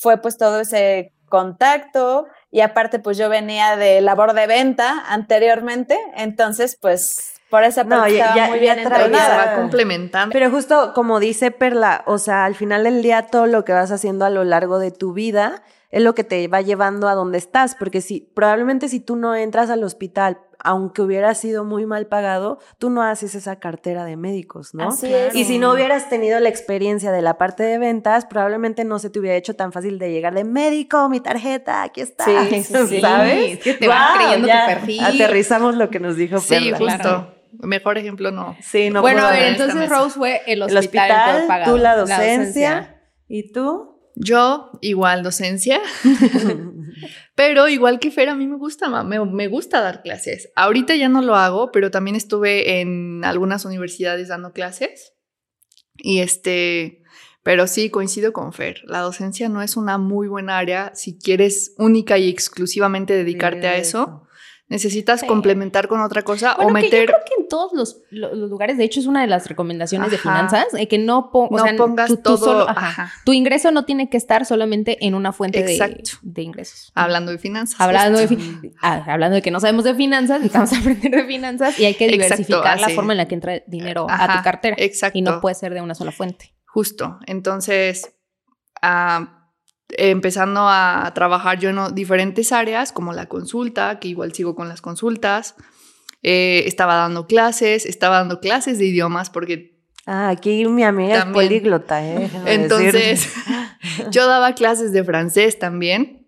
fue 0.00 0.18
pues 0.18 0.36
todo 0.38 0.60
ese 0.60 1.12
contacto 1.28 2.26
y 2.50 2.60
aparte 2.60 2.98
pues 2.98 3.18
yo 3.18 3.28
venía 3.28 3.76
de 3.76 4.00
labor 4.00 4.32
de 4.32 4.46
venta 4.46 5.04
anteriormente, 5.08 5.98
entonces 6.16 6.76
pues 6.80 7.34
por 7.50 7.64
esa 7.64 7.84
No, 7.84 7.96
parte 8.00 8.14
ya- 8.16 8.24
estaba 8.26 8.36
ya- 8.36 8.46
muy 8.48 8.56
ya 8.60 8.74
bien 8.74 8.78
entrenada. 8.86 9.44
va 9.46 9.54
complementando. 9.56 10.32
Pero 10.32 10.50
justo 10.50 10.92
como 10.94 11.18
dice 11.20 11.50
Perla, 11.50 12.02
o 12.06 12.18
sea, 12.18 12.44
al 12.44 12.54
final 12.54 12.84
del 12.84 13.02
día 13.02 13.22
todo 13.26 13.46
lo 13.46 13.64
que 13.64 13.72
vas 13.72 13.90
haciendo 13.90 14.24
a 14.24 14.30
lo 14.30 14.44
largo 14.44 14.78
de 14.78 14.90
tu 14.90 15.12
vida 15.12 15.62
es 15.90 16.02
lo 16.02 16.14
que 16.14 16.24
te 16.24 16.46
va 16.48 16.60
llevando 16.60 17.08
a 17.08 17.14
donde 17.14 17.38
estás, 17.38 17.74
porque 17.74 18.00
si 18.02 18.20
probablemente 18.20 18.88
si 18.88 19.00
tú 19.00 19.16
no 19.16 19.34
entras 19.34 19.70
al 19.70 19.82
hospital, 19.84 20.38
aunque 20.58 21.02
hubiera 21.02 21.34
sido 21.34 21.64
muy 21.64 21.86
mal 21.86 22.06
pagado, 22.06 22.58
tú 22.78 22.90
no 22.90 23.02
haces 23.02 23.34
esa 23.34 23.56
cartera 23.60 24.04
de 24.04 24.16
médicos, 24.16 24.74
¿no? 24.74 24.88
Así 24.88 25.12
es. 25.12 25.34
Y 25.34 25.44
si 25.44 25.58
no 25.58 25.72
hubieras 25.72 26.08
tenido 26.08 26.40
la 26.40 26.48
experiencia 26.48 27.12
de 27.12 27.22
la 27.22 27.38
parte 27.38 27.62
de 27.62 27.78
ventas, 27.78 28.26
probablemente 28.26 28.84
no 28.84 28.98
se 28.98 29.10
te 29.10 29.18
hubiera 29.20 29.36
hecho 29.36 29.54
tan 29.54 29.72
fácil 29.72 29.98
de 29.98 30.10
llegar 30.10 30.34
de 30.34 30.44
médico, 30.44 31.08
mi 31.08 31.20
tarjeta, 31.20 31.82
aquí 31.82 32.00
está. 32.00 32.24
Sí, 32.24 32.62
sí, 32.62 32.74
sí. 32.88 33.00
¿Sabes? 33.00 33.52
Es 33.54 33.58
que 33.60 33.74
te 33.74 33.88
van 33.88 33.98
Guau, 33.98 34.18
creyendo 34.18 34.48
ya 34.48 34.62
tu 34.62 34.74
perfil. 34.74 35.04
Aterrizamos 35.04 35.74
lo 35.76 35.90
que 35.90 36.00
nos 36.00 36.16
dijo 36.16 36.38
sí, 36.40 36.48
Perla. 36.48 36.76
justo. 36.78 36.96
claro. 37.02 37.34
Mejor 37.60 37.98
ejemplo 37.98 38.30
no. 38.30 38.56
Sí, 38.60 38.90
no 38.90 39.00
bueno, 39.00 39.20
puedo 39.20 39.28
a 39.28 39.32
ver, 39.32 39.52
entonces. 39.52 39.88
Rose 39.88 40.18
fue 40.18 40.42
el 40.46 40.62
El 40.62 40.76
hospital, 40.76 40.78
hospital, 40.84 41.36
peor 41.36 41.46
pagado, 41.48 41.72
tú 41.72 41.78
la 41.78 41.96
docencia. 41.96 42.94
¿Y 43.26 43.52
tú? 43.52 43.87
Yo, 44.20 44.72
igual 44.80 45.22
docencia, 45.22 45.80
pero 47.34 47.68
igual 47.68 47.98
que 48.00 48.10
Fer, 48.10 48.28
a 48.28 48.34
mí 48.34 48.46
me 48.48 48.56
gusta, 48.56 48.88
me, 49.04 49.24
me 49.24 49.46
gusta 49.48 49.80
dar 49.80 50.02
clases. 50.02 50.50
Ahorita 50.56 50.94
ya 50.96 51.08
no 51.08 51.22
lo 51.22 51.36
hago, 51.36 51.70
pero 51.70 51.90
también 51.90 52.16
estuve 52.16 52.80
en 52.80 53.24
algunas 53.24 53.64
universidades 53.64 54.28
dando 54.28 54.52
clases. 54.52 55.12
Y 55.96 56.20
este, 56.20 57.02
Pero 57.42 57.66
sí, 57.66 57.90
coincido 57.90 58.32
con 58.32 58.52
Fer. 58.52 58.82
La 58.84 59.00
docencia 59.00 59.48
no 59.48 59.62
es 59.62 59.76
una 59.76 59.96
muy 59.98 60.28
buena 60.28 60.58
área 60.58 60.90
si 60.94 61.18
quieres 61.18 61.74
única 61.78 62.18
y 62.18 62.28
exclusivamente 62.28 63.14
dedicarte 63.14 63.68
a 63.68 63.76
eso. 63.76 64.24
Necesitas 64.68 65.20
Sí. 65.20 65.26
complementar 65.26 65.88
con 65.88 66.00
otra 66.02 66.22
cosa 66.22 66.56
Bueno, 66.56 66.72
o 66.72 66.74
que 66.74 66.82
yo 66.82 66.84
meter. 66.90 67.06
creo 67.06 67.18
que 67.26 67.37
en 67.48 67.50
todos 67.50 67.72
los, 67.72 68.02
lo- 68.10 68.34
los 68.34 68.50
lugares, 68.50 68.76
de 68.78 68.84
hecho, 68.84 69.00
es 69.00 69.06
una 69.06 69.20
de 69.22 69.26
las 69.26 69.48
recomendaciones 69.48 70.10
de 70.10 70.18
finanzas, 70.18 70.66
eh, 70.76 70.86
que 70.88 70.98
no, 70.98 71.30
o 71.32 71.58
sea, 71.58 71.74
pongas 71.76 72.10
todo, 72.22 72.36
solo- 72.36 72.68
ajá. 72.68 72.88
ajá. 72.88 73.12
Tu 73.24 73.32
ingreso 73.32 73.70
no 73.70 73.84
tiene 73.84 74.10
que 74.10 74.16
estar 74.16 74.44
solamente 74.44 74.98
en 75.06 75.14
una 75.14 75.32
fuente 75.32 75.62
de, 75.62 76.02
de 76.22 76.42
ingresos. 76.42 76.92
Hablando 76.94 77.32
de 77.32 77.38
finanzas. 77.38 77.80
Hablando 77.80 78.18
de, 78.18 78.28
justo. 78.28 78.42
fi- 78.60 78.74
ah, 78.82 79.04
hablando 79.08 79.36
de 79.36 79.42
que 79.42 79.50
no 79.50 79.60
sabemos 79.60 79.84
de 79.84 79.94
finanzas, 79.94 80.40
necesitamos 80.40 80.72
aprender 80.78 81.10
de 81.12 81.24
finanzas 81.24 81.78
y 81.78 81.84
hay 81.86 81.94
que 81.94 82.04
Exacto, 82.06 82.22
diversificar 82.36 82.80
la 82.80 82.88
forma 82.90 83.12
en 83.14 83.16
la 83.18 83.28
que 83.28 83.34
entra 83.34 83.62
dinero 83.66 84.06
a 84.10 84.36
tu 84.36 84.42
cartera. 84.44 84.76
Exacto. 84.78 85.18
Y 85.18 85.22
no 85.22 85.40
puede 85.40 85.54
ser 85.54 85.72
de 85.74 85.80
una 85.80 85.94
sola 85.94 86.12
fuente. 86.12 86.54
Justo. 86.66 87.18
Entonces, 87.26 88.14
ah, 88.82 89.34
empezando 89.90 90.68
a 90.68 91.10
trabajar 91.14 91.58
yo 91.58 91.70
en 91.70 91.94
diferentes 91.94 92.52
áreas, 92.52 92.92
como 92.92 93.12
la 93.12 93.26
consulta, 93.26 93.98
que 93.98 94.08
igual 94.08 94.32
sigo 94.34 94.54
con 94.54 94.68
las 94.68 94.82
consultas. 94.82 95.54
Eh, 96.22 96.64
estaba 96.66 96.94
dando 96.96 97.26
clases, 97.26 97.86
estaba 97.86 98.18
dando 98.18 98.40
clases 98.40 98.78
de 98.78 98.86
idiomas 98.86 99.30
porque 99.30 99.78
Ah, 100.10 100.30
aquí 100.30 100.64
mi 100.64 100.84
amiga 100.84 101.18
También. 101.18 101.42
es 101.44 101.48
políglota, 101.48 102.02
¿eh? 102.02 102.30
Entonces 102.46 103.28
yo 104.10 104.26
daba 104.26 104.54
clases 104.54 104.90
de 104.92 105.04
francés 105.04 105.58
también. 105.58 106.26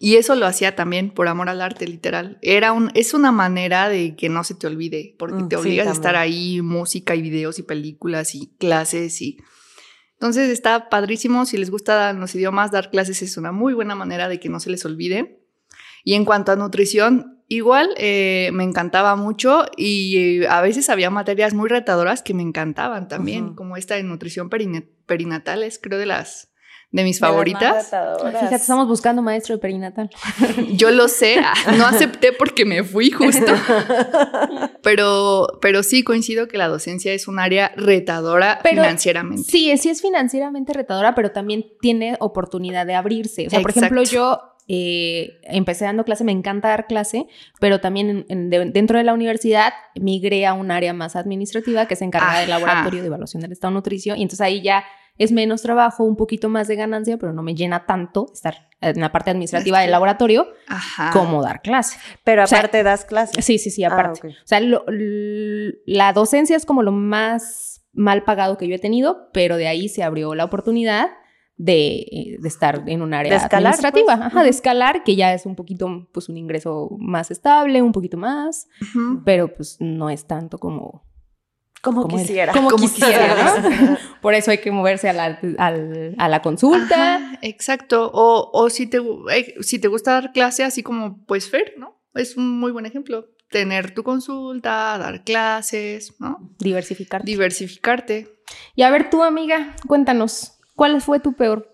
Y 0.00 0.16
eso 0.16 0.34
lo 0.34 0.46
hacía 0.46 0.74
también 0.74 1.10
por 1.10 1.28
amor 1.28 1.48
al 1.50 1.60
arte, 1.60 1.86
literal. 1.86 2.38
Era 2.42 2.72
un, 2.72 2.90
es 2.94 3.12
una 3.14 3.30
manera 3.30 3.88
de 3.90 4.16
que 4.16 4.28
no 4.30 4.42
se 4.42 4.54
te 4.54 4.66
olvide, 4.66 5.14
porque 5.18 5.42
Mm, 5.42 5.48
te 5.48 5.56
sí, 5.56 5.62
obligas 5.62 5.86
a 5.86 5.92
estar 5.92 6.16
ahí, 6.16 6.62
música 6.62 7.14
y 7.14 7.22
videos 7.22 7.58
y 7.58 7.62
películas 7.62 8.34
y 8.34 8.54
clases 8.58 9.20
y... 9.20 9.36
Entonces 10.14 10.48
está 10.48 10.88
padrísimo, 10.88 11.44
si 11.44 11.58
les 11.58 11.70
gusta 11.70 12.12
los 12.14 12.34
idiomas, 12.34 12.70
dar 12.72 12.90
clases 12.90 13.20
es 13.20 13.36
una 13.36 13.52
muy 13.52 13.74
buena 13.74 13.94
manera 13.94 14.28
de 14.28 14.40
que 14.40 14.48
no 14.48 14.60
se 14.60 14.70
les 14.70 14.84
olvide. 14.86 15.44
Y 16.04 16.14
en 16.14 16.24
cuanto 16.24 16.52
a 16.52 16.56
nutrición, 16.56 17.43
igual 17.54 17.90
eh, 17.96 18.50
me 18.52 18.64
encantaba 18.64 19.16
mucho 19.16 19.64
y 19.76 20.42
eh, 20.42 20.48
a 20.48 20.60
veces 20.60 20.90
había 20.90 21.10
materias 21.10 21.54
muy 21.54 21.68
retadoras 21.68 22.22
que 22.22 22.34
me 22.34 22.42
encantaban 22.42 23.08
también, 23.08 23.54
como 23.54 23.76
esta 23.76 23.94
de 23.94 24.02
nutrición 24.02 24.50
perinatal, 25.06 25.62
es 25.62 25.78
creo 25.82 25.98
de 25.98 26.06
las 26.06 26.50
de 26.94 27.02
mis 27.02 27.16
De 27.16 27.26
favoritas. 27.26 27.90
Fíjate, 27.90 28.54
estamos 28.54 28.86
buscando 28.86 29.20
maestro 29.20 29.56
de 29.56 29.60
perinatal. 29.60 30.10
Yo 30.74 30.92
lo 30.92 31.08
sé, 31.08 31.40
ah, 31.42 31.72
no 31.76 31.86
acepté 31.86 32.32
porque 32.32 32.64
me 32.64 32.84
fui 32.84 33.10
justo. 33.10 33.52
Pero, 34.82 35.46
pero 35.62 35.82
sí 35.82 36.02
coincido 36.02 36.46
que 36.46 36.58
la 36.58 36.68
docencia 36.68 37.14
es 37.14 37.26
un 37.26 37.38
área 37.38 37.72
retadora 37.74 38.60
Pero- 38.62 38.82
financieramente. 38.82 39.50
Sí, 39.50 39.74
sí 39.78 39.88
es 39.88 40.02
financieramente 40.02 40.74
retadora, 40.74 41.14
pero 41.14 41.32
también 41.32 41.64
tiene 41.80 42.16
oportunidad 42.20 42.84
de 42.84 42.94
abrirse. 42.94 43.46
O 43.46 43.50
sea, 43.50 43.62
por 43.62 43.70
ejemplo, 43.70 44.02
yo 44.02 44.53
eh, 44.68 45.40
empecé 45.44 45.84
dando 45.84 46.04
clase, 46.04 46.24
me 46.24 46.32
encanta 46.32 46.68
dar 46.68 46.86
clase, 46.86 47.26
pero 47.60 47.80
también 47.80 48.08
en- 48.10 48.26
en- 48.28 48.50
de- 48.50 48.70
dentro 48.70 48.98
de 48.98 49.04
la 49.04 49.12
universidad 49.14 49.72
migré 49.94 50.46
a 50.46 50.54
un 50.54 50.70
área 50.70 50.92
más 50.92 51.16
administrativa 51.16 51.86
que 51.86 51.96
se 51.96 52.04
encarga 52.04 52.38
del 52.40 52.50
Ajá. 52.52 52.60
laboratorio 52.60 53.00
de 53.02 53.06
evaluación 53.08 53.42
del 53.42 53.52
estado 53.52 53.72
nutricio 53.72 54.16
y 54.16 54.22
entonces 54.22 54.40
ahí 54.40 54.62
ya 54.62 54.84
es 55.16 55.30
menos 55.30 55.62
trabajo, 55.62 56.02
un 56.02 56.16
poquito 56.16 56.48
más 56.48 56.66
de 56.66 56.74
ganancia, 56.74 57.18
pero 57.18 57.32
no 57.32 57.42
me 57.44 57.54
llena 57.54 57.86
tanto 57.86 58.26
estar 58.32 58.68
en 58.80 59.00
la 59.00 59.12
parte 59.12 59.30
administrativa 59.30 59.78
del 59.80 59.92
laboratorio 59.92 60.48
Ajá. 60.66 61.10
como 61.12 61.40
dar 61.40 61.62
clase. 61.62 61.98
Pero 62.24 62.42
O 62.42 62.46
sea, 62.48 62.58
aparte 62.58 62.82
das 62.82 63.04
clases. 63.04 63.44
Sí, 63.44 63.58
sí, 63.58 63.70
sí, 63.70 63.84
Ah, 63.84 63.92
aparte. 63.92 64.18
ok. 64.26 64.34
O 64.34 64.46
sea, 64.46 64.58
lo- 64.60 64.84
la 65.86 66.12
docencia 66.12 66.56
es 66.56 66.66
como 66.66 66.82
lo 66.82 66.90
más 66.90 67.84
mal 67.92 68.24
pagado 68.24 68.58
que 68.58 68.66
yo 68.66 68.74
he 68.74 68.78
tenido, 68.80 69.28
pero 69.32 69.56
de 69.56 69.68
ahí 69.68 69.88
se 69.88 70.02
abrió 70.02 70.34
la 70.34 70.44
oportunidad 70.44 71.10
de, 71.56 71.98
eh, 72.10 72.36
de 72.40 72.48
estar 72.48 72.82
en 72.86 73.00
un 73.02 73.14
área 73.14 73.30
De 73.30 73.36
escalar, 73.36 73.74
administrativa, 73.74 74.16
pues. 74.16 74.26
ajá, 74.26 74.42
de 74.42 74.48
escalar, 74.50 75.04
que 75.04 75.14
ya 75.16 75.32
es 75.34 75.46
un 75.46 75.54
poquito, 75.54 76.08
pues 76.12 76.28
un 76.28 76.36
ingreso 76.36 76.90
más 76.98 77.30
estable, 77.30 77.80
un 77.82 77.92
poquito 77.92 78.16
más, 78.16 78.66
pero 79.24 79.54
pues 79.54 79.76
no 79.80 80.10
es 80.10 80.26
tanto 80.26 80.58
como... 80.58 81.04
Como, 81.82 82.00
como 82.02 82.16
era. 82.16 82.26
quisiera. 82.26 82.52
Como, 82.54 82.70
Como 82.70 82.82
quisiera, 82.88 83.34
quisiera. 83.34 83.90
¿no? 83.90 83.98
Por 84.22 84.32
eso 84.32 84.50
hay 84.50 84.56
que 84.58 84.70
moverse 84.70 85.06
a 85.10 85.12
la, 85.12 85.38
al- 85.58 86.14
a 86.16 86.28
la 86.30 86.40
consulta. 86.40 87.16
Ajá, 87.16 87.38
exacto. 87.42 88.10
O, 88.14 88.50
o 88.54 88.70
si, 88.70 88.86
te, 88.86 88.96
eh, 89.30 89.54
si 89.60 89.78
te 89.78 89.88
gusta 89.88 90.12
dar 90.12 90.32
clase, 90.32 90.64
así 90.64 90.82
como 90.82 91.22
pues 91.26 91.50
Fer, 91.50 91.74
¿no? 91.76 92.00
Es 92.14 92.38
un 92.38 92.58
muy 92.58 92.72
buen 92.72 92.86
ejemplo. 92.86 93.26
Tener 93.50 93.92
tu 93.92 94.02
consulta, 94.02 94.96
dar 94.96 95.24
clases, 95.24 96.14
¿no? 96.18 96.54
Diversificar. 96.58 97.22
Diversificarte. 97.22 98.28
y 98.74 98.80
a 98.82 98.88
ver, 98.90 99.10
tú, 99.10 99.22
amiga, 99.22 99.76
cuéntanos, 99.86 100.58
¿cuál 100.74 101.00
fue 101.00 101.20
tu 101.20 101.32
peor, 101.34 101.70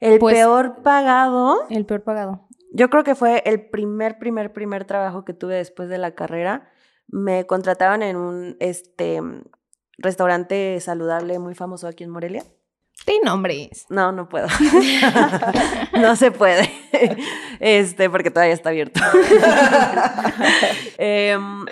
El 0.00 0.18
Pues- 0.18 0.34
peor 0.34 0.82
pagado, 0.82 1.66
el 1.70 1.86
peor 1.86 2.02
pagado? 2.02 2.46
yo 2.72 2.90
creo 2.90 3.04
que 3.04 3.14
fue 3.14 3.42
el 3.46 3.68
primer, 3.68 4.18
primer, 4.18 4.52
primer 4.52 4.84
trabajo 4.84 5.24
que 5.24 5.32
tuve 5.32 5.54
después 5.56 5.88
de 5.88 5.98
la 5.98 6.14
carrera. 6.14 6.68
Me 7.08 7.46
contrataban 7.46 8.02
en 8.02 8.16
un 8.16 8.56
este 8.60 9.20
restaurante 9.98 10.78
saludable 10.80 11.38
muy 11.38 11.54
famoso 11.54 11.86
aquí 11.88 12.04
en 12.04 12.10
Morelia. 12.10 12.42
Sí, 13.06 13.20
nombres. 13.24 13.86
No, 13.88 14.10
no 14.12 14.28
puedo. 14.28 14.48
no 16.00 16.16
se 16.16 16.30
puede. 16.30 16.68
Este, 17.60 18.10
porque 18.10 18.30
todavía 18.30 18.52
está 18.54 18.68
abierto. 18.70 19.00
Em, 20.98 21.64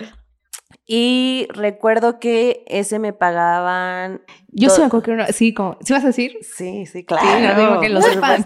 y 0.87 1.47
recuerdo 1.53 2.19
que 2.19 2.63
ese 2.67 2.99
me 2.99 3.13
pagaban. 3.13 4.21
Yo 4.49 4.69
sí 4.69 4.79
me 4.81 4.87
acuerdo 4.87 5.03
que 5.03 5.11
era 5.11 5.23
una- 5.23 5.33
sí, 5.33 5.53
como, 5.53 5.77
¿sí 5.81 5.93
vas 5.93 6.03
a 6.03 6.07
decir? 6.07 6.37
Sí, 6.41 6.85
sí, 6.85 6.99
Sí, 6.99 7.03
claro. 7.05 7.39
no 7.55 7.59
digo 7.59 7.79
que 7.81 7.89
lo 7.89 8.01
sepan. 8.01 8.45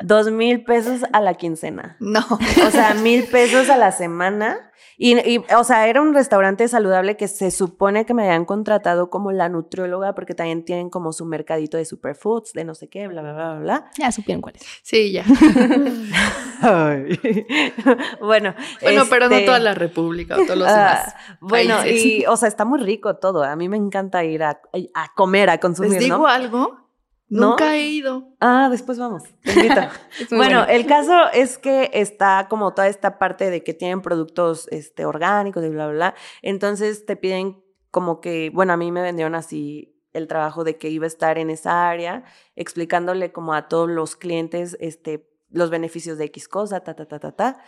Dos 0.00 0.30
mil 0.30 0.62
pesos 0.62 1.04
a 1.12 1.20
la 1.20 1.34
quincena. 1.34 1.96
No. 2.00 2.20
O 2.66 2.70
sea, 2.70 2.94
mil 3.02 3.24
pesos 3.24 3.70
a 3.70 3.78
la 3.78 3.92
semana. 3.92 4.66
Y, 4.98 5.18
y, 5.18 5.44
o 5.54 5.64
sea, 5.64 5.88
era 5.88 6.00
un 6.00 6.14
restaurante 6.14 6.66
saludable 6.68 7.16
que 7.16 7.28
se 7.28 7.50
supone 7.50 8.06
que 8.06 8.14
me 8.14 8.24
habían 8.24 8.46
contratado 8.46 9.10
como 9.10 9.32
la 9.32 9.48
nutrióloga 9.48 10.14
porque 10.14 10.34
también 10.34 10.64
tienen 10.64 10.90
como 10.90 11.12
su 11.12 11.26
mercadito 11.26 11.76
de 11.76 11.84
superfoods, 11.84 12.52
de 12.52 12.64
no 12.64 12.74
sé 12.74 12.88
qué, 12.88 13.08
bla, 13.08 13.22
bla, 13.22 13.32
bla, 13.32 13.58
bla. 13.58 13.90
Ya 13.98 14.12
supieron 14.12 14.42
cuál 14.42 14.56
es. 14.56 14.62
Sí, 14.82 15.12
ya. 15.12 15.24
bueno. 18.20 18.54
Bueno, 18.82 19.04
pero 19.08 19.28
no 19.28 19.34
este, 19.34 19.46
toda 19.46 19.58
la 19.58 19.74
República 19.74 20.36
o 20.36 20.44
todos 20.44 20.58
los 20.58 20.68
ah, 20.68 20.72
demás. 20.72 21.14
bueno, 21.40 21.76
países. 21.76 22.04
y, 22.04 22.26
o 22.26 22.36
sea, 22.36 22.48
está 22.48 22.64
muy 22.64 22.80
rico 22.80 23.16
todo. 23.16 23.44
A 23.44 23.56
mí 23.56 23.68
me 23.68 23.76
encanta 23.76 24.24
ir 24.24 24.42
a, 24.42 24.60
a 24.94 25.14
comer, 25.14 25.50
a 25.50 25.58
consumir, 25.58 25.92
Les 25.92 26.04
digo 26.04 26.18
¿no? 26.18 26.26
algo. 26.26 26.85
¿No? 27.28 27.50
Nunca 27.50 27.74
he 27.74 27.88
ido. 27.88 28.28
Ah, 28.40 28.68
después 28.70 28.98
vamos. 28.98 29.24
Te 29.42 29.52
invito. 29.52 29.80
Bueno, 30.30 30.60
bueno. 30.60 30.64
el 30.64 30.86
caso 30.86 31.12
es 31.32 31.58
que 31.58 31.90
está 31.92 32.46
como 32.48 32.72
toda 32.72 32.88
esta 32.88 33.18
parte 33.18 33.50
de 33.50 33.62
que 33.62 33.74
tienen 33.74 34.00
productos 34.00 34.68
este, 34.70 35.04
orgánicos 35.04 35.64
y 35.64 35.68
bla, 35.68 35.86
bla, 35.86 35.94
bla. 35.94 36.14
Entonces 36.42 37.04
te 37.04 37.16
piden 37.16 37.62
como 37.90 38.20
que, 38.20 38.50
bueno, 38.52 38.72
a 38.72 38.76
mí 38.76 38.92
me 38.92 39.02
vendieron 39.02 39.34
así 39.34 39.96
el 40.12 40.28
trabajo 40.28 40.64
de 40.64 40.78
que 40.78 40.88
iba 40.88 41.04
a 41.04 41.08
estar 41.08 41.38
en 41.38 41.50
esa 41.50 41.88
área, 41.88 42.24
explicándole 42.54 43.32
como 43.32 43.54
a 43.54 43.68
todos 43.68 43.88
los 43.88 44.16
clientes 44.16 44.76
este, 44.80 45.28
los 45.50 45.70
beneficios 45.70 46.18
de 46.18 46.24
X 46.26 46.48
cosa, 46.48 46.80
ta, 46.80 46.94
ta, 46.94 47.06
ta, 47.06 47.18
ta, 47.18 47.32
ta. 47.32 47.62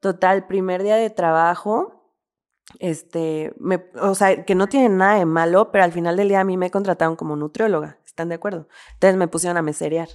Total, 0.00 0.46
primer 0.46 0.82
día 0.82 0.96
de 0.96 1.10
trabajo, 1.10 2.12
este, 2.78 3.54
me, 3.58 3.86
o 4.00 4.14
sea, 4.14 4.44
que 4.44 4.54
no 4.54 4.66
tiene 4.66 4.88
nada 4.88 5.18
de 5.18 5.26
malo, 5.26 5.70
pero 5.70 5.84
al 5.84 5.92
final 5.92 6.16
del 6.16 6.28
día 6.28 6.40
a 6.40 6.44
mí 6.44 6.56
me 6.56 6.70
contrataron 6.70 7.16
como 7.16 7.36
nutrióloga, 7.36 7.98
¿están 8.14 8.28
de 8.28 8.36
acuerdo? 8.36 8.68
Entonces 8.92 9.16
me 9.16 9.26
pusieron 9.26 9.56
a 9.56 9.62
meserear. 9.62 10.08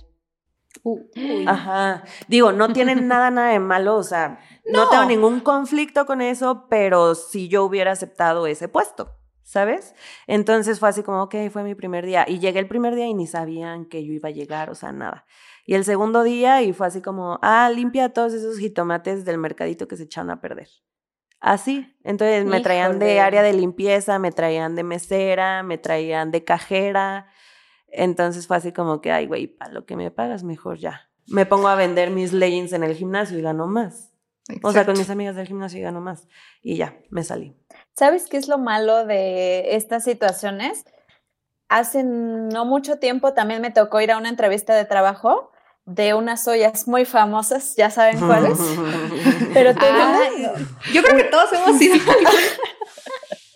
Uh. 0.83 1.01
Ajá. 1.47 2.05
Digo, 2.29 2.53
no 2.53 2.71
tienen 2.71 3.07
nada, 3.09 3.29
nada 3.29 3.49
de 3.49 3.59
malo, 3.59 3.97
o 3.97 4.03
sea, 4.03 4.39
no. 4.65 4.85
No. 4.85 4.89
tengo 4.89 5.05
ningún 5.05 5.41
conflicto 5.41 6.05
con 6.05 6.21
eso, 6.21 6.67
pero 6.69 7.13
si 7.13 7.49
yo 7.49 7.65
hubiera 7.65 7.91
aceptado 7.91 8.47
ese 8.47 8.69
puesto, 8.69 9.17
¿sabes? 9.43 9.95
Entonces 10.27 10.79
fue 10.79 10.87
así 10.87 11.03
como, 11.03 11.23
ok, 11.23 11.35
fue 11.51 11.63
mi 11.63 11.75
primer 11.75 12.05
día. 12.05 12.23
Y 12.25 12.39
llegué 12.39 12.59
el 12.59 12.67
primer 12.67 12.95
día 12.95 13.07
y 13.07 13.13
ni 13.13 13.27
sabían 13.27 13.85
que 13.85 14.05
yo 14.05 14.13
iba 14.13 14.29
a 14.29 14.31
llegar, 14.31 14.69
o 14.69 14.75
sea, 14.75 14.93
nada. 14.93 15.25
Y 15.65 15.73
el 15.73 15.83
segundo 15.83 16.23
día 16.23 16.61
y 16.61 16.71
fue 16.71 16.87
así 16.87 17.01
como, 17.01 17.37
ah, 17.41 17.69
limpia 17.69 18.13
todos 18.13 18.33
esos 18.33 18.59
jitomates 18.59 19.25
del 19.25 19.39
mercadito 19.39 19.89
que 19.89 19.97
se 19.97 20.03
echaron 20.03 20.29
a 20.29 20.39
perder. 20.39 20.69
Así. 21.41 21.95
Entonces 22.03 22.45
me 22.45 22.61
traían 22.61 22.99
de 22.99 23.19
área 23.19 23.41
de 23.41 23.53
limpieza, 23.53 24.19
me 24.19 24.31
traían 24.31 24.75
de 24.75 24.83
mesera, 24.83 25.63
me 25.63 25.77
traían 25.77 26.31
de 26.31 26.43
cajera. 26.43 27.27
Entonces 27.91 28.47
fue 28.47 28.57
así 28.57 28.71
como 28.71 29.01
que, 29.01 29.11
ay, 29.11 29.27
güey, 29.27 29.47
para 29.47 29.71
lo 29.71 29.85
que 29.85 29.95
me 29.95 30.11
pagas, 30.11 30.43
mejor 30.43 30.77
ya. 30.77 31.09
Me 31.27 31.45
pongo 31.45 31.67
a 31.67 31.75
vender 31.75 32.09
mis 32.11 32.33
leggings 32.33 32.73
en 32.73 32.83
el 32.83 32.95
gimnasio 32.95 33.37
y 33.37 33.41
gano 33.41 33.67
más. 33.67 34.11
O 34.63 34.71
sea, 34.71 34.83
con 34.83 34.93
Exacto. 34.93 34.93
mis 34.99 35.09
amigas 35.11 35.35
del 35.35 35.47
gimnasio 35.47 35.79
y 35.79 35.83
gano 35.83 36.01
más. 36.01 36.27
Y 36.63 36.77
ya, 36.77 36.97
me 37.11 37.23
salí. 37.23 37.55
¿Sabes 37.95 38.25
qué 38.27 38.37
es 38.37 38.47
lo 38.47 38.57
malo 38.57 39.05
de 39.05 39.75
estas 39.75 40.03
situaciones? 40.03 40.85
Hace 41.67 42.03
no 42.03 42.65
mucho 42.65 42.97
tiempo 42.97 43.33
también 43.33 43.61
me 43.61 43.69
tocó 43.69 44.01
ir 44.01 44.11
a 44.11 44.17
una 44.17 44.29
entrevista 44.29 44.73
de 44.73 44.85
trabajo 44.85 45.51
de 45.85 46.13
unas 46.13 46.47
ollas 46.47 46.87
muy 46.87 47.03
famosas, 47.05 47.75
ya 47.75 47.89
saben 47.89 48.19
cuáles. 48.19 48.59
Pero 49.53 49.73
te 49.73 49.85
Ah, 49.87 50.19
yo 50.93 51.01
creo 51.03 51.15
que 51.17 51.23
todos 51.25 51.51
hemos 51.53 51.77
sido. 51.77 51.95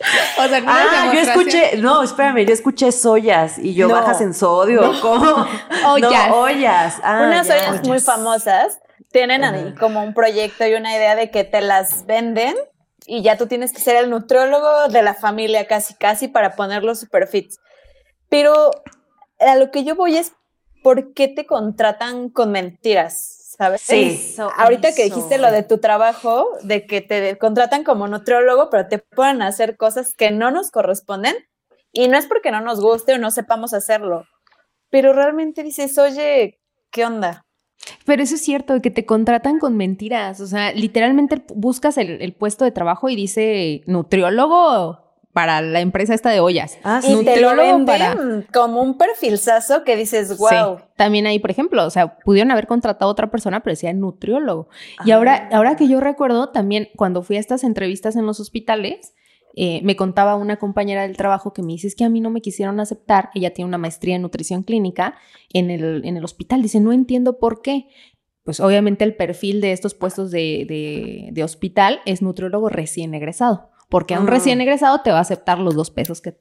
O 0.39 0.47
sea, 0.47 0.61
no 0.61 0.67
Ah, 0.71 1.11
yo 1.13 1.19
escuché, 1.19 1.77
no, 1.77 2.03
espérame, 2.03 2.45
yo 2.45 2.53
escuché 2.53 2.91
soyas 2.91 3.57
y 3.57 3.73
yo 3.73 3.87
No. 3.87 3.93
bajas 3.95 4.21
en 4.21 4.33
sodio, 4.33 4.93
¿cómo? 5.01 5.47
Ollas. 5.87 6.27
No, 6.29 6.35
ollas. 6.41 6.95
Ah, 7.03 7.23
Unas 7.27 7.47
ya. 7.47 7.55
ollas 7.55 7.87
muy 7.87 7.99
famosas 7.99 8.79
tienen 9.11 9.43
ahí 9.43 9.75
como 9.79 10.01
un 10.03 10.13
proyecto 10.15 10.65
y 10.65 10.73
una 10.73 10.95
idea 10.95 11.15
de 11.15 11.29
que 11.29 11.43
te 11.43 11.61
las 11.61 12.05
venden 12.07 12.55
y 13.05 13.21
ya 13.21 13.37
tú 13.37 13.45
tienes 13.45 13.71
que 13.71 13.79
ser 13.79 13.95
el 13.97 14.09
nutriólogo 14.09 14.87
de 14.87 15.03
la 15.03 15.13
familia 15.13 15.67
casi 15.67 15.93
casi 15.93 16.27
para 16.27 16.55
ponerlos 16.55 16.99
super 17.01 17.27
fits. 17.27 17.59
Pero 18.29 18.71
a 19.39 19.55
lo 19.55 19.69
que 19.69 19.83
yo 19.83 19.95
voy 19.95 20.17
es 20.17 20.33
¿por 20.83 21.13
qué 21.13 21.27
te 21.27 21.47
contratan 21.47 22.29
con 22.29 22.51
mentiras? 22.51 23.55
¿Sabes? 23.57 23.81
Sí. 23.81 24.19
Eso, 24.21 24.49
Ahorita 24.55 24.93
que 24.93 25.05
dijiste 25.05 25.37
lo 25.37 25.51
de 25.51 25.63
tu 25.63 25.79
trabajo, 25.79 26.49
de 26.63 26.85
que 26.85 27.01
te 27.01 27.37
contratan 27.37 27.83
como 27.83 28.07
nutriólogo, 28.07 28.69
pero 28.69 28.87
te 28.87 28.99
ponen 28.99 29.41
a 29.41 29.47
hacer 29.47 29.77
cosas 29.77 30.13
que 30.15 30.31
no 30.31 30.51
nos 30.51 30.69
corresponden, 30.69 31.35
y 31.91 32.07
no 32.07 32.17
es 32.17 32.25
porque 32.25 32.51
no 32.51 32.61
nos 32.61 32.81
guste 32.81 33.13
o 33.13 33.17
no 33.19 33.31
sepamos 33.31 33.73
hacerlo, 33.73 34.25
pero 34.89 35.13
realmente 35.13 35.63
dices, 35.63 35.97
oye, 35.97 36.59
¿qué 36.89 37.05
onda? 37.05 37.45
Pero 38.05 38.23
eso 38.23 38.35
es 38.35 38.41
cierto, 38.41 38.81
que 38.81 38.91
te 38.91 39.05
contratan 39.05 39.59
con 39.59 39.75
mentiras. 39.75 40.39
O 40.39 40.47
sea, 40.47 40.71
literalmente 40.71 41.43
buscas 41.53 41.97
el, 41.97 42.21
el 42.21 42.33
puesto 42.33 42.65
de 42.65 42.71
trabajo 42.71 43.09
y 43.09 43.15
dice 43.15 43.81
nutriólogo 43.85 45.02
para 45.33 45.61
la 45.61 45.81
empresa 45.81 46.13
esta 46.13 46.29
de 46.29 46.39
ollas. 46.39 46.77
Ah, 46.83 47.01
Y 47.03 47.07
sí. 47.07 47.25
te 47.25 47.41
lo 47.41 47.49
nutriólogo 47.55 47.85
venden 47.85 48.47
como 48.53 48.81
un 48.81 48.97
perfilzazo 48.97 49.83
que 49.83 49.95
dices, 49.95 50.37
wow. 50.37 50.77
Sí. 50.77 50.83
También 50.95 51.25
ahí, 51.27 51.39
por 51.39 51.49
ejemplo, 51.51 51.83
o 51.85 51.89
sea, 51.89 52.17
pudieron 52.19 52.51
haber 52.51 52.67
contratado 52.67 53.09
a 53.09 53.11
otra 53.11 53.31
persona, 53.31 53.61
pero 53.61 53.73
decía 53.73 53.91
nutriólogo. 53.93 54.69
Y 55.05 55.11
Ah. 55.11 55.15
ahora, 55.15 55.49
ahora 55.51 55.75
que 55.75 55.87
yo 55.87 55.99
recuerdo, 55.99 56.49
también 56.49 56.89
cuando 56.95 57.23
fui 57.23 57.37
a 57.37 57.39
estas 57.39 57.63
entrevistas 57.63 58.15
en 58.15 58.25
los 58.27 58.39
hospitales, 58.39 59.13
eh, 59.55 59.81
me 59.83 59.95
contaba 59.95 60.35
una 60.35 60.57
compañera 60.57 61.03
del 61.03 61.15
trabajo 61.17 61.53
que 61.53 61.61
me 61.61 61.73
dice, 61.73 61.87
es 61.87 61.95
que 61.95 62.03
a 62.03 62.09
mí 62.09 62.21
no 62.21 62.29
me 62.31 62.41
quisieron 62.41 62.79
aceptar, 62.79 63.29
ella 63.35 63.53
tiene 63.53 63.67
una 63.69 63.77
maestría 63.77 64.15
en 64.15 64.23
nutrición 64.23 64.63
clínica 64.63 65.15
en 65.51 65.69
el, 65.71 66.03
en 66.05 66.17
el 66.17 66.23
hospital, 66.23 66.61
dice, 66.63 66.79
no 66.79 66.91
entiendo 66.91 67.37
por 67.39 67.61
qué. 67.61 67.87
Pues 68.43 68.59
obviamente 68.59 69.03
el 69.05 69.15
perfil 69.15 69.61
de 69.61 69.71
estos 69.71 69.93
puestos 69.93 70.29
de, 70.31 70.65
de- 70.67 71.29
de 71.31 71.43
hospital 71.43 72.01
es 72.05 72.21
nutriólogo 72.21 72.67
recién 72.67 73.13
egresado, 73.13 73.69
porque 73.93 74.15
a 74.15 74.19
un 74.19 74.27
recién 74.27 74.59
egresado 74.59 74.99
te 75.01 75.11
va 75.11 75.19
a 75.19 75.21
aceptar 75.21 75.59
los 75.59 75.75
dos 75.75 75.89
pesos 75.91 76.19
que, 76.19 76.33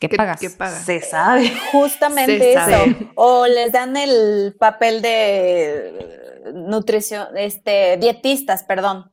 que 0.00 0.08
¿Qué, 0.08 0.16
pagas. 0.16 0.40
pagas? 0.56 0.84
Se 0.84 1.00
sabe. 1.00 1.52
Justamente 1.72 2.38
Se 2.38 2.52
eso. 2.52 2.60
sabe. 2.60 3.10
O 3.16 3.46
les 3.46 3.72
dan 3.72 3.96
el 3.96 4.54
papel 4.58 5.02
de 5.02 6.52
nutrición, 6.54 7.26
este, 7.36 7.96
dietistas, 7.98 8.62
perdón, 8.62 9.12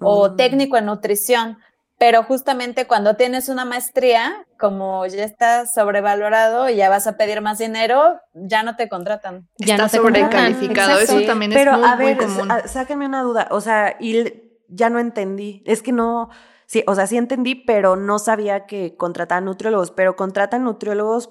o 0.00 0.30
Mm. 0.30 0.36
técnico 0.36 0.76
en 0.76 0.86
nutrición. 0.86 1.58
Pero 1.98 2.22
justamente 2.24 2.86
cuando 2.86 3.16
tienes 3.16 3.48
una 3.48 3.64
maestría, 3.64 4.46
como 4.58 5.06
ya 5.06 5.24
está 5.24 5.64
sobrevalorado 5.66 6.68
y 6.68 6.76
ya 6.76 6.90
vas 6.90 7.06
a 7.06 7.16
pedir 7.16 7.40
más 7.40 7.56
dinero, 7.58 8.20
ya 8.34 8.62
no 8.62 8.76
te 8.76 8.88
contratan. 8.90 9.48
Ya 9.58 9.76
Está 9.76 9.84
no 9.84 9.90
te 9.90 9.96
sobrecalificado. 9.96 10.98
Eso 11.00 11.22
también 11.22 11.52
Pero 11.52 11.72
es 11.72 11.78
muy, 11.78 11.88
a 11.88 11.96
ver, 11.96 12.16
muy 12.16 12.26
común. 12.26 12.48
sáquenme 12.66 13.06
una 13.06 13.22
duda. 13.22 13.48
O 13.50 13.62
sea, 13.62 13.96
y 13.98 14.42
ya 14.68 14.90
no 14.90 14.98
entendí. 14.98 15.62
Es 15.64 15.80
que 15.82 15.92
no. 15.92 16.28
Sí, 16.66 16.82
o 16.86 16.94
sea, 16.94 17.06
sí 17.06 17.16
entendí, 17.16 17.54
pero 17.54 17.96
no 17.96 18.18
sabía 18.18 18.66
que 18.66 18.96
contrataban 18.96 19.44
nutriólogos. 19.44 19.90
Pero 19.92 20.16
contratan 20.16 20.64
nutriólogos 20.64 21.30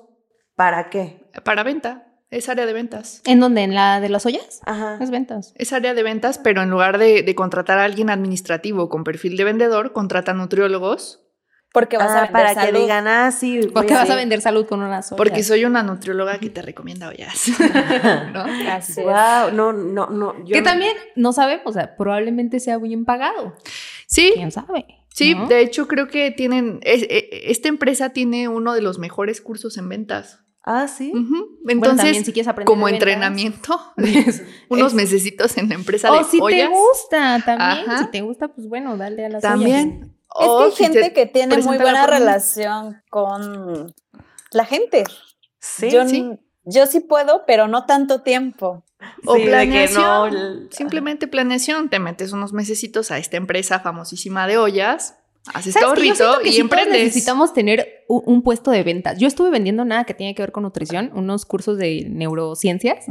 para 0.55 0.89
qué? 0.89 1.29
Para 1.43 1.63
venta. 1.63 2.01
Es 2.31 2.49
área 2.49 2.65
de 2.65 2.73
ventas. 2.73 3.21
¿En 3.25 3.39
dónde? 3.39 3.61
¿En 3.63 3.75
la 3.75 3.99
de 4.01 4.09
las 4.09 4.25
ollas? 4.25 4.61
Ajá. 4.65 4.97
Es 4.99 5.11
ventas. 5.11 5.53
Es 5.57 5.71
área 5.73 5.93
de 5.93 6.03
ventas, 6.03 6.37
pero 6.39 6.63
en 6.63 6.69
lugar 6.69 6.97
de, 6.97 7.21
de 7.21 7.35
contratar 7.35 7.77
a 7.77 7.83
alguien 7.83 8.09
administrativo 8.09 8.89
con 8.89 9.03
perfil 9.03 9.37
de 9.37 9.43
vendedor, 9.43 9.93
contratan 9.93 10.37
nutriólogos. 10.37 11.21
Porque 11.71 11.97
vas 11.97 12.09
a 12.09 12.11
Ah, 12.11 12.21
vender 12.21 12.31
para 12.31 12.53
salud. 12.53 12.73
que 12.73 12.79
digan, 12.81 13.07
ah, 13.07 13.31
sí. 13.31 13.59
voy 13.59 13.69
¿Por 13.71 13.85
qué 13.85 13.93
vas 13.93 14.09
a 14.09 14.15
vender 14.15 14.39
salud 14.41 14.65
con 14.65 14.81
unas 14.81 15.11
ollas? 15.11 15.17
Porque 15.17 15.43
soy 15.43 15.65
una 15.65 15.83
nutrióloga 15.83 16.39
que 16.39 16.49
te 16.49 16.61
recomienda 16.61 17.09
ollas. 17.09 17.47
¿No? 18.33 18.45
Wow, 19.03 19.51
no, 19.53 19.73
no, 19.73 20.07
no. 20.07 20.35
yo 20.45 20.53
que 20.53 20.61
no- 20.61 20.63
también 20.69 20.95
no 21.17 21.33
sabemos, 21.33 21.63
o 21.67 21.71
sea, 21.73 21.95
probablemente 21.97 22.59
sea 22.61 22.77
bien 22.77 23.03
pagado. 23.05 23.55
Sí, 24.07 24.31
¿Quién 24.35 24.51
sabe? 24.51 24.85
Sí, 25.15 25.33
¿no? 25.35 25.47
de 25.47 25.61
hecho 25.61 25.87
creo 25.87 26.07
que 26.07 26.31
tienen, 26.31 26.79
es- 26.83 27.03
e- 27.03 27.29
esta 27.51 27.67
empresa 27.69 28.09
tiene 28.09 28.47
uno 28.47 28.73
de 28.73 28.81
los 28.81 28.99
mejores 28.99 29.41
cursos 29.41 29.77
en 29.77 29.89
ventas. 29.89 30.39
Ah, 30.67 30.87
sí. 30.87 31.11
Entonces, 31.67 31.97
también 32.05 32.25
si 32.25 32.33
quieres 32.33 32.47
aprender 32.47 32.65
como 32.65 32.87
entrenamiento, 32.89 33.79
unos 34.69 34.93
mesecitos 34.95 35.57
en 35.57 35.69
la 35.69 35.75
empresa 35.75 36.11
O 36.11 36.17
de 36.17 36.23
si 36.23 36.39
ollas. 36.41 36.69
te 36.69 36.75
gusta 36.75 37.43
también. 37.45 37.89
Ajá. 37.89 37.97
Si 37.99 38.11
te 38.11 38.21
gusta, 38.21 38.47
pues 38.47 38.67
bueno, 38.67 38.97
dale 38.97 39.25
a 39.25 39.29
las 39.29 39.41
También. 39.43 40.15
Es 40.39 40.47
que 40.47 40.63
hay 40.65 40.71
si 40.71 40.83
gente 40.83 41.01
te 41.01 41.13
que 41.13 41.25
tiene 41.27 41.57
muy 41.59 41.77
buena 41.77 42.07
relación 42.07 43.01
con 43.11 43.93
la 44.51 44.65
gente. 44.65 45.03
Sí. 45.59 45.89
yo, 45.91 46.07
sí. 46.07 46.31
Yo 46.65 46.85
sí 46.85 46.99
puedo, 46.99 47.43
pero 47.45 47.67
no 47.67 47.85
tanto 47.85 48.21
tiempo. 48.21 48.83
O 49.25 49.33
Sí, 49.35 49.39
de 49.41 49.45
que 49.45 49.49
planeación. 49.51 50.03
no, 50.03 50.25
el- 50.27 50.67
Simplemente 50.71 51.27
planeación. 51.27 51.89
Te 51.89 51.99
metes 51.99 52.31
unos 52.31 52.53
mesecitos 52.53 53.11
a 53.11 53.17
esta 53.17 53.37
empresa 53.37 53.79
famosísima 53.81 54.47
de 54.47 54.57
ollas, 54.57 55.15
haces 55.53 55.75
que 55.75 55.79
y 55.79 55.83
todos 55.83 56.57
emprendes. 56.59 57.03
necesitamos 57.03 57.53
tener 57.53 58.03
un, 58.07 58.23
un 58.25 58.41
puesto 58.41 58.71
de 58.71 58.83
ventas. 58.83 59.19
Yo 59.19 59.27
estuve 59.27 59.49
vendiendo 59.51 59.85
nada 59.85 60.05
que 60.05 60.13
tiene 60.15 60.33
que 60.33 60.41
ver 60.41 60.51
con 60.51 60.63
nutrición, 60.63 61.11
unos 61.13 61.45
cursos 61.45 61.77
de 61.77 62.07
neurociencias, 62.09 63.05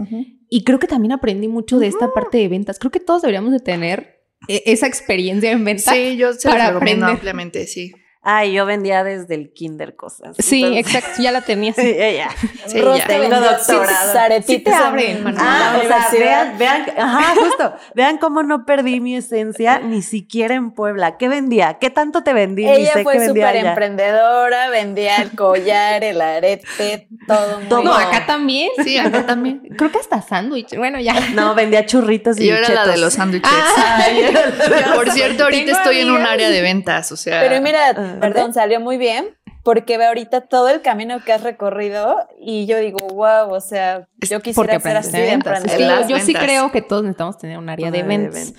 y 0.49 0.65
creo 0.65 0.79
que 0.79 0.87
también 0.87 1.13
aprendí 1.13 1.49
mucho 1.49 1.79
de 1.79 1.87
esta 1.87 2.13
parte 2.13 2.39
de 2.39 2.49
ventas. 2.49 2.79
Creo 2.79 2.91
que 2.91 3.01
todos 3.01 3.23
deberíamos 3.23 3.53
de 3.53 3.61
tener 3.61 4.21
eh, 4.49 4.63
esa 4.67 4.87
experiencia 4.87 5.51
en 5.53 5.65
ventas. 5.65 5.95
Sí, 5.95 6.17
yo 6.17 6.33
se 6.33 6.49
para 6.49 6.69
recomiendo 6.73 7.05
aprender. 7.07 7.11
ampliamente, 7.15 7.67
sí. 7.67 7.93
Ay, 8.25 8.53
yo 8.55 8.65
vendía 8.67 9.05
desde 9.05 9.35
el 9.35 9.53
kinder 9.53 9.97
cosas. 9.97 10.35
Sí, 10.39 10.63
Entonces- 10.65 10.95
exacto, 10.97 11.23
ya 11.23 11.31
la 11.33 11.41
tenías. 11.43 11.77
Sí, 11.85 11.95
ya. 11.97 12.31
Sí, 12.67 12.81
Ros 12.81 12.97
ya. 12.99 13.07
te 13.07 13.13
Tengo 13.19 13.29
vendió 13.29 13.51
doctorado. 13.51 14.43
Sí 14.47 14.59
te 14.61 14.71
en 14.71 14.77
abren, 14.77 15.23
Manuel. 15.25 15.45
Ah, 15.47 15.79
o 15.83 15.87
sea, 15.87 16.09
vean, 16.19 16.59
vean, 16.59 16.87
ajá, 16.97 17.35
justo, 17.35 17.75
vean 17.95 18.17
cómo 18.19 18.43
no 18.43 18.65
perdí 18.65 19.01
mi 19.01 19.17
esencia 19.17 19.79
ni 19.85 20.01
siquiera 20.03 20.55
en 20.55 20.71
Puebla. 20.71 21.17
¿Qué 21.19 21.29
vendía? 21.29 21.75
¿Qué 21.81 21.91
tanto 21.91 22.23
te 22.23 22.33
vendí? 22.33 22.67
Ella 22.67 22.93
sé 22.95 23.03
fue 23.03 23.27
súper 23.27 23.57
emprendedora, 23.57 24.71
vendía 24.71 25.17
el 25.17 25.31
collar, 25.33 26.03
el 26.03 26.21
arete, 26.21 27.09
todo 27.27 27.59
muy 27.59 27.69
Todo. 27.69 27.83
No, 27.83 27.95
acá 27.95 28.25
también. 28.27 28.71
Sí, 28.83 28.97
acá 28.99 29.27
también. 29.27 29.61
Creo 29.77 29.91
que 29.93 29.99
hasta 29.99 30.23
sándwich. 30.23 30.77
Bueno, 30.77 30.99
ya. 31.01 31.15
No, 31.35 31.55
vendía 31.55 31.85
churritos 31.85 32.39
y 32.41 32.47
Yo 32.47 32.57
era 32.57 32.69
la 32.71 32.81
de 32.83 32.87
chetos. 32.87 33.01
los 33.01 33.13
sándwiches. 33.15 33.51
De 33.51 34.95
Por 34.95 35.11
cierto, 35.11 35.45
ahorita 35.45 35.73
estoy 35.73 36.01
en 36.01 36.11
un 36.11 36.23
área 36.25 36.49
de 36.49 36.63
ventas, 36.63 37.13
o 37.13 37.17
sea. 37.17 37.41
Pero 37.41 37.61
mira, 37.61 37.93
Perdón, 38.21 38.55
salió 38.55 38.81
muy 38.81 38.97
bien 38.99 39.37
porque 39.65 39.97
ve 39.97 40.07
ahorita 40.07 40.43
todo 40.43 40.69
el 40.69 40.83
camino 40.83 41.21
que 41.25 41.33
has 41.33 41.43
recorrido 41.43 42.29
y 42.39 42.67
yo 42.67 42.79
digo, 42.79 42.99
wow, 43.09 43.51
o 43.51 43.61
sea, 43.61 44.09
yo 44.29 44.41
quisiera 44.41 44.79
ser 44.79 44.97
así 44.97 45.13
de 45.13 45.23
ventas. 45.23 45.81
Las 45.81 46.07
yo 46.07 46.19
sí 46.19 46.35
creo 46.35 46.71
que 46.71 46.83
todos 46.83 47.03
necesitamos 47.03 47.39
tener 47.39 47.59
un 47.59 47.69
área 47.69 47.91
de 47.91 48.03
ventas. 48.03 48.55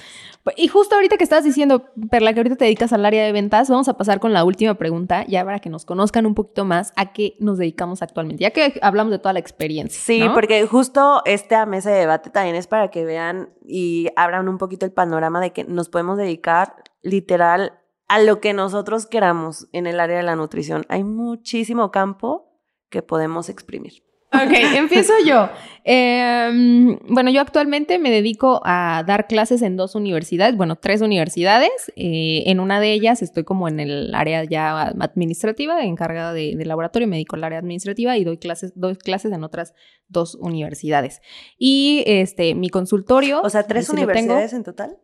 Y 0.57 0.67
justo 0.67 0.95
ahorita 0.95 1.17
que 1.17 1.23
estabas 1.23 1.43
diciendo, 1.43 1.91
Perla, 2.11 2.33
que 2.33 2.39
ahorita 2.39 2.55
te 2.55 2.65
dedicas 2.65 2.93
al 2.93 3.03
área 3.03 3.23
de 3.23 3.31
ventas, 3.31 3.67
vamos 3.67 3.87
a 3.87 3.97
pasar 3.97 4.19
con 4.19 4.31
la 4.31 4.43
última 4.43 4.75
pregunta, 4.75 5.25
ya 5.27 5.43
para 5.43 5.59
que 5.59 5.69
nos 5.69 5.85
conozcan 5.85 6.27
un 6.27 6.35
poquito 6.35 6.65
más 6.65 6.93
a 6.95 7.13
qué 7.13 7.35
nos 7.39 7.57
dedicamos 7.57 8.03
actualmente, 8.03 8.43
ya 8.43 8.51
que 8.51 8.79
hablamos 8.83 9.11
de 9.11 9.17
toda 9.17 9.33
la 9.33 9.39
experiencia. 9.39 9.99
Sí, 9.99 10.19
¿no? 10.19 10.33
porque 10.35 10.65
justo 10.67 11.23
esta 11.25 11.65
mesa 11.65 11.89
de 11.89 11.99
debate 11.99 12.29
también 12.29 12.55
es 12.55 12.67
para 12.67 12.91
que 12.91 13.05
vean 13.05 13.49
y 13.65 14.09
abran 14.15 14.47
un 14.47 14.59
poquito 14.59 14.85
el 14.85 14.91
panorama 14.91 15.41
de 15.41 15.51
que 15.51 15.63
nos 15.63 15.89
podemos 15.89 16.17
dedicar 16.17 16.75
literal 17.01 17.73
a 18.07 18.19
lo 18.19 18.39
que 18.39 18.53
nosotros 18.53 19.05
queramos 19.07 19.67
en 19.71 19.87
el 19.87 19.99
área 19.99 20.17
de 20.17 20.23
la 20.23 20.35
nutrición. 20.35 20.85
Hay 20.89 21.03
muchísimo 21.03 21.91
campo 21.91 22.51
que 22.89 23.01
podemos 23.01 23.49
exprimir. 23.49 24.05
Ok, 24.33 24.51
empiezo 24.75 25.13
yo. 25.25 25.49
Eh, 25.83 26.97
bueno, 27.07 27.29
yo 27.31 27.41
actualmente 27.41 27.99
me 27.99 28.11
dedico 28.11 28.61
a 28.63 29.03
dar 29.05 29.27
clases 29.27 29.61
en 29.61 29.77
dos 29.77 29.95
universidades, 29.95 30.55
bueno, 30.57 30.75
tres 30.75 31.01
universidades. 31.01 31.91
Eh, 31.95 32.43
en 32.47 32.59
una 32.59 32.79
de 32.79 32.91
ellas 32.93 33.21
estoy 33.21 33.43
como 33.43 33.67
en 33.67 33.79
el 33.79 34.13
área 34.13 34.43
ya 34.43 34.81
administrativa, 34.81 35.83
encargada 35.83 36.33
de, 36.33 36.55
de 36.55 36.65
laboratorio, 36.65 37.07
me 37.07 37.15
dedico 37.17 37.35
al 37.35 37.43
área 37.43 37.59
administrativa 37.59 38.17
y 38.17 38.23
doy 38.23 38.37
clases, 38.37 38.73
doy 38.75 38.95
clases 38.95 39.31
en 39.31 39.43
otras 39.43 39.73
dos 40.07 40.35
universidades. 40.35 41.21
Y 41.57 42.03
este, 42.05 42.55
mi 42.55 42.69
consultorio. 42.69 43.41
O 43.41 43.49
sea, 43.49 43.63
tres 43.63 43.87
tengo. 43.87 44.01
universidades 44.01 44.53
en 44.53 44.63
total. 44.63 44.97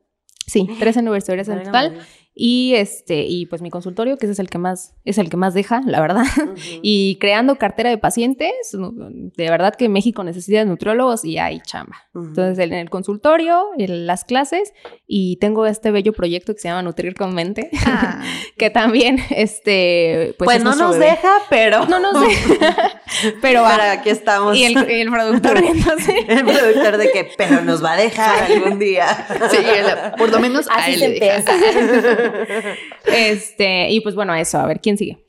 Sí, 0.48 0.68
tres 0.80 0.98
universidades 0.98 1.48
en 1.48 1.64
total. 1.64 1.98
Y 2.34 2.76
este, 2.76 3.24
y 3.28 3.46
pues 3.48 3.62
mi 3.62 3.70
consultorio, 3.70 4.18
que 4.18 4.26
ese 4.26 4.34
es 4.34 4.40
el 4.40 4.50
que 4.50 4.58
más, 4.58 4.96
es 5.04 5.18
el 5.18 5.30
que 5.30 5.36
más 5.38 5.54
deja, 5.54 5.82
la 5.86 6.00
verdad. 6.00 6.24
Y 6.82 7.18
creando 7.20 7.58
cartera 7.58 7.90
de 7.90 7.98
pacientes, 7.98 8.52
de 8.72 9.50
verdad 9.50 9.76
que 9.76 9.90
México 9.90 10.24
necesita 10.24 10.60
de 10.60 10.66
nutriólogos 10.66 11.26
y 11.26 11.38
hay 11.38 11.60
chamba. 11.60 11.98
Entonces, 12.16 12.58
en 12.66 12.74
el 12.74 12.90
consultorio, 12.90 13.66
en 13.78 14.08
las 14.08 14.24
clases, 14.24 14.74
y 15.08 15.38
tengo 15.38 15.66
este 15.66 15.92
bello 15.92 16.14
proyecto 16.14 16.54
que 16.54 16.62
se 16.62 16.70
llama 16.70 16.82
Nutrir 16.84 17.16
con 17.16 17.36
Mente, 17.36 17.70
Ah, 17.86 18.24
que 18.58 18.70
también, 18.70 19.20
este, 19.30 20.34
pues, 20.38 20.48
pues, 20.48 20.58
es 20.60 20.64
no 20.64 20.76
nos 20.76 20.94
bebé. 20.98 21.12
deja, 21.12 21.34
pero 21.50 21.86
No 21.86 22.00
nos 22.00 22.14
deja, 22.28 23.02
pero. 23.42 23.64
Pero 23.64 23.66
aquí 23.66 24.10
estamos. 24.10 24.56
Y 24.56 24.64
el, 24.66 24.78
el 24.90 25.10
productor 25.12 25.60
riéndose. 25.60 26.18
El 26.28 26.46
productor 26.46 26.98
de 26.98 27.12
que, 27.12 27.30
pero 27.38 27.62
nos 27.62 27.84
va 27.84 27.94
a 27.94 27.98
dejar 27.98 28.44
algún 28.52 28.80
día. 28.80 29.28
sí, 29.52 29.58
el- 29.58 30.14
por 30.18 30.30
lo 30.32 30.40
menos 30.40 30.68
a 30.70 30.76
Así 30.76 30.94
él 30.94 31.00
se 31.00 31.10
le 31.10 31.20
deja. 31.20 32.21
Este, 33.06 33.90
y 33.90 34.02
pues 34.02 34.16
bueno, 34.16 34.34
eso, 34.36 34.58
a 34.60 34.66
ver, 34.66 34.80
¿quién 34.80 34.98
sigue? 34.98 35.26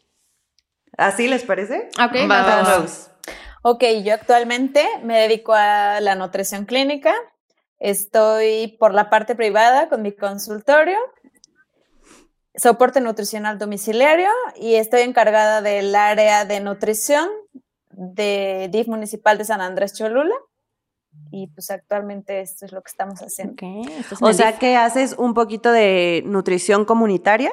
¿Así 0.96 1.28
les 1.28 1.42
parece? 1.42 1.88
Ok, 1.94 2.14
Va, 2.30 2.42
va, 2.42 2.62
va. 2.62 2.78
Rose. 2.78 3.10
Ok, 3.62 3.84
yo 4.04 4.14
actualmente 4.14 4.84
me 5.04 5.20
dedico 5.20 5.54
a 5.54 6.00
la 6.00 6.14
nutrición 6.14 6.64
clínica. 6.64 7.14
Estoy 7.78 8.76
por 8.78 8.92
la 8.92 9.08
parte 9.08 9.34
privada 9.34 9.88
con 9.88 10.02
mi 10.02 10.12
consultorio, 10.12 10.98
soporte 12.54 13.00
nutricional 13.00 13.58
domiciliario 13.58 14.28
y 14.56 14.74
estoy 14.74 15.02
encargada 15.02 15.62
del 15.62 15.94
área 15.94 16.44
de 16.44 16.60
nutrición 16.60 17.28
de 17.90 18.68
DIF 18.70 18.88
municipal 18.88 19.38
de 19.38 19.44
San 19.44 19.60
Andrés 19.60 19.94
Cholula. 19.94 20.34
Y 21.32 21.48
pues 21.48 21.70
actualmente 21.70 22.40
esto 22.40 22.66
es 22.66 22.72
lo 22.72 22.82
que 22.82 22.90
estamos 22.90 23.20
haciendo. 23.20 23.54
En 23.60 23.82
O 24.20 24.32
sea 24.32 24.48
DIF. 24.52 24.58
que 24.58 24.76
haces 24.76 25.14
un 25.18 25.32
poquito 25.34 25.72
de 25.72 26.22
nutrición 26.26 26.84
comunitaria. 26.84 27.50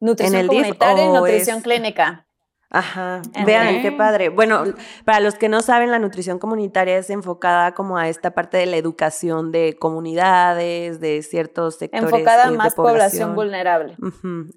Nutrición 0.00 0.40
el 0.40 0.48
DIF 0.48 0.58
comunitaria 0.62 1.04
y 1.04 1.08
o 1.08 1.14
nutrición 1.14 1.58
es- 1.58 1.62
clínica. 1.64 2.22
Ajá, 2.68 3.22
Ok. 3.28 3.46
vean 3.46 3.80
qué 3.80 3.92
padre. 3.92 4.28
Bueno, 4.28 4.64
para 5.04 5.20
los 5.20 5.36
que 5.36 5.48
no 5.48 5.62
saben, 5.62 5.90
la 5.92 6.00
nutrición 6.00 6.38
comunitaria 6.40 6.98
es 6.98 7.10
enfocada 7.10 7.74
como 7.74 7.96
a 7.96 8.08
esta 8.08 8.32
parte 8.32 8.56
de 8.56 8.66
la 8.66 8.76
educación 8.76 9.52
de 9.52 9.76
comunidades, 9.78 11.00
de 11.00 11.22
ciertos 11.22 11.76
sectores. 11.76 12.04
Enfocada 12.04 12.42
eh, 12.44 12.46
a 12.48 12.50
de 12.50 12.56
más 12.56 12.74
población 12.74 13.34
vulnerable. 13.36 13.96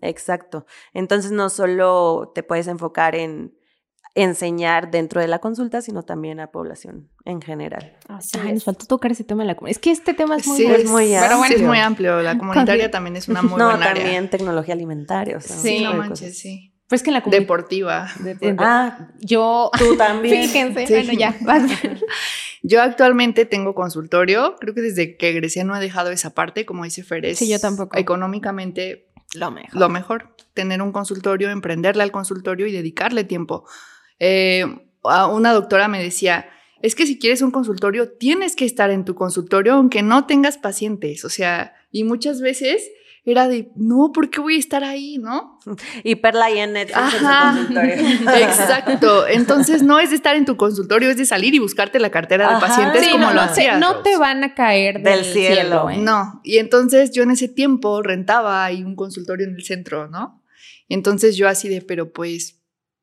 Exacto. 0.02 0.66
Entonces 0.94 1.32
no 1.32 1.50
solo 1.50 2.32
te 2.34 2.42
puedes 2.42 2.68
enfocar 2.68 3.16
en 3.16 3.56
enseñar 4.22 4.92
dentro 4.92 5.22
de 5.22 5.28
la 5.28 5.40
consulta, 5.40 5.82
sino 5.82 6.04
también 6.04 6.40
a 6.40 6.48
población 6.48 7.10
en 7.26 7.42
general. 7.42 7.98
Así 8.08 8.38
Ay, 8.42 8.50
es. 8.50 8.54
nos 8.56 8.64
faltó 8.66 8.86
tocar 8.86 9.12
ese 9.12 9.24
tema 9.24 9.44
de 9.44 9.48
la 9.48 9.56
comunidad. 9.56 9.72
Es 9.78 9.80
que 9.80 9.92
este 9.92 10.14
tema 10.14 10.36
es 10.38 10.48
muy 10.48 10.58
Sí, 10.58 10.64
bueno. 10.64 10.78
es 10.84 10.90
muy 10.90 11.06
sí, 11.08 11.14
es 11.14 11.22
amplio. 11.32 11.68
muy 11.68 11.78
amplio. 11.80 12.22
La 12.22 12.38
comunitaria 12.38 12.92
también 12.92 13.16
es 13.16 13.28
una 13.28 13.42
muy 13.42 13.52
no, 13.60 13.70
buena 13.70 13.86
área. 13.90 14.04
también 14.04 14.30
tecnología 14.30 14.74
alimentaria. 14.74 15.38
O 15.38 15.42
sea, 15.42 15.56
un 15.56 15.62
Sí, 15.62 15.84
no 15.84 15.94
manches, 15.94 16.20
cosas. 16.20 16.38
sí. 16.38 16.74
Pues 16.88 17.04
que 17.04 17.12
en 17.12 17.14
la 17.14 17.22
comunidad. 17.22 17.42
Deportiva. 17.42 18.08
Ah, 18.58 19.10
yo. 19.20 19.70
tú 19.78 19.96
también. 19.96 20.42
Fíjense, 20.50 20.88
Sí. 20.88 20.94
bueno, 20.94 21.14
ya. 21.14 21.36
vas. 21.42 21.62
Yo 22.64 22.82
actualmente 22.82 23.46
tengo 23.46 23.76
consultorio. 23.76 24.56
Creo 24.60 24.74
que 24.74 24.82
desde 24.82 25.16
que 25.16 25.30
egresé 25.30 25.64
no 25.64 25.76
he 25.76 25.80
dejado 25.80 26.10
esa 26.10 26.34
parte, 26.34 26.66
como 26.66 26.84
dice 26.86 27.04
Fer. 27.04 27.26
es 27.26 27.38
Sí, 27.38 27.48
yo 27.48 27.60
tampoco. 27.60 27.96
Económicamente 27.98 29.08
Lo 29.36 29.52
mejor. 29.52 29.80
lo 29.80 29.90
mejor. 29.90 30.36
Tener 30.56 30.82
un 30.82 30.92
consultorio, 30.92 31.52
emprenderle 31.52 32.02
al 32.02 32.12
consultorio 32.12 32.66
y 32.66 32.72
dedicarle 32.72 33.24
tiempo. 33.24 33.66
Eh, 34.20 34.66
a 35.04 35.28
una 35.28 35.54
doctora 35.54 35.88
me 35.88 36.02
decía, 36.02 36.48
es 36.82 36.96
que 36.96 37.06
si 37.06 37.18
quieres 37.20 37.42
un 37.42 37.52
consultorio, 37.52 38.10
tienes 38.12 38.56
que 38.56 38.66
estar 38.66 38.90
en 38.90 39.06
tu 39.06 39.16
consultorio 39.16 39.74
aunque 39.76 40.02
no 40.02 40.26
tengas 40.26 40.58
pacientes. 40.58 41.26
O 41.26 41.30
sea, 41.30 41.74
y 41.92 42.04
muchas 42.04 42.42
veces 42.42 42.90
era 43.26 43.48
de, 43.48 43.70
no, 43.76 44.12
¿por 44.14 44.30
qué 44.30 44.40
voy 44.40 44.56
a 44.56 44.60
estar 44.60 44.84
ahí? 44.84 45.18
¿No? 45.20 45.60
Y 46.04 46.16
Perla 46.16 46.46
ahí 46.46 46.58
en 46.60 46.74
Netflix 46.74 47.14
en 47.14 47.20
su 47.20 47.28
Ajá. 47.28 47.52
consultorio. 47.54 47.94
Exacto. 48.40 49.28
Entonces 49.28 49.84
no 49.84 50.00
es 50.00 50.10
de 50.10 50.16
estar 50.16 50.36
en 50.36 50.46
tu 50.46 50.58
consultorio, 50.58 51.10
es 51.10 51.18
de 51.18 51.26
salir 51.26 51.54
y 51.54 51.60
buscarte 51.60 52.00
la 52.00 52.10
cartera 52.10 52.54
de 52.56 52.60
pacientes 52.62 53.04
Sí, 53.06 53.12
como 53.12 53.28
no, 53.28 53.34
lo 53.34 53.42
hacías. 53.42 53.80
no 53.80 54.02
te 54.02 54.18
van 54.18 54.44
a 54.44 54.54
caer 54.56 55.02
del, 55.02 55.22
Del 55.22 55.26
cielo. 55.26 55.56
cielo. 55.56 55.90
¿eh? 55.90 55.98
No, 55.98 56.42
y 56.44 56.58
entonces 56.58 57.12
yo 57.12 57.24
en 57.24 57.32
ese 57.32 57.48
tiempo 57.50 58.02
rentaba 58.02 58.64
ahí 58.66 58.84
un 58.84 58.96
consultorio 58.96 59.48
en 59.48 59.56
el 59.56 59.64
centro, 59.64 60.08
¿no? 60.08 60.42
Y 60.88 60.94
entonces 60.96 61.36
yo 61.38 61.48
así 61.48 61.70
de, 61.70 61.82
pero 61.82 62.12
pues, 62.12 62.59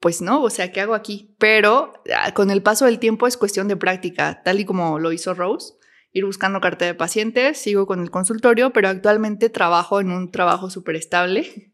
pues 0.06 0.22
no, 0.22 0.40
o 0.40 0.50
sea, 0.50 0.70
¿qué 0.70 0.80
hago 0.80 0.94
aquí? 0.94 1.34
Pero 1.36 1.92
ah, 2.16 2.32
con 2.32 2.52
el 2.52 2.62
paso 2.62 2.84
del 2.84 3.00
tiempo 3.00 3.26
es 3.26 3.36
cuestión 3.36 3.66
de 3.66 3.76
práctica, 3.76 4.40
tal 4.44 4.60
y 4.60 4.64
como 4.64 5.00
lo 5.00 5.10
hizo 5.10 5.34
Rose, 5.34 5.74
ir 6.12 6.24
buscando 6.24 6.60
cartera 6.60 6.92
de 6.92 6.94
pacientes, 6.94 7.58
sigo 7.58 7.88
con 7.88 8.00
el 8.00 8.12
consultorio, 8.12 8.72
pero 8.72 8.88
actualmente 8.88 9.50
trabajo 9.50 9.98
en 9.98 10.12
un 10.12 10.30
trabajo 10.30 10.70
súper 10.70 10.94
estable, 10.94 11.72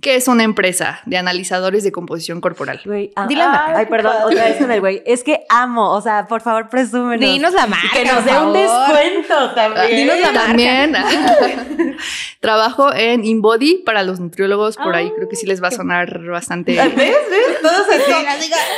que 0.00 0.14
es 0.14 0.28
una 0.28 0.44
empresa 0.44 1.00
de 1.06 1.16
analizadores 1.18 1.82
de 1.82 1.90
composición 1.90 2.40
corporal. 2.40 2.80
Güey, 2.84 3.12
ah, 3.16 3.26
Di 3.26 3.34
la 3.34 3.48
marca. 3.48 3.78
Ay, 3.78 3.86
perdón, 3.86 4.12
otra 4.24 4.44
vez 4.44 4.56
con 4.58 4.70
el 4.70 4.80
güey. 4.80 5.02
Es 5.04 5.24
que 5.24 5.44
amo, 5.48 5.90
o 5.92 6.00
sea, 6.00 6.26
por 6.28 6.40
favor, 6.40 6.68
presúmenos. 6.68 7.18
Dinos 7.20 7.52
la 7.52 7.66
marca. 7.66 7.88
que 7.92 8.04
nos 8.04 8.24
dé 8.24 8.38
un 8.38 8.52
descuento 8.52 9.50
también. 9.54 9.96
Dinos 9.96 10.20
la 10.20 10.26
marca. 10.32 10.46
También 10.46 10.96
trabajo 12.40 12.92
en 12.94 13.24
InBody 13.24 13.82
para 13.84 14.02
los 14.04 14.20
nutriólogos, 14.20 14.76
por 14.76 14.94
ahí 14.94 15.10
creo 15.16 15.28
que 15.28 15.36
sí 15.36 15.46
les 15.46 15.62
va 15.62 15.68
a 15.68 15.72
sonar 15.72 16.20
bastante. 16.28 16.72
¿Ves? 16.76 16.94
¿Ves? 16.96 17.16
Todos 17.60 17.86
así. 17.88 18.12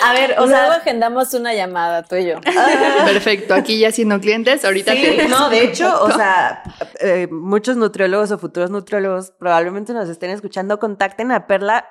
A 0.04 0.12
ver, 0.14 0.32
o 0.38 0.46
Luego 0.46 0.48
sea, 0.48 0.72
agendamos 0.74 1.34
una 1.34 1.52
llamada, 1.54 2.02
tú 2.02 2.16
y 2.16 2.26
yo. 2.26 2.36
ah, 2.46 3.04
Perfecto, 3.04 3.54
aquí 3.54 3.78
ya 3.78 3.92
siendo 3.92 4.20
clientes, 4.20 4.64
ahorita 4.64 4.92
sí, 4.92 5.02
te- 5.02 5.28
no, 5.28 5.50
de 5.50 5.64
hecho, 5.64 6.02
o 6.02 6.10
sea, 6.12 6.62
eh, 7.00 7.28
muchos 7.30 7.76
nutriólogos 7.76 8.30
o 8.30 8.38
futuros 8.38 8.70
nutriólogos 8.70 9.32
probablemente 9.38 9.92
nos 9.92 10.08
estén 10.08 10.30
escuchando, 10.30 10.78
contacten 11.10 11.32
a 11.32 11.46
Perla. 11.46 11.86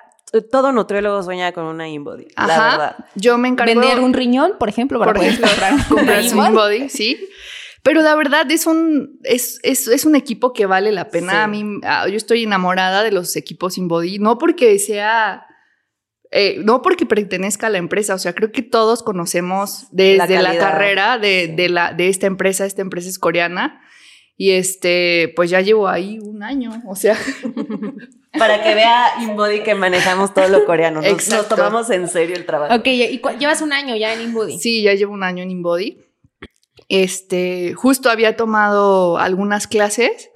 Todo 0.52 0.70
nutriólogo 0.70 1.22
sueña 1.24 1.50
con 1.50 1.64
una 1.64 1.88
InBody, 1.88 2.28
la 2.36 2.44
Ajá, 2.44 2.70
verdad. 2.70 2.96
yo 3.16 3.36
me 3.36 3.48
encargo 3.48 3.80
Vender 3.80 3.98
un 3.98 4.12
riñón, 4.12 4.52
por 4.60 4.68
ejemplo, 4.68 5.00
para 5.00 5.12
por 5.12 5.16
poder 5.18 5.32
ejemplo, 5.32 5.50
comprar, 5.50 5.88
comprar 5.88 6.24
su. 6.24 6.36
InBody, 6.36 6.88
sí. 6.88 7.18
Pero 7.82 8.02
la 8.02 8.14
verdad 8.14 8.48
es 8.48 8.66
un, 8.66 9.18
es, 9.24 9.58
es, 9.64 9.88
es 9.88 10.04
un 10.04 10.14
equipo 10.14 10.52
que 10.52 10.66
vale 10.66 10.92
la 10.92 11.08
pena. 11.08 11.32
Sí. 11.32 11.38
A 11.38 11.46
mí, 11.48 11.64
ah, 11.82 12.06
yo 12.08 12.16
estoy 12.16 12.44
enamorada 12.44 13.02
de 13.02 13.10
los 13.10 13.34
equipos 13.34 13.76
InBody, 13.76 14.20
no 14.20 14.38
porque 14.38 14.78
sea, 14.78 15.46
eh, 16.30 16.60
no 16.62 16.80
porque 16.80 17.06
pertenezca 17.06 17.66
a 17.66 17.70
la 17.70 17.78
empresa, 17.78 18.14
o 18.14 18.18
sea, 18.18 18.32
creo 18.32 18.52
que 18.52 18.62
todos 18.62 19.02
conocemos 19.02 19.88
desde 19.90 20.16
la, 20.16 20.26
calidad. 20.28 20.58
carrera 20.60 21.18
de, 21.18 21.46
Sí. 21.48 21.54
de, 21.56 21.68
la, 21.70 21.92
de 21.92 22.08
esta 22.08 22.28
empresa, 22.28 22.66
esta 22.66 22.82
empresa 22.82 23.08
es 23.08 23.18
coreana. 23.18 23.80
Y 24.36 24.52
este, 24.52 25.32
pues 25.36 25.50
ya 25.50 25.60
llevo 25.60 25.88
ahí 25.88 26.18
un 26.20 26.42
año, 26.42 26.70
o 26.86 26.94
sea, 26.96 27.14
Para 28.38 28.62
que 28.62 28.74
vea 28.74 29.22
InBody 29.22 29.62
que 29.62 29.74
manejamos 29.74 30.32
todo 30.32 30.48
lo 30.48 30.64
coreano. 30.64 31.02
Nos, 31.02 31.28
nos 31.28 31.48
tomamos 31.48 31.90
en 31.90 32.08
serio 32.08 32.36
el 32.36 32.46
trabajo. 32.46 32.74
Ok, 32.74 32.86
y 32.86 33.20
llevas 33.38 33.60
un 33.60 33.72
año 33.72 33.96
ya 33.96 34.14
en 34.14 34.22
InBody. 34.22 34.58
Sí, 34.58 34.82
ya 34.82 34.94
llevo 34.94 35.12
un 35.12 35.24
año 35.24 35.42
en 35.42 35.50
InBody. 35.50 35.98
Este, 36.88 37.74
justo 37.74 38.10
había 38.10 38.36
tomado 38.36 39.18
algunas 39.18 39.66
clases 39.66 40.30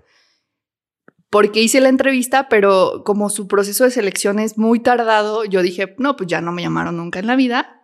porque 1.30 1.60
hice 1.60 1.80
la 1.80 1.88
entrevista, 1.88 2.48
pero 2.48 3.02
como 3.04 3.28
su 3.28 3.48
proceso 3.48 3.84
de 3.84 3.90
selección 3.90 4.38
es 4.38 4.56
muy 4.56 4.80
tardado, 4.80 5.44
yo 5.44 5.62
dije, 5.62 5.94
no, 5.98 6.16
pues 6.16 6.28
ya 6.28 6.40
no 6.40 6.52
me 6.52 6.62
llamaron 6.62 6.96
nunca 6.96 7.18
en 7.18 7.26
la 7.26 7.36
vida. 7.36 7.80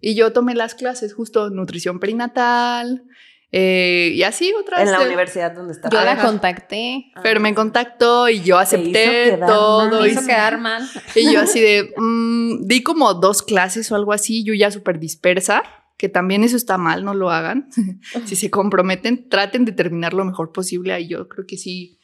Y 0.00 0.14
yo 0.14 0.32
tomé 0.32 0.54
las 0.54 0.74
clases, 0.74 1.14
justo 1.14 1.50
nutrición 1.50 2.00
perinatal 2.00 3.04
eh, 3.50 4.12
y 4.14 4.22
así 4.24 4.52
otras. 4.60 4.82
En 4.82 4.92
la 4.92 5.00
universidad 5.00 5.52
donde 5.52 5.72
está. 5.72 5.88
Yo 5.88 6.00
la 6.02 6.20
contacté. 6.20 7.12
Fer 7.22 7.40
me 7.40 7.54
contactó 7.54 8.28
y 8.28 8.40
yo 8.42 8.58
acepté 8.58 9.38
todo. 9.46 9.88
mal. 9.90 10.00
Me 10.02 10.08
y- 10.08 10.10
hizo 10.12 10.26
quedar 10.26 10.58
mal. 10.58 10.88
y 11.14 11.32
yo 11.32 11.40
así 11.40 11.60
de, 11.60 11.92
mm, 11.96 12.66
di 12.66 12.82
como 12.82 13.14
dos 13.14 13.42
clases 13.42 13.90
o 13.90 13.96
algo 13.96 14.12
así, 14.12 14.44
yo 14.44 14.52
ya 14.54 14.70
súper 14.70 14.98
dispersa, 14.98 15.62
que 15.96 16.08
también 16.08 16.44
eso 16.44 16.56
está 16.56 16.78
mal, 16.78 17.04
no 17.04 17.14
lo 17.14 17.30
hagan. 17.30 17.68
si 18.26 18.36
se 18.36 18.50
comprometen, 18.50 19.28
traten 19.28 19.64
de 19.64 19.72
terminar 19.72 20.12
lo 20.14 20.24
mejor 20.24 20.52
posible. 20.52 20.92
Ahí 20.92 21.08
yo 21.08 21.26
creo 21.28 21.46
que 21.46 21.56
sí, 21.56 21.97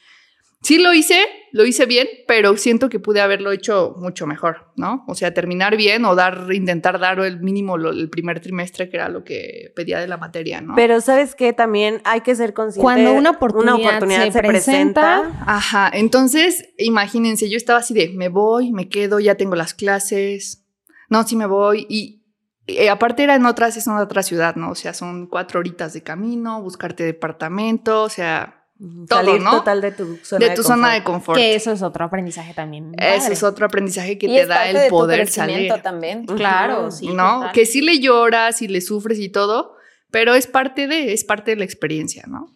sí 0.65 0.79
lo 0.79 0.93
hice, 0.93 1.21
lo 1.53 1.65
hice 1.65 1.87
bien, 1.87 2.09
pero 2.27 2.57
siento 2.57 2.89
que 2.89 2.99
pude 2.99 3.21
haberlo 3.21 3.53
hecho 3.53 3.95
mucho 3.99 4.27
mejor, 4.27 4.73
¿no? 4.77 5.05
O 5.07 5.15
sea, 5.15 5.33
terminar 5.33 5.77
bien 5.77 6.05
o 6.05 6.17
dar, 6.17 6.49
intentar 6.53 6.99
dar 6.99 7.21
el 7.21 7.39
mínimo 7.39 7.79
lo- 7.79 7.91
el 7.93 8.11
primer 8.11 8.41
trimestre, 8.41 8.89
que 8.89 8.97
era 8.97 9.09
lo 9.09 9.23
que 9.23 9.73
pedía 9.77 10.01
de 10.01 10.09
la 10.09 10.17
materia, 10.17 10.61
¿no? 10.61 10.75
Pero 10.75 11.01
sabes 11.01 11.37
que 11.37 11.53
también 11.53 12.01
hay 12.05 12.23
que 12.23 12.35
ser 12.35 12.55
consciente. 12.55 12.83
Cuando 12.83 13.13
una 13.13 13.31
oportunidad 13.31 14.01
se 14.33 14.39
presenta, 14.49 15.23
Ajá, 15.47 15.91
entonces 15.95 16.69
imagínense, 16.79 17.49
yo 17.49 17.57
estaba 17.57 17.79
así 17.79 17.95
de, 17.95 18.09
me 18.17 18.29
voy, 18.29 18.73
me 18.73 18.89
quedo, 18.89 19.21
ya 19.21 19.37
tengo 19.37 19.55
las 19.55 19.75
clases, 19.75 20.67
no, 21.09 21.23
sí 21.23 21.37
me 21.37 21.47
voy 21.47 21.87
y 21.89 22.23
eh, 22.67 22.89
aparte 22.89 23.23
era 23.23 23.35
en 23.35 23.45
otras, 23.45 23.77
es 23.77 23.87
en 23.87 23.93
otra 23.93 24.23
ciudad, 24.23 24.57
¿no? 24.57 24.71
O 24.71 24.75
sea, 24.75 24.95
son 24.95 25.27
cuatro 25.27 25.61
horitas 25.61 25.93
de 25.93 26.03
camino, 26.03 26.63
buscarte 26.63 27.05
departamento, 27.05 28.03
o 28.03 28.09
sea, 28.09 28.64
todo, 28.79 29.21
salir 29.25 29.41
¿no? 29.41 29.51
total 29.53 29.81
de 29.81 29.93
tu 29.93 30.17
zona 30.23 30.49
de 30.49 30.55
tu 30.55 30.63
zona 30.63 30.93
de 30.95 31.05
confort. 31.05 31.39
que 31.39 31.55
eso 31.55 31.71
es 31.73 31.81
otro 31.83 32.05
aprendizaje 32.05 32.55
también. 32.55 32.93
Ese 32.99 33.19
padre. 33.21 33.33
es 33.35 33.43
otro 33.43 33.67
aprendizaje 33.67 34.19
que 34.19 34.27
y 34.27 34.31
te 34.31 34.41
es 34.43 34.49
da 34.49 34.57
parte 34.57 34.71
el 34.71 34.77
de 34.77 34.83
tu 34.85 34.91
poder 34.91 35.29
salir. 35.29 35.55
crecimiento 35.57 35.83
también. 35.83 36.27
Claro, 36.27 36.91
sí. 36.91 37.07
¿no? 37.09 37.37
total. 37.37 37.53
Que 37.53 37.67
sí 37.67 37.81
le 37.83 38.01
lloras 38.01 38.63
y 38.63 38.69
le 38.69 38.81
sufres 38.81 39.19
y 39.21 39.29
todo, 39.29 39.77
pero 40.11 40.35
es 40.35 40.47
parte 40.47 40.87
de, 40.87 41.13
es 41.13 41.25
parte 41.25 41.53
de 41.53 41.57
la 41.59 41.65
experiencia, 41.65 42.25
¿no? 42.27 42.47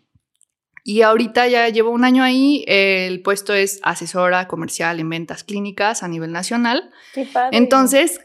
Y 0.85 1.03
ahorita 1.03 1.47
ya 1.49 1.69
llevo 1.69 1.91
un 1.91 2.03
año 2.05 2.23
ahí, 2.25 2.65
el 2.67 3.21
puesto 3.23 3.53
es 3.53 3.79
asesora 3.83 4.49
comercial 4.49 4.99
en 5.01 5.11
ventas 5.11 5.45
clínicas 5.45 6.03
a 6.03 6.09
nivel 6.09 6.33
nacional. 6.33 6.91
Qué 7.13 7.27
padre. 7.27 7.57
Entonces, 7.59 8.21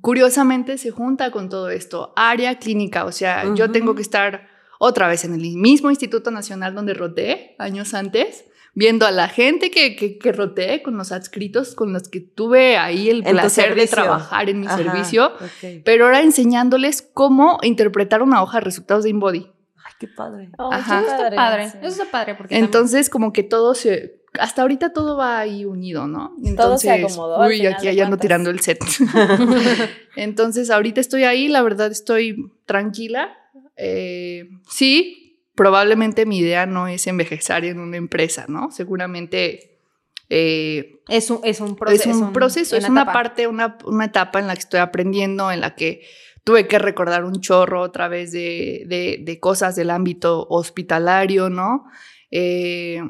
curiosamente 0.00 0.78
se 0.78 0.90
junta 0.90 1.30
con 1.30 1.48
todo 1.50 1.68
esto, 1.70 2.12
área 2.16 2.58
clínica, 2.58 3.04
o 3.04 3.12
sea, 3.12 3.44
yo 3.54 3.64
Ujú. 3.64 3.72
tengo 3.72 3.94
que 3.94 4.02
estar 4.02 4.48
otra 4.84 5.06
vez 5.06 5.24
en 5.24 5.32
el 5.34 5.56
mismo 5.56 5.90
Instituto 5.90 6.32
Nacional 6.32 6.74
donde 6.74 6.92
roté 6.92 7.54
años 7.60 7.94
antes, 7.94 8.44
viendo 8.74 9.06
a 9.06 9.12
la 9.12 9.28
gente 9.28 9.70
que, 9.70 9.94
que, 9.94 10.18
que 10.18 10.32
roté 10.32 10.82
con 10.82 10.96
los 10.96 11.12
adscritos, 11.12 11.76
con 11.76 11.92
los 11.92 12.08
que 12.08 12.18
tuve 12.20 12.76
ahí 12.76 13.08
el 13.08 13.18
En 13.24 13.36
placer 13.36 13.76
de 13.76 13.86
trabajar 13.86 14.48
en 14.50 14.58
mi 14.60 14.66
Ajá, 14.66 14.78
servicio, 14.78 15.26
ok. 15.36 15.82
pero 15.84 16.06
ahora 16.06 16.20
enseñándoles 16.22 17.00
cómo 17.14 17.58
interpretar 17.62 18.22
una 18.22 18.42
hoja 18.42 18.58
de 18.58 18.64
resultados 18.64 19.04
de 19.04 19.10
InBody. 19.10 19.46
Ay, 19.84 19.92
qué 20.00 20.08
padre. 20.08 20.50
Oh, 20.58 20.72
Ajá. 20.72 21.00
Eso 21.00 21.10
está 21.12 21.30
padre. 21.36 21.70
sí. 21.70 21.78
Eso 21.80 21.88
está 22.02 22.04
padre 22.10 22.34
porque 22.34 22.54
también- 22.54 22.64
Entonces, 22.64 23.08
como 23.08 23.32
que 23.32 23.44
todo 23.44 23.74
se 23.74 24.20
hasta 24.40 24.62
ahorita 24.62 24.94
todo 24.94 25.16
va 25.18 25.38
ahí 25.38 25.64
unido, 25.66 26.06
¿no? 26.08 26.34
todo 26.56 26.78
se 26.78 26.90
acomodó. 26.90 27.46
Uy, 27.46 27.66
aquí 27.66 27.86
allá 27.88 28.04
ando 28.06 28.16
tirando 28.16 28.48
el 28.50 28.60
set. 28.60 28.78
Entonces, 30.16 30.70
ahorita 30.70 31.00
estoy 31.00 31.24
ahí, 31.24 31.48
la 31.48 31.62
verdad 31.62 31.90
estoy 31.90 32.50
tranquila. 32.66 33.36
Eh, 33.76 34.48
sí, 34.68 35.46
probablemente 35.54 36.26
mi 36.26 36.38
idea 36.38 36.66
no 36.66 36.88
es 36.88 37.06
envejecer 37.06 37.64
en 37.64 37.78
una 37.78 37.96
empresa, 37.96 38.46
¿no? 38.48 38.70
Seguramente 38.70 39.80
eh, 40.28 41.02
es, 41.08 41.30
un, 41.30 41.40
es 41.44 41.60
un 41.60 41.76
proceso. 41.76 42.10
Es 42.10 42.16
un 42.16 42.32
proceso, 42.32 42.76
es 42.76 42.88
una, 42.88 43.12
parte, 43.12 43.46
una, 43.46 43.76
una, 43.84 44.06
etapa 44.06 44.38
en 44.38 44.46
la 44.46 44.54
que 44.54 44.60
estoy 44.60 44.80
aprendiendo, 44.80 45.50
en 45.50 45.60
la 45.60 45.74
que 45.74 46.02
tuve 46.44 46.66
que 46.66 46.78
recordar 46.78 47.24
un 47.24 47.40
chorro 47.40 47.82
otra 47.82 48.08
vez 48.08 48.32
de, 48.32 48.84
de, 48.86 49.18
de 49.20 49.40
cosas 49.40 49.76
del 49.76 49.90
ámbito 49.90 50.46
hospitalario, 50.48 51.50
¿no? 51.50 51.84
Eh, 52.30 53.02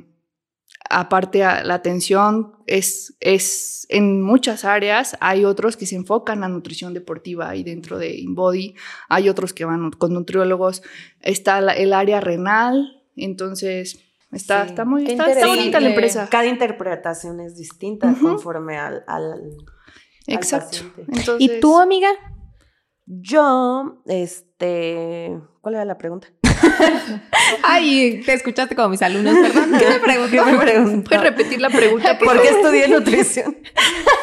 aparte 0.90 1.38
la 1.40 1.74
atención 1.74 2.56
es, 2.66 3.14
es 3.20 3.86
en 3.88 4.22
muchas 4.22 4.64
áreas, 4.64 5.16
hay 5.20 5.44
otros 5.44 5.76
que 5.76 5.86
se 5.86 5.96
enfocan 5.96 6.44
a 6.44 6.48
nutrición 6.48 6.94
deportiva 6.94 7.48
ahí 7.48 7.62
dentro 7.62 7.98
de 7.98 8.16
InBody, 8.16 8.74
hay 9.08 9.28
otros 9.28 9.52
que 9.52 9.64
van 9.64 9.90
con 9.92 10.12
nutriólogos, 10.14 10.82
está 11.20 11.58
el 11.58 11.92
área 11.92 12.20
renal, 12.20 13.02
entonces 13.16 13.98
está, 14.30 14.64
está 14.64 14.84
muy 14.84 15.06
está, 15.10 15.46
bonita 15.46 15.80
la 15.80 15.88
empresa. 15.90 16.28
Cada 16.30 16.46
interpretación 16.46 17.40
es 17.40 17.56
distinta 17.56 18.14
conforme 18.20 18.78
al, 18.78 19.04
al, 19.06 19.56
Exacto. 20.26 20.78
¿Y 21.38 21.60
tú, 21.60 21.78
amiga? 21.78 22.08
Yo, 23.04 24.02
este, 24.06 25.38
¿cuál 25.60 25.74
era 25.74 25.84
la 25.84 25.98
pregunta? 25.98 26.28
Ay, 27.62 28.22
te 28.24 28.32
escuchaste 28.34 28.74
como 28.74 28.90
mis 28.90 29.02
alumnos, 29.02 29.34
perdón. 29.34 29.78
¿Qué 29.78 29.88
me 29.88 30.58
preguntó? 30.58 31.04
¿Puedes 31.08 31.22
repetir 31.22 31.60
la 31.60 31.70
pregunta? 31.70 32.18
¿Por, 32.18 32.40
qué 32.40 32.48
estudié 32.48 32.88
nutrición? 32.88 33.56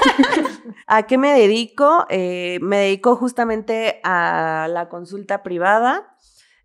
¿A 0.87 1.03
qué 1.03 1.17
me 1.17 1.37
dedico? 1.37 2.05
Eh, 2.09 2.59
me 2.61 2.77
dedico 2.77 3.15
justamente 3.15 3.99
a 4.03 4.67
la 4.69 4.89
consulta 4.89 5.43
privada. 5.43 6.15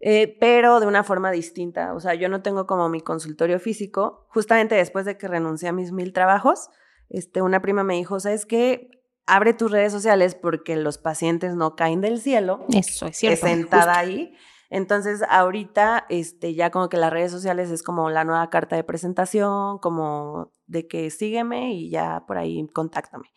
Eh, 0.06 0.36
pero 0.38 0.80
de 0.80 0.86
una 0.86 1.02
forma 1.02 1.30
distinta. 1.30 1.94
O 1.94 2.00
sea, 2.00 2.12
yo 2.14 2.28
no 2.28 2.42
tengo 2.42 2.66
como 2.66 2.90
mi 2.90 3.00
consultorio 3.00 3.58
físico. 3.58 4.26
Justamente 4.28 4.74
después 4.74 5.06
de 5.06 5.16
que 5.16 5.28
renuncié 5.28 5.70
a 5.70 5.72
mis 5.72 5.92
mil 5.92 6.12
trabajos, 6.12 6.68
este, 7.08 7.40
una 7.40 7.62
prima 7.62 7.84
me 7.84 7.94
dijo, 7.94 8.20
¿sabes 8.20 8.44
qué? 8.44 8.90
Abre 9.26 9.54
tus 9.54 9.70
redes 9.70 9.92
sociales 9.92 10.34
porque 10.34 10.76
los 10.76 10.98
pacientes 10.98 11.54
no 11.54 11.74
caen 11.74 12.02
del 12.02 12.20
cielo. 12.20 12.66
Eso 12.68 13.06
es 13.06 13.16
cierto. 13.16 13.46
sentada 13.46 13.96
ahí. 13.98 14.34
Entonces, 14.74 15.22
ahorita, 15.28 16.04
este, 16.08 16.52
ya 16.52 16.70
como 16.72 16.88
que 16.88 16.96
las 16.96 17.12
redes 17.12 17.30
sociales 17.30 17.70
es 17.70 17.84
como 17.84 18.10
la 18.10 18.24
nueva 18.24 18.50
carta 18.50 18.74
de 18.74 18.82
presentación, 18.82 19.78
como 19.78 20.52
de 20.66 20.88
que 20.88 21.10
sígueme 21.10 21.74
y 21.74 21.90
ya 21.90 22.24
por 22.26 22.38
ahí 22.38 22.66
contáctame. 22.74 23.28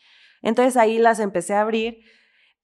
Entonces 0.42 0.78
ahí 0.78 0.98
las 0.98 1.20
empecé 1.20 1.54
a 1.54 1.62
abrir, 1.62 2.00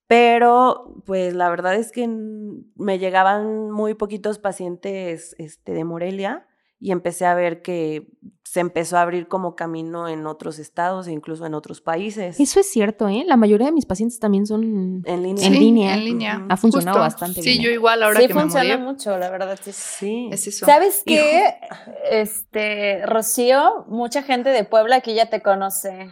pero 0.08 1.04
pues 1.06 1.36
la 1.36 1.52
verdad 1.52 1.76
es 1.76 1.92
que 1.92 2.08
me 2.08 2.98
llegaban 2.98 3.70
muy 3.70 3.94
poquitos 3.94 4.40
pacientes 4.40 5.36
este, 5.38 5.74
de 5.74 5.84
Morelia 5.84 6.48
y 6.84 6.92
empecé 6.92 7.26
a 7.26 7.34
ver 7.34 7.62
que 7.62 8.08
se 8.44 8.60
empezó 8.60 8.98
a 8.98 9.02
abrir 9.04 9.30
como 9.30 9.56
camino 9.56 10.10
en 10.10 10.28
otros 10.28 10.60
estados 10.60 11.08
e 11.08 11.14
incluso 11.14 11.46
en 11.46 11.54
otros 11.54 11.80
países. 11.80 12.38
Eso 12.42 12.60
es 12.60 12.70
cierto, 12.70 13.08
¿eh? 13.08 13.24
La 13.26 13.38
mayoría 13.38 13.68
de 13.68 13.72
mis 13.72 13.86
pacientes 13.86 14.20
también 14.20 14.46
son 14.46 15.02
en 15.06 15.24
línea. 15.24 15.48
En 15.48 15.54
línea. 15.54 15.94
En 15.94 16.04
línea. 16.04 16.46
Ha 16.50 16.58
funcionado 16.58 17.00
bastante 17.00 17.42
sí, 17.42 17.50
bien. 17.50 17.58
Sí, 17.62 17.64
yo 17.64 17.72
igual 17.72 18.04
ahora 18.04 18.20
sí, 18.20 18.28
que 18.28 18.34
me 18.34 18.42
funciona 18.42 18.78
mucho, 18.78 19.18
la 19.18 19.30
verdad. 19.30 19.58
Sí. 19.64 19.72
sí. 19.72 20.30
Es 20.30 20.46
eso. 20.46 20.66
¿Sabes 20.66 21.04
qué? 21.06 21.56
Este, 22.12 23.06
Rocío, 23.06 23.86
mucha 23.88 24.22
gente 24.22 24.50
de 24.50 24.66
Puebla 24.66 24.98
aquí 24.98 25.14
ya 25.14 25.30
te 25.30 25.42
conoce. 25.42 26.10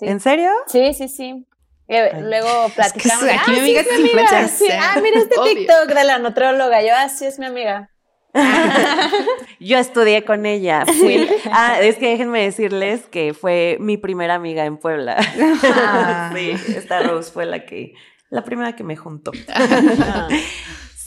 ¿En 0.00 0.20
serio? 0.20 0.50
Sí, 0.68 0.94
sí, 0.94 1.08
sí. 1.08 1.44
luego 1.88 2.68
platicamos. 2.76 3.24
aquí 3.24 3.50
mi 3.50 3.56
ah, 3.56 3.62
amiga 3.62 3.82
sí, 3.82 3.88
es 3.90 4.00
mi 4.00 4.10
amiga. 4.10 4.48
Sí. 4.48 4.66
Ah, 4.70 5.00
mira 5.02 5.18
este 5.18 5.40
Obvio. 5.40 5.54
TikTok 5.54 5.88
de 5.88 6.04
la 6.04 6.18
nutróloga. 6.20 6.82
Yo, 6.82 6.92
ah, 6.96 7.08
sí, 7.08 7.26
es 7.26 7.40
mi 7.40 7.46
amiga. 7.46 7.90
Yo 9.60 9.78
estudié 9.78 10.24
con 10.24 10.46
ella. 10.46 10.84
Fui, 10.86 11.28
ah, 11.52 11.78
es 11.80 11.96
que 11.96 12.10
déjenme 12.10 12.42
decirles 12.42 13.06
que 13.06 13.34
fue 13.34 13.76
mi 13.80 13.96
primera 13.96 14.34
amiga 14.34 14.64
en 14.64 14.76
Puebla. 14.76 15.16
Ah. 15.62 16.32
sí, 16.34 16.50
esta 16.74 17.02
Rose 17.02 17.30
fue 17.32 17.46
la 17.46 17.64
que, 17.64 17.94
la 18.30 18.44
primera 18.44 18.76
que 18.76 18.84
me 18.84 18.96
juntó. 18.96 19.32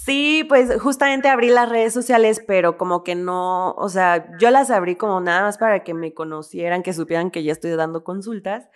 Sí, 0.08 0.46
pues 0.48 0.82
justamente 0.82 1.28
abrí 1.28 1.50
las 1.50 1.68
redes 1.68 1.92
sociales, 1.92 2.42
pero 2.48 2.78
como 2.78 3.04
que 3.04 3.14
no, 3.14 3.74
o 3.74 3.90
sea, 3.90 4.38
yo 4.40 4.52
las 4.52 4.72
abrí 4.72 4.96
como 4.96 5.20
nada 5.20 5.42
más 5.42 5.58
para 5.58 5.84
que 5.84 5.94
me 5.94 6.14
conocieran, 6.14 6.82
que 6.82 6.94
supieran 6.94 7.30
que 7.30 7.44
ya 7.44 7.52
estoy 7.52 7.72
dando 7.72 8.06
consultas 8.06 8.70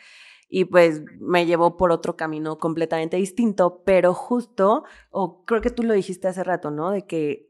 y 0.49 0.65
pues 0.65 1.03
me 1.21 1.45
llevó 1.45 1.77
por 1.77 1.93
otro 1.93 2.17
camino 2.17 2.57
completamente 2.57 3.15
distinto, 3.15 3.81
pero 3.85 4.13
justo, 4.13 4.83
o 5.09 5.45
creo 5.45 5.61
que 5.61 5.69
tú 5.69 5.83
lo 5.83 5.93
dijiste 5.93 6.27
hace 6.27 6.43
rato, 6.43 6.69
¿no? 6.69 6.91
De 6.91 7.07
que 7.07 7.49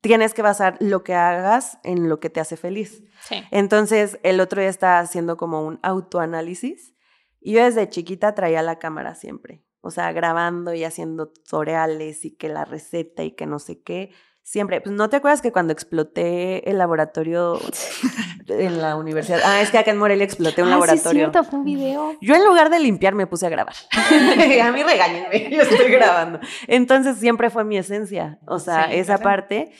tienes 0.00 0.34
que 0.34 0.42
basar 0.42 0.76
lo 0.80 1.02
que 1.02 1.14
hagas 1.14 1.78
en 1.84 2.08
lo 2.08 2.20
que 2.20 2.30
te 2.30 2.40
hace 2.40 2.56
feliz. 2.56 3.02
Sí. 3.22 3.42
Entonces, 3.50 4.18
el 4.22 4.40
otro 4.40 4.60
día 4.60 4.70
estaba 4.70 4.98
haciendo 4.98 5.36
como 5.36 5.64
un 5.64 5.78
autoanálisis 5.82 6.94
y 7.40 7.52
yo 7.52 7.64
desde 7.64 7.88
chiquita 7.88 8.34
traía 8.34 8.62
la 8.62 8.78
cámara 8.78 9.14
siempre, 9.14 9.64
o 9.80 9.90
sea, 9.90 10.12
grabando 10.12 10.74
y 10.74 10.84
haciendo 10.84 11.28
tutoriales 11.28 12.24
y 12.24 12.36
que 12.36 12.48
la 12.48 12.64
receta 12.64 13.24
y 13.24 13.32
que 13.32 13.46
no 13.46 13.58
sé 13.58 13.82
qué. 13.82 14.10
Siempre, 14.50 14.80
pues 14.80 14.92
no 14.96 15.08
te 15.08 15.14
acuerdas 15.14 15.42
que 15.42 15.52
cuando 15.52 15.72
exploté 15.72 16.68
el 16.68 16.78
laboratorio 16.78 17.60
en 18.48 18.82
la 18.82 18.96
universidad, 18.96 19.38
ah, 19.44 19.60
es 19.62 19.70
que 19.70 19.78
acá 19.78 19.92
en 19.92 19.98
Morelia 19.98 20.24
exploté 20.24 20.60
un 20.60 20.66
ah, 20.66 20.70
laboratorio. 20.72 21.02
Sí, 21.02 21.08
es 21.08 21.14
cierto, 21.14 21.44
fue 21.44 21.60
un 21.60 21.64
video. 21.64 22.16
Yo 22.20 22.34
en 22.34 22.44
lugar 22.44 22.68
de 22.68 22.80
limpiar 22.80 23.14
me 23.14 23.28
puse 23.28 23.46
a 23.46 23.48
grabar. 23.48 23.76
a 23.92 24.72
mí 24.72 24.82
regáñenme, 24.82 25.50
yo 25.56 25.62
estoy 25.62 25.92
grabando. 25.92 26.40
Entonces 26.66 27.18
siempre 27.18 27.48
fue 27.48 27.62
mi 27.62 27.78
esencia, 27.78 28.40
o 28.44 28.58
sea, 28.58 28.88
Sí, 28.88 28.96
esa 28.96 29.18
claro. 29.18 29.22
parte. 29.22 29.70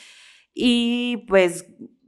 Y 0.54 1.24
pues, 1.26 1.66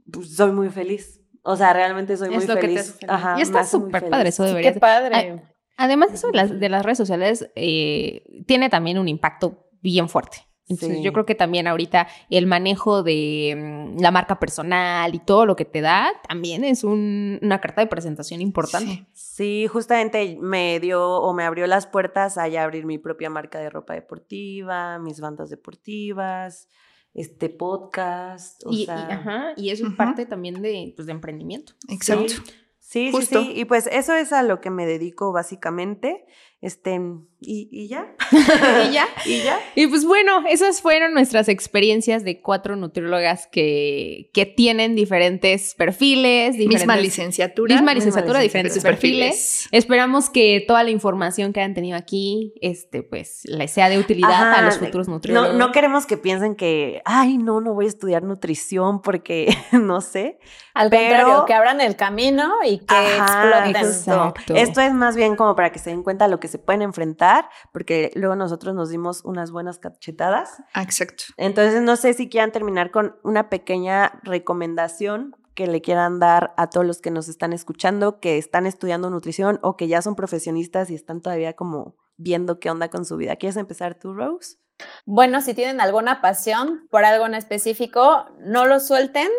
pues, 0.09 0.33
soy 0.33 0.53
muy 0.53 0.69
feliz. 0.69 1.19
O 1.41 1.57
sea, 1.57 1.73
realmente 1.73 2.15
soy 2.15 2.29
Es 2.29 2.35
muy 2.35 2.47
lo 2.47 2.55
que 2.55 2.61
te 2.61 2.67
feliz. 2.67 2.79
hace 2.79 2.91
feliz. 2.93 3.09
Ajá, 3.09 3.35
y 3.39 3.41
está 3.41 3.65
súper 3.65 4.09
padre, 4.09 4.29
eso 4.29 4.43
Sí, 4.43 4.47
debería 4.47 4.71
qué 4.73 4.79
padre. 4.79 5.43
Además, 5.75 6.13
eso 6.13 6.27
de 6.27 6.37
las, 6.37 6.57
de 6.57 6.69
las 6.69 6.85
redes 6.85 6.97
sociales 6.97 7.51
eh, 7.57 8.23
tiene 8.47 8.69
también 8.69 8.99
un 8.99 9.09
impacto 9.09 9.67
bien 9.81 10.07
fuerte. 10.07 10.47
Entonces, 10.69 10.99
Sí. 10.99 11.03
yo 11.03 11.11
creo 11.11 11.25
que 11.25 11.35
también 11.35 11.67
ahorita 11.67 12.07
el 12.29 12.47
manejo 12.47 13.03
de 13.03 13.53
mm, 13.95 13.99
la 14.01 14.11
marca 14.11 14.39
personal 14.39 15.13
y 15.13 15.19
todo 15.19 15.45
lo 15.45 15.55
que 15.57 15.65
te 15.65 15.81
da 15.81 16.11
también 16.27 16.63
es 16.63 16.83
un- 16.85 17.37
una 17.41 17.59
carta 17.59 17.81
de 17.81 17.87
presentación 17.87 18.39
importante. 18.41 19.05
Sí. 19.13 19.33
Sí, 19.33 19.67
justamente 19.67 20.37
me 20.39 20.79
dio 20.79 21.03
o 21.19 21.33
me 21.33 21.43
abrió 21.43 21.67
las 21.67 21.85
puertas 21.87 22.37
a 22.37 22.47
ya 22.47 22.63
abrir 22.63 22.85
mi 22.85 22.97
propia 22.97 23.29
marca 23.29 23.59
de 23.59 23.69
ropa 23.69 23.93
deportiva, 23.93 24.99
mis 24.99 25.19
bandas 25.19 25.49
deportivas, 25.49 26.69
este 27.13 27.49
podcast. 27.49 28.61
O 28.65 28.71
Y, 28.71 28.87
ajá, 28.89 29.53
y 29.57 29.69
eso 29.71 29.87
es 29.87 29.93
parte 29.95 30.25
también 30.25 30.61
de, 30.61 30.93
pues, 30.95 31.05
de 31.07 31.11
emprendimiento. 31.13 31.73
Exacto. 31.89 32.33
Sí, 32.79 33.07
sí, 33.07 33.11
Justo. 33.11 33.41
sí. 33.41 33.53
Y 33.55 33.65
pues 33.65 33.87
eso 33.91 34.13
es 34.13 34.31
a 34.33 34.43
lo 34.43 34.61
que 34.61 34.69
me 34.69 34.85
dedico 34.85 35.31
básicamente. 35.31 36.25
Este, 36.63 36.97
y, 37.41 37.67
y 37.73 37.89
ya. 37.89 38.07
y 38.31 38.93
ya. 38.93 39.05
y 39.25 39.43
ya. 39.43 39.59
Y 39.75 39.87
pues 39.87 40.05
bueno, 40.05 40.43
esas 40.49 40.81
fueron 40.81 41.13
nuestras 41.13 41.49
experiencias 41.49 42.23
de 42.23 42.39
cuatro 42.41 42.77
nutriólogas 42.77 43.47
que, 43.47 44.29
que 44.33 44.45
tienen 44.45 44.95
diferentes 44.95 45.75
perfiles, 45.75 46.53
diferentes, 46.53 46.79
Misma 46.83 46.95
licenciatura. 46.95 47.75
misma 47.75 47.93
licenciatura, 47.93 48.39
diferentes 48.39 48.81
perfiles. 48.81 49.67
Esperamos 49.71 50.29
que 50.29 50.63
toda 50.65 50.83
la 50.85 50.89
información 50.91 51.51
que 51.51 51.59
han 51.59 51.73
tenido 51.73 51.97
aquí, 51.97 52.53
este, 52.61 53.03
pues, 53.03 53.41
les 53.43 53.69
sea 53.71 53.89
de 53.89 53.99
utilidad 53.99 54.31
Ajá, 54.31 54.59
a 54.59 54.61
los 54.61 54.77
futuros 54.79 55.09
nutriólogos. 55.09 55.51
No, 55.57 55.67
no 55.67 55.71
queremos 55.73 56.05
que 56.05 56.15
piensen 56.15 56.55
que, 56.55 57.01
ay, 57.03 57.37
no, 57.39 57.59
no 57.59 57.73
voy 57.73 57.85
a 57.85 57.89
estudiar 57.89 58.23
nutrición 58.23 59.01
porque 59.01 59.53
no 59.73 59.99
sé. 59.99 60.39
Al 60.73 60.89
Pero- 60.89 61.17
contrario, 61.17 61.45
que 61.45 61.53
abran 61.53 61.81
el 61.81 61.97
camino 61.97 62.51
y 62.65 62.79
que 62.79 62.95
Ajá, 62.95 63.49
exploten. 63.49 63.75
Exacto. 63.85 64.55
Esto 64.55 64.79
es 64.79 64.93
más 64.93 65.17
bien 65.17 65.35
como 65.35 65.57
para 65.57 65.71
que 65.73 65.77
se 65.79 65.89
den 65.89 66.03
cuenta 66.03 66.29
lo 66.29 66.39
que 66.39 66.52
se 66.53 66.59
pueden 66.59 66.81
enfrentar, 66.81 67.49
porque 67.71 68.11
luego 68.15 68.35
nosotros 68.35 68.73
nos 68.75 68.89
dimos 68.89 69.25
unas 69.25 69.51
buenas 69.51 69.79
cachetadas. 69.79 70.63
Ah, 70.73 70.83
Exacto. 70.83 71.25
Entonces, 71.35 71.81
no 71.81 71.95
sé 71.95 72.13
si 72.13 72.29
quieran 72.29 72.51
terminar 72.51 72.91
con 72.91 73.17
una 73.23 73.49
pequeña 73.49 74.19
recomendación 74.23 75.35
que 75.55 75.67
le 75.67 75.81
quieran 75.81 76.19
dar 76.19 76.53
a 76.57 76.69
todos 76.69 76.85
los 76.85 77.01
que 77.01 77.11
nos 77.11 77.27
están 77.27 77.53
escuchando, 77.53 78.19
que 78.19 78.37
están 78.37 78.65
estudiando 78.65 79.09
nutrición 79.09 79.59
o 79.61 79.77
que 79.77 79.87
ya 79.87 80.01
son 80.01 80.15
profesionistas 80.15 80.89
y 80.89 80.95
están 80.95 81.21
todavía 81.21 81.53
como 81.53 81.95
viendo 82.17 82.59
qué 82.59 82.69
onda 82.69 82.89
con 82.89 83.05
su 83.05 83.17
vida. 83.17 83.35
¿Quieres 83.35 83.57
empezar 83.57 83.95
tú, 83.95 84.13
Rose? 84.13 84.57
Bueno, 85.05 85.41
si 85.41 85.53
tienen 85.53 85.81
alguna 85.81 86.21
pasión 86.21 86.87
por 86.89 87.05
algo 87.05 87.25
en 87.25 87.35
específico, 87.35 88.25
no 88.39 88.65
lo 88.65 88.79
suelten. 88.79 89.29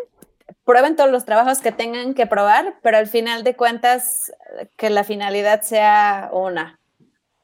Prueben 0.65 0.97
todos 0.97 1.11
los 1.11 1.25
trabajos 1.25 1.61
que 1.61 1.73
tengan 1.73 2.15
que 2.15 2.27
probar, 2.27 2.79
pero 2.83 2.99
al 2.99 3.07
final 3.07 3.45
de 3.45 3.57
cuentas, 3.57 4.33
que 4.77 4.91
la 4.91 5.05
finalidad 5.05 5.63
sea 5.63 6.31
una. 6.33 6.79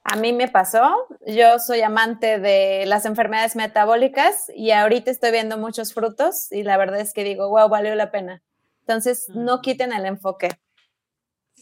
A 0.02 0.16
mí 0.16 0.32
me 0.32 0.48
pasó, 0.48 1.06
yo 1.26 1.58
soy 1.58 1.82
amante 1.82 2.38
de 2.38 2.84
las 2.86 3.04
enfermedades 3.04 3.54
metabólicas 3.54 4.50
y 4.54 4.70
ahorita 4.70 5.10
estoy 5.10 5.30
viendo 5.30 5.58
muchos 5.58 5.92
frutos 5.92 6.50
y 6.50 6.62
la 6.62 6.78
verdad 6.78 7.00
es 7.00 7.12
que 7.12 7.22
digo, 7.22 7.48
wow, 7.50 7.68
valió 7.68 7.94
la 7.94 8.10
pena. 8.10 8.42
Entonces, 8.80 9.28
no 9.28 9.60
quiten 9.60 9.92
el 9.92 10.06
enfoque, 10.06 10.58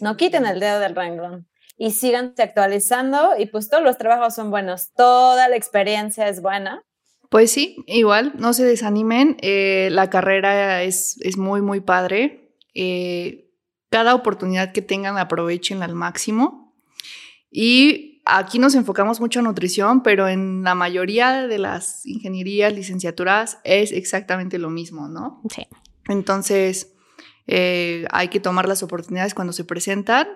no 0.01 0.17
quiten 0.17 0.47
el 0.47 0.61
dedo 0.61 0.79
del 0.79 0.95
renglón 0.95 1.49
y 1.77 1.91
síganse 1.91 2.43
actualizando 2.43 3.33
y 3.39 3.47
pues 3.47 3.69
todos 3.69 3.83
los 3.83 3.99
trabajos 3.99 4.35
son 4.35 4.51
buenos, 4.51 4.93
toda 4.95 5.49
la 5.49 5.57
experiencia 5.57 6.29
es 6.29 6.41
buena. 6.41 6.83
Pues 7.31 7.51
sí, 7.51 7.77
igual, 7.87 8.33
no 8.39 8.53
se 8.53 8.65
desanimen, 8.65 9.37
eh, 9.43 9.89
la 9.93 10.09
carrera 10.09 10.83
es, 10.83 11.19
es, 11.21 11.37
muy, 11.37 11.61
muy 11.61 11.81
padre. 11.81 12.55
Eh, 12.73 13.51
cada 13.91 14.15
oportunidad 14.15 14.73
que 14.73 14.81
tengan 14.81 15.19
aprovechen 15.19 15.83
al 15.83 15.95
máximo. 15.95 16.75
Y 17.51 18.08
aquí 18.29 18.59
nos 18.59 18.75
enfocamos 18.75 19.21
mucho 19.21 19.41
en 19.41 19.47
nutrición, 19.47 20.03
pero 20.03 20.29
en 20.29 20.63
la 20.63 20.75
mayoría 20.75 21.47
de 21.47 21.59
las 21.59 22.05
ingenierías, 22.07 22.73
licenciaturas, 22.73 23.59
es 23.65 23.91
exactamente 23.91 24.59
lo 24.59 24.69
mismo, 24.71 25.09
¿no? 25.09 25.43
Sí. 25.51 25.67
Entonces, 26.09 26.95
eh, 27.47 28.05
hay 28.11 28.29
que 28.29 28.39
tomar 28.39 28.69
las 28.69 28.83
oportunidades 28.83 29.35
cuando 29.35 29.53
se 29.53 29.65
presentan 29.65 30.29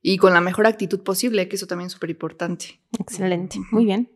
y 0.00 0.18
con 0.18 0.32
la 0.32 0.40
mejor 0.40 0.66
actitud 0.66 1.02
posible, 1.02 1.48
que 1.48 1.56
eso 1.56 1.66
también 1.66 1.86
es 1.86 1.92
súper 1.92 2.10
importante. 2.10 2.80
Excelente, 2.98 3.58
muy 3.70 3.84
bien. 3.84 4.10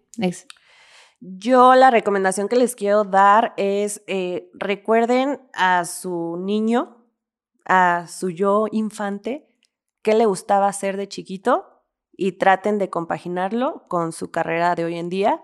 Yo 1.20 1.74
la 1.74 1.90
recomendación 1.90 2.48
que 2.48 2.56
les 2.56 2.76
quiero 2.76 3.04
dar 3.04 3.54
es 3.56 4.02
eh, 4.06 4.50
recuerden 4.54 5.40
a 5.52 5.84
su 5.84 6.36
niño, 6.38 7.04
a 7.64 8.06
su 8.08 8.30
yo 8.30 8.66
infante, 8.70 9.48
qué 10.02 10.14
le 10.14 10.26
gustaba 10.26 10.68
hacer 10.68 10.96
de 10.96 11.08
chiquito 11.08 11.75
y 12.16 12.32
traten 12.32 12.78
de 12.78 12.90
compaginarlo 12.90 13.84
con 13.88 14.12
su 14.12 14.30
carrera 14.30 14.74
de 14.74 14.84
hoy 14.84 14.96
en 14.96 15.08
día. 15.08 15.42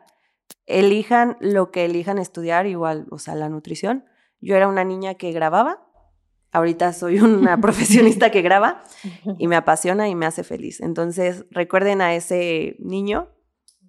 Elijan 0.67 1.37
lo 1.41 1.71
que 1.71 1.85
elijan 1.85 2.19
estudiar, 2.19 2.67
igual, 2.67 3.07
o 3.11 3.19
sea, 3.19 3.35
la 3.35 3.49
nutrición. 3.49 4.05
Yo 4.41 4.57
era 4.57 4.69
una 4.69 4.85
niña 4.85 5.15
que 5.15 5.33
grababa, 5.33 5.87
ahorita 6.51 6.93
soy 6.93 7.21
una 7.21 7.57
profesionista 7.61 8.31
que 8.31 8.43
graba 8.43 8.83
y 9.39 9.49
me 9.49 9.57
apasiona 9.57 10.09
y 10.09 10.15
me 10.15 10.27
hace 10.27 10.45
feliz. 10.45 10.81
Entonces, 10.81 11.45
recuerden 11.51 12.01
a 12.01 12.15
ese 12.15 12.77
niño 12.79 13.29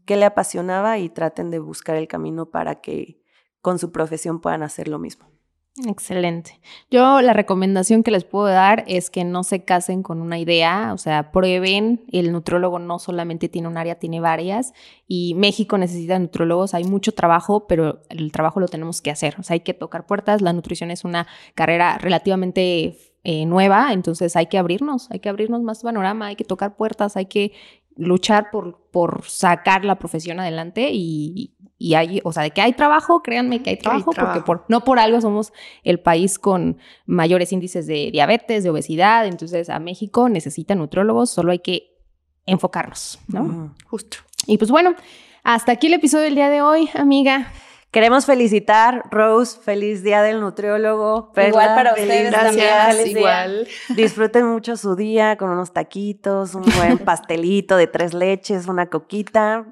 qué 0.06 0.18
le 0.18 0.26
apasionaba 0.26 0.98
y 0.98 1.10
traten 1.10 1.52
de 1.52 1.60
buscar 1.60 1.96
el 1.96 2.08
camino 2.08 2.50
para 2.50 2.82
que 2.82 3.22
con 3.62 3.80
su 3.80 3.92
profesión 3.92 4.42
puedan 4.42 4.64
hacer 4.64 4.88
lo 4.88 5.00
mismo. 5.00 5.33
Excelente. 5.76 6.60
Yo 6.92 7.22
la 7.22 7.34
recomendación 7.34 8.04
que 8.04 8.12
les 8.12 8.26
puedo 8.26 8.46
dar 8.46 8.84
es 8.86 9.10
que 9.10 9.24
no 9.24 9.44
se 9.44 9.64
casen 9.64 10.04
con 10.04 10.22
una 10.22 10.38
idea, 10.38 10.92
o 10.94 11.00
sea, 11.00 11.32
prueben, 11.32 12.06
el 12.12 12.32
nutrólogo 12.32 12.78
no 12.78 13.00
solamente 13.00 13.50
tiene 13.50 13.68
un 13.68 13.78
área, 13.78 13.96
tiene 13.96 14.20
varias 14.20 14.74
y 15.08 15.34
México 15.34 15.80
necesita 15.80 16.20
nutrólogos, 16.20 16.76
hay 16.76 16.84
mucho 16.84 17.12
trabajo, 17.14 17.66
pero 17.66 18.04
el 18.10 18.32
trabajo 18.32 18.60
lo 18.60 18.68
tenemos 18.68 19.02
que 19.02 19.10
hacer, 19.10 19.36
o 19.40 19.44
sea, 19.44 19.56
hay 19.56 19.62
que 19.62 19.74
tocar 19.74 20.06
puertas, 20.06 20.44
la 20.44 20.54
nutrición 20.54 20.92
es 20.92 21.06
una 21.06 21.26
carrera 21.56 21.98
relativamente 21.98 23.00
eh, 23.24 23.48
nueva, 23.48 23.94
entonces 23.94 24.36
hay 24.36 24.46
que 24.46 24.60
abrirnos, 24.60 25.10
hay 25.10 25.22
que 25.22 25.30
abrirnos 25.30 25.64
más 25.64 25.82
panorama, 25.82 26.28
hay 26.28 26.36
que 26.36 26.44
tocar 26.44 26.76
puertas, 26.76 27.18
hay 27.18 27.26
que 27.26 27.52
luchar 27.96 28.52
por, 28.52 28.80
por 28.92 29.24
sacar 29.26 29.86
la 29.86 29.98
profesión 29.98 30.40
adelante 30.40 30.90
y, 30.92 31.56
y 31.78 31.96
hay, 31.96 32.22
o 32.24 32.32
sea, 32.32 32.44
de 32.44 32.52
que 32.52 32.62
hay 32.62 32.74
trabajo, 32.74 33.22
créanme 33.22 33.62
que 33.62 33.72
hay 33.72 33.78
trabajo, 33.78 34.12
porque 34.12 34.42
por, 34.42 34.66
no 34.70 34.84
por 34.84 35.00
algo 35.00 35.20
somos 35.20 35.52
el 35.84 36.00
país 36.00 36.40
con 36.40 36.78
mayores 37.06 37.52
índices 37.52 37.88
de 37.88 38.10
diabetes, 38.12 38.64
de 38.64 38.70
obesidad, 38.70 39.28
entonces 39.28 39.70
a 39.70 39.80
México 39.80 40.30
necesita 40.30 40.76
nutrólogos, 40.76 41.30
solo 41.30 41.52
hay 41.52 41.60
que 41.60 41.98
enfocarnos, 42.46 43.20
¿no? 43.28 43.74
Justo. 43.86 44.18
Y 44.48 44.58
pues 44.58 44.72
bueno, 44.72 44.96
hasta 45.44 45.74
aquí 45.74 45.88
el 45.88 45.94
episodio 45.94 46.26
del 46.26 46.36
día 46.36 46.50
de 46.50 46.62
hoy, 46.62 46.90
amiga. 46.94 47.52
Queremos 47.94 48.26
felicitar, 48.26 49.04
Rose, 49.12 49.60
feliz 49.62 50.02
día 50.02 50.24
del 50.24 50.42
nutriólogo. 50.42 51.32
igual 51.38 51.76
para 51.76 51.92
ustedes 51.92 52.32
Gracias, 52.32 53.06
igual. 53.06 53.68
Disfruten 53.90 54.48
mucho 54.48 54.78
su 54.78 54.96
día 54.96 55.38
con 55.38 55.52
unos 55.52 55.74
taquitos, 55.74 56.56
un 56.56 56.64
buen 56.76 56.98
pastelito 57.06 57.78
de 57.78 57.86
tres 57.86 58.16
leches, 58.16 58.68
una 58.68 58.88
coquita, 58.88 59.66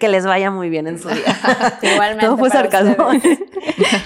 que, 0.00 0.08
les 0.08 0.24
vaya 0.24 0.50
muy 0.50 0.70
bien 0.70 0.86
en 0.86 0.98
su 0.98 1.10
día. 1.10 1.36
Igualmente. 1.82 2.24
Todo 2.24 2.38
fue 2.38 2.48
sarcasmo. 2.48 3.10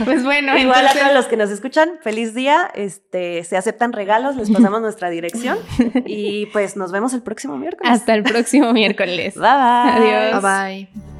pues 0.05 0.25
bueno, 0.25 0.59
igual 0.59 0.89
a 0.89 0.93
todos 0.93 1.15
los 1.15 1.27
que 1.27 1.37
nos 1.37 1.51
escuchan, 1.51 1.91
feliz 2.03 2.35
día. 2.35 2.69
Este, 2.75 3.45
se 3.45 3.57
aceptan 3.57 3.93
regalos, 3.93 4.35
les 4.35 4.51
pasamos 4.51 4.81
nuestra 4.81 5.11
dirección 5.11 5.59
y 6.07 6.47
pues 6.47 6.77
nos 6.77 6.91
vemos 6.91 7.15
el 7.15 7.23
próximo 7.23 7.57
miércoles. 7.57 7.93
Hasta 7.93 8.15
el 8.15 8.25
próximo 8.25 8.73
miércoles. 8.73 9.35
Bye 9.37 9.43
bye. 9.43 10.33
Adiós. 10.33 10.43
Bye 10.43 10.89
bye. 10.89 11.20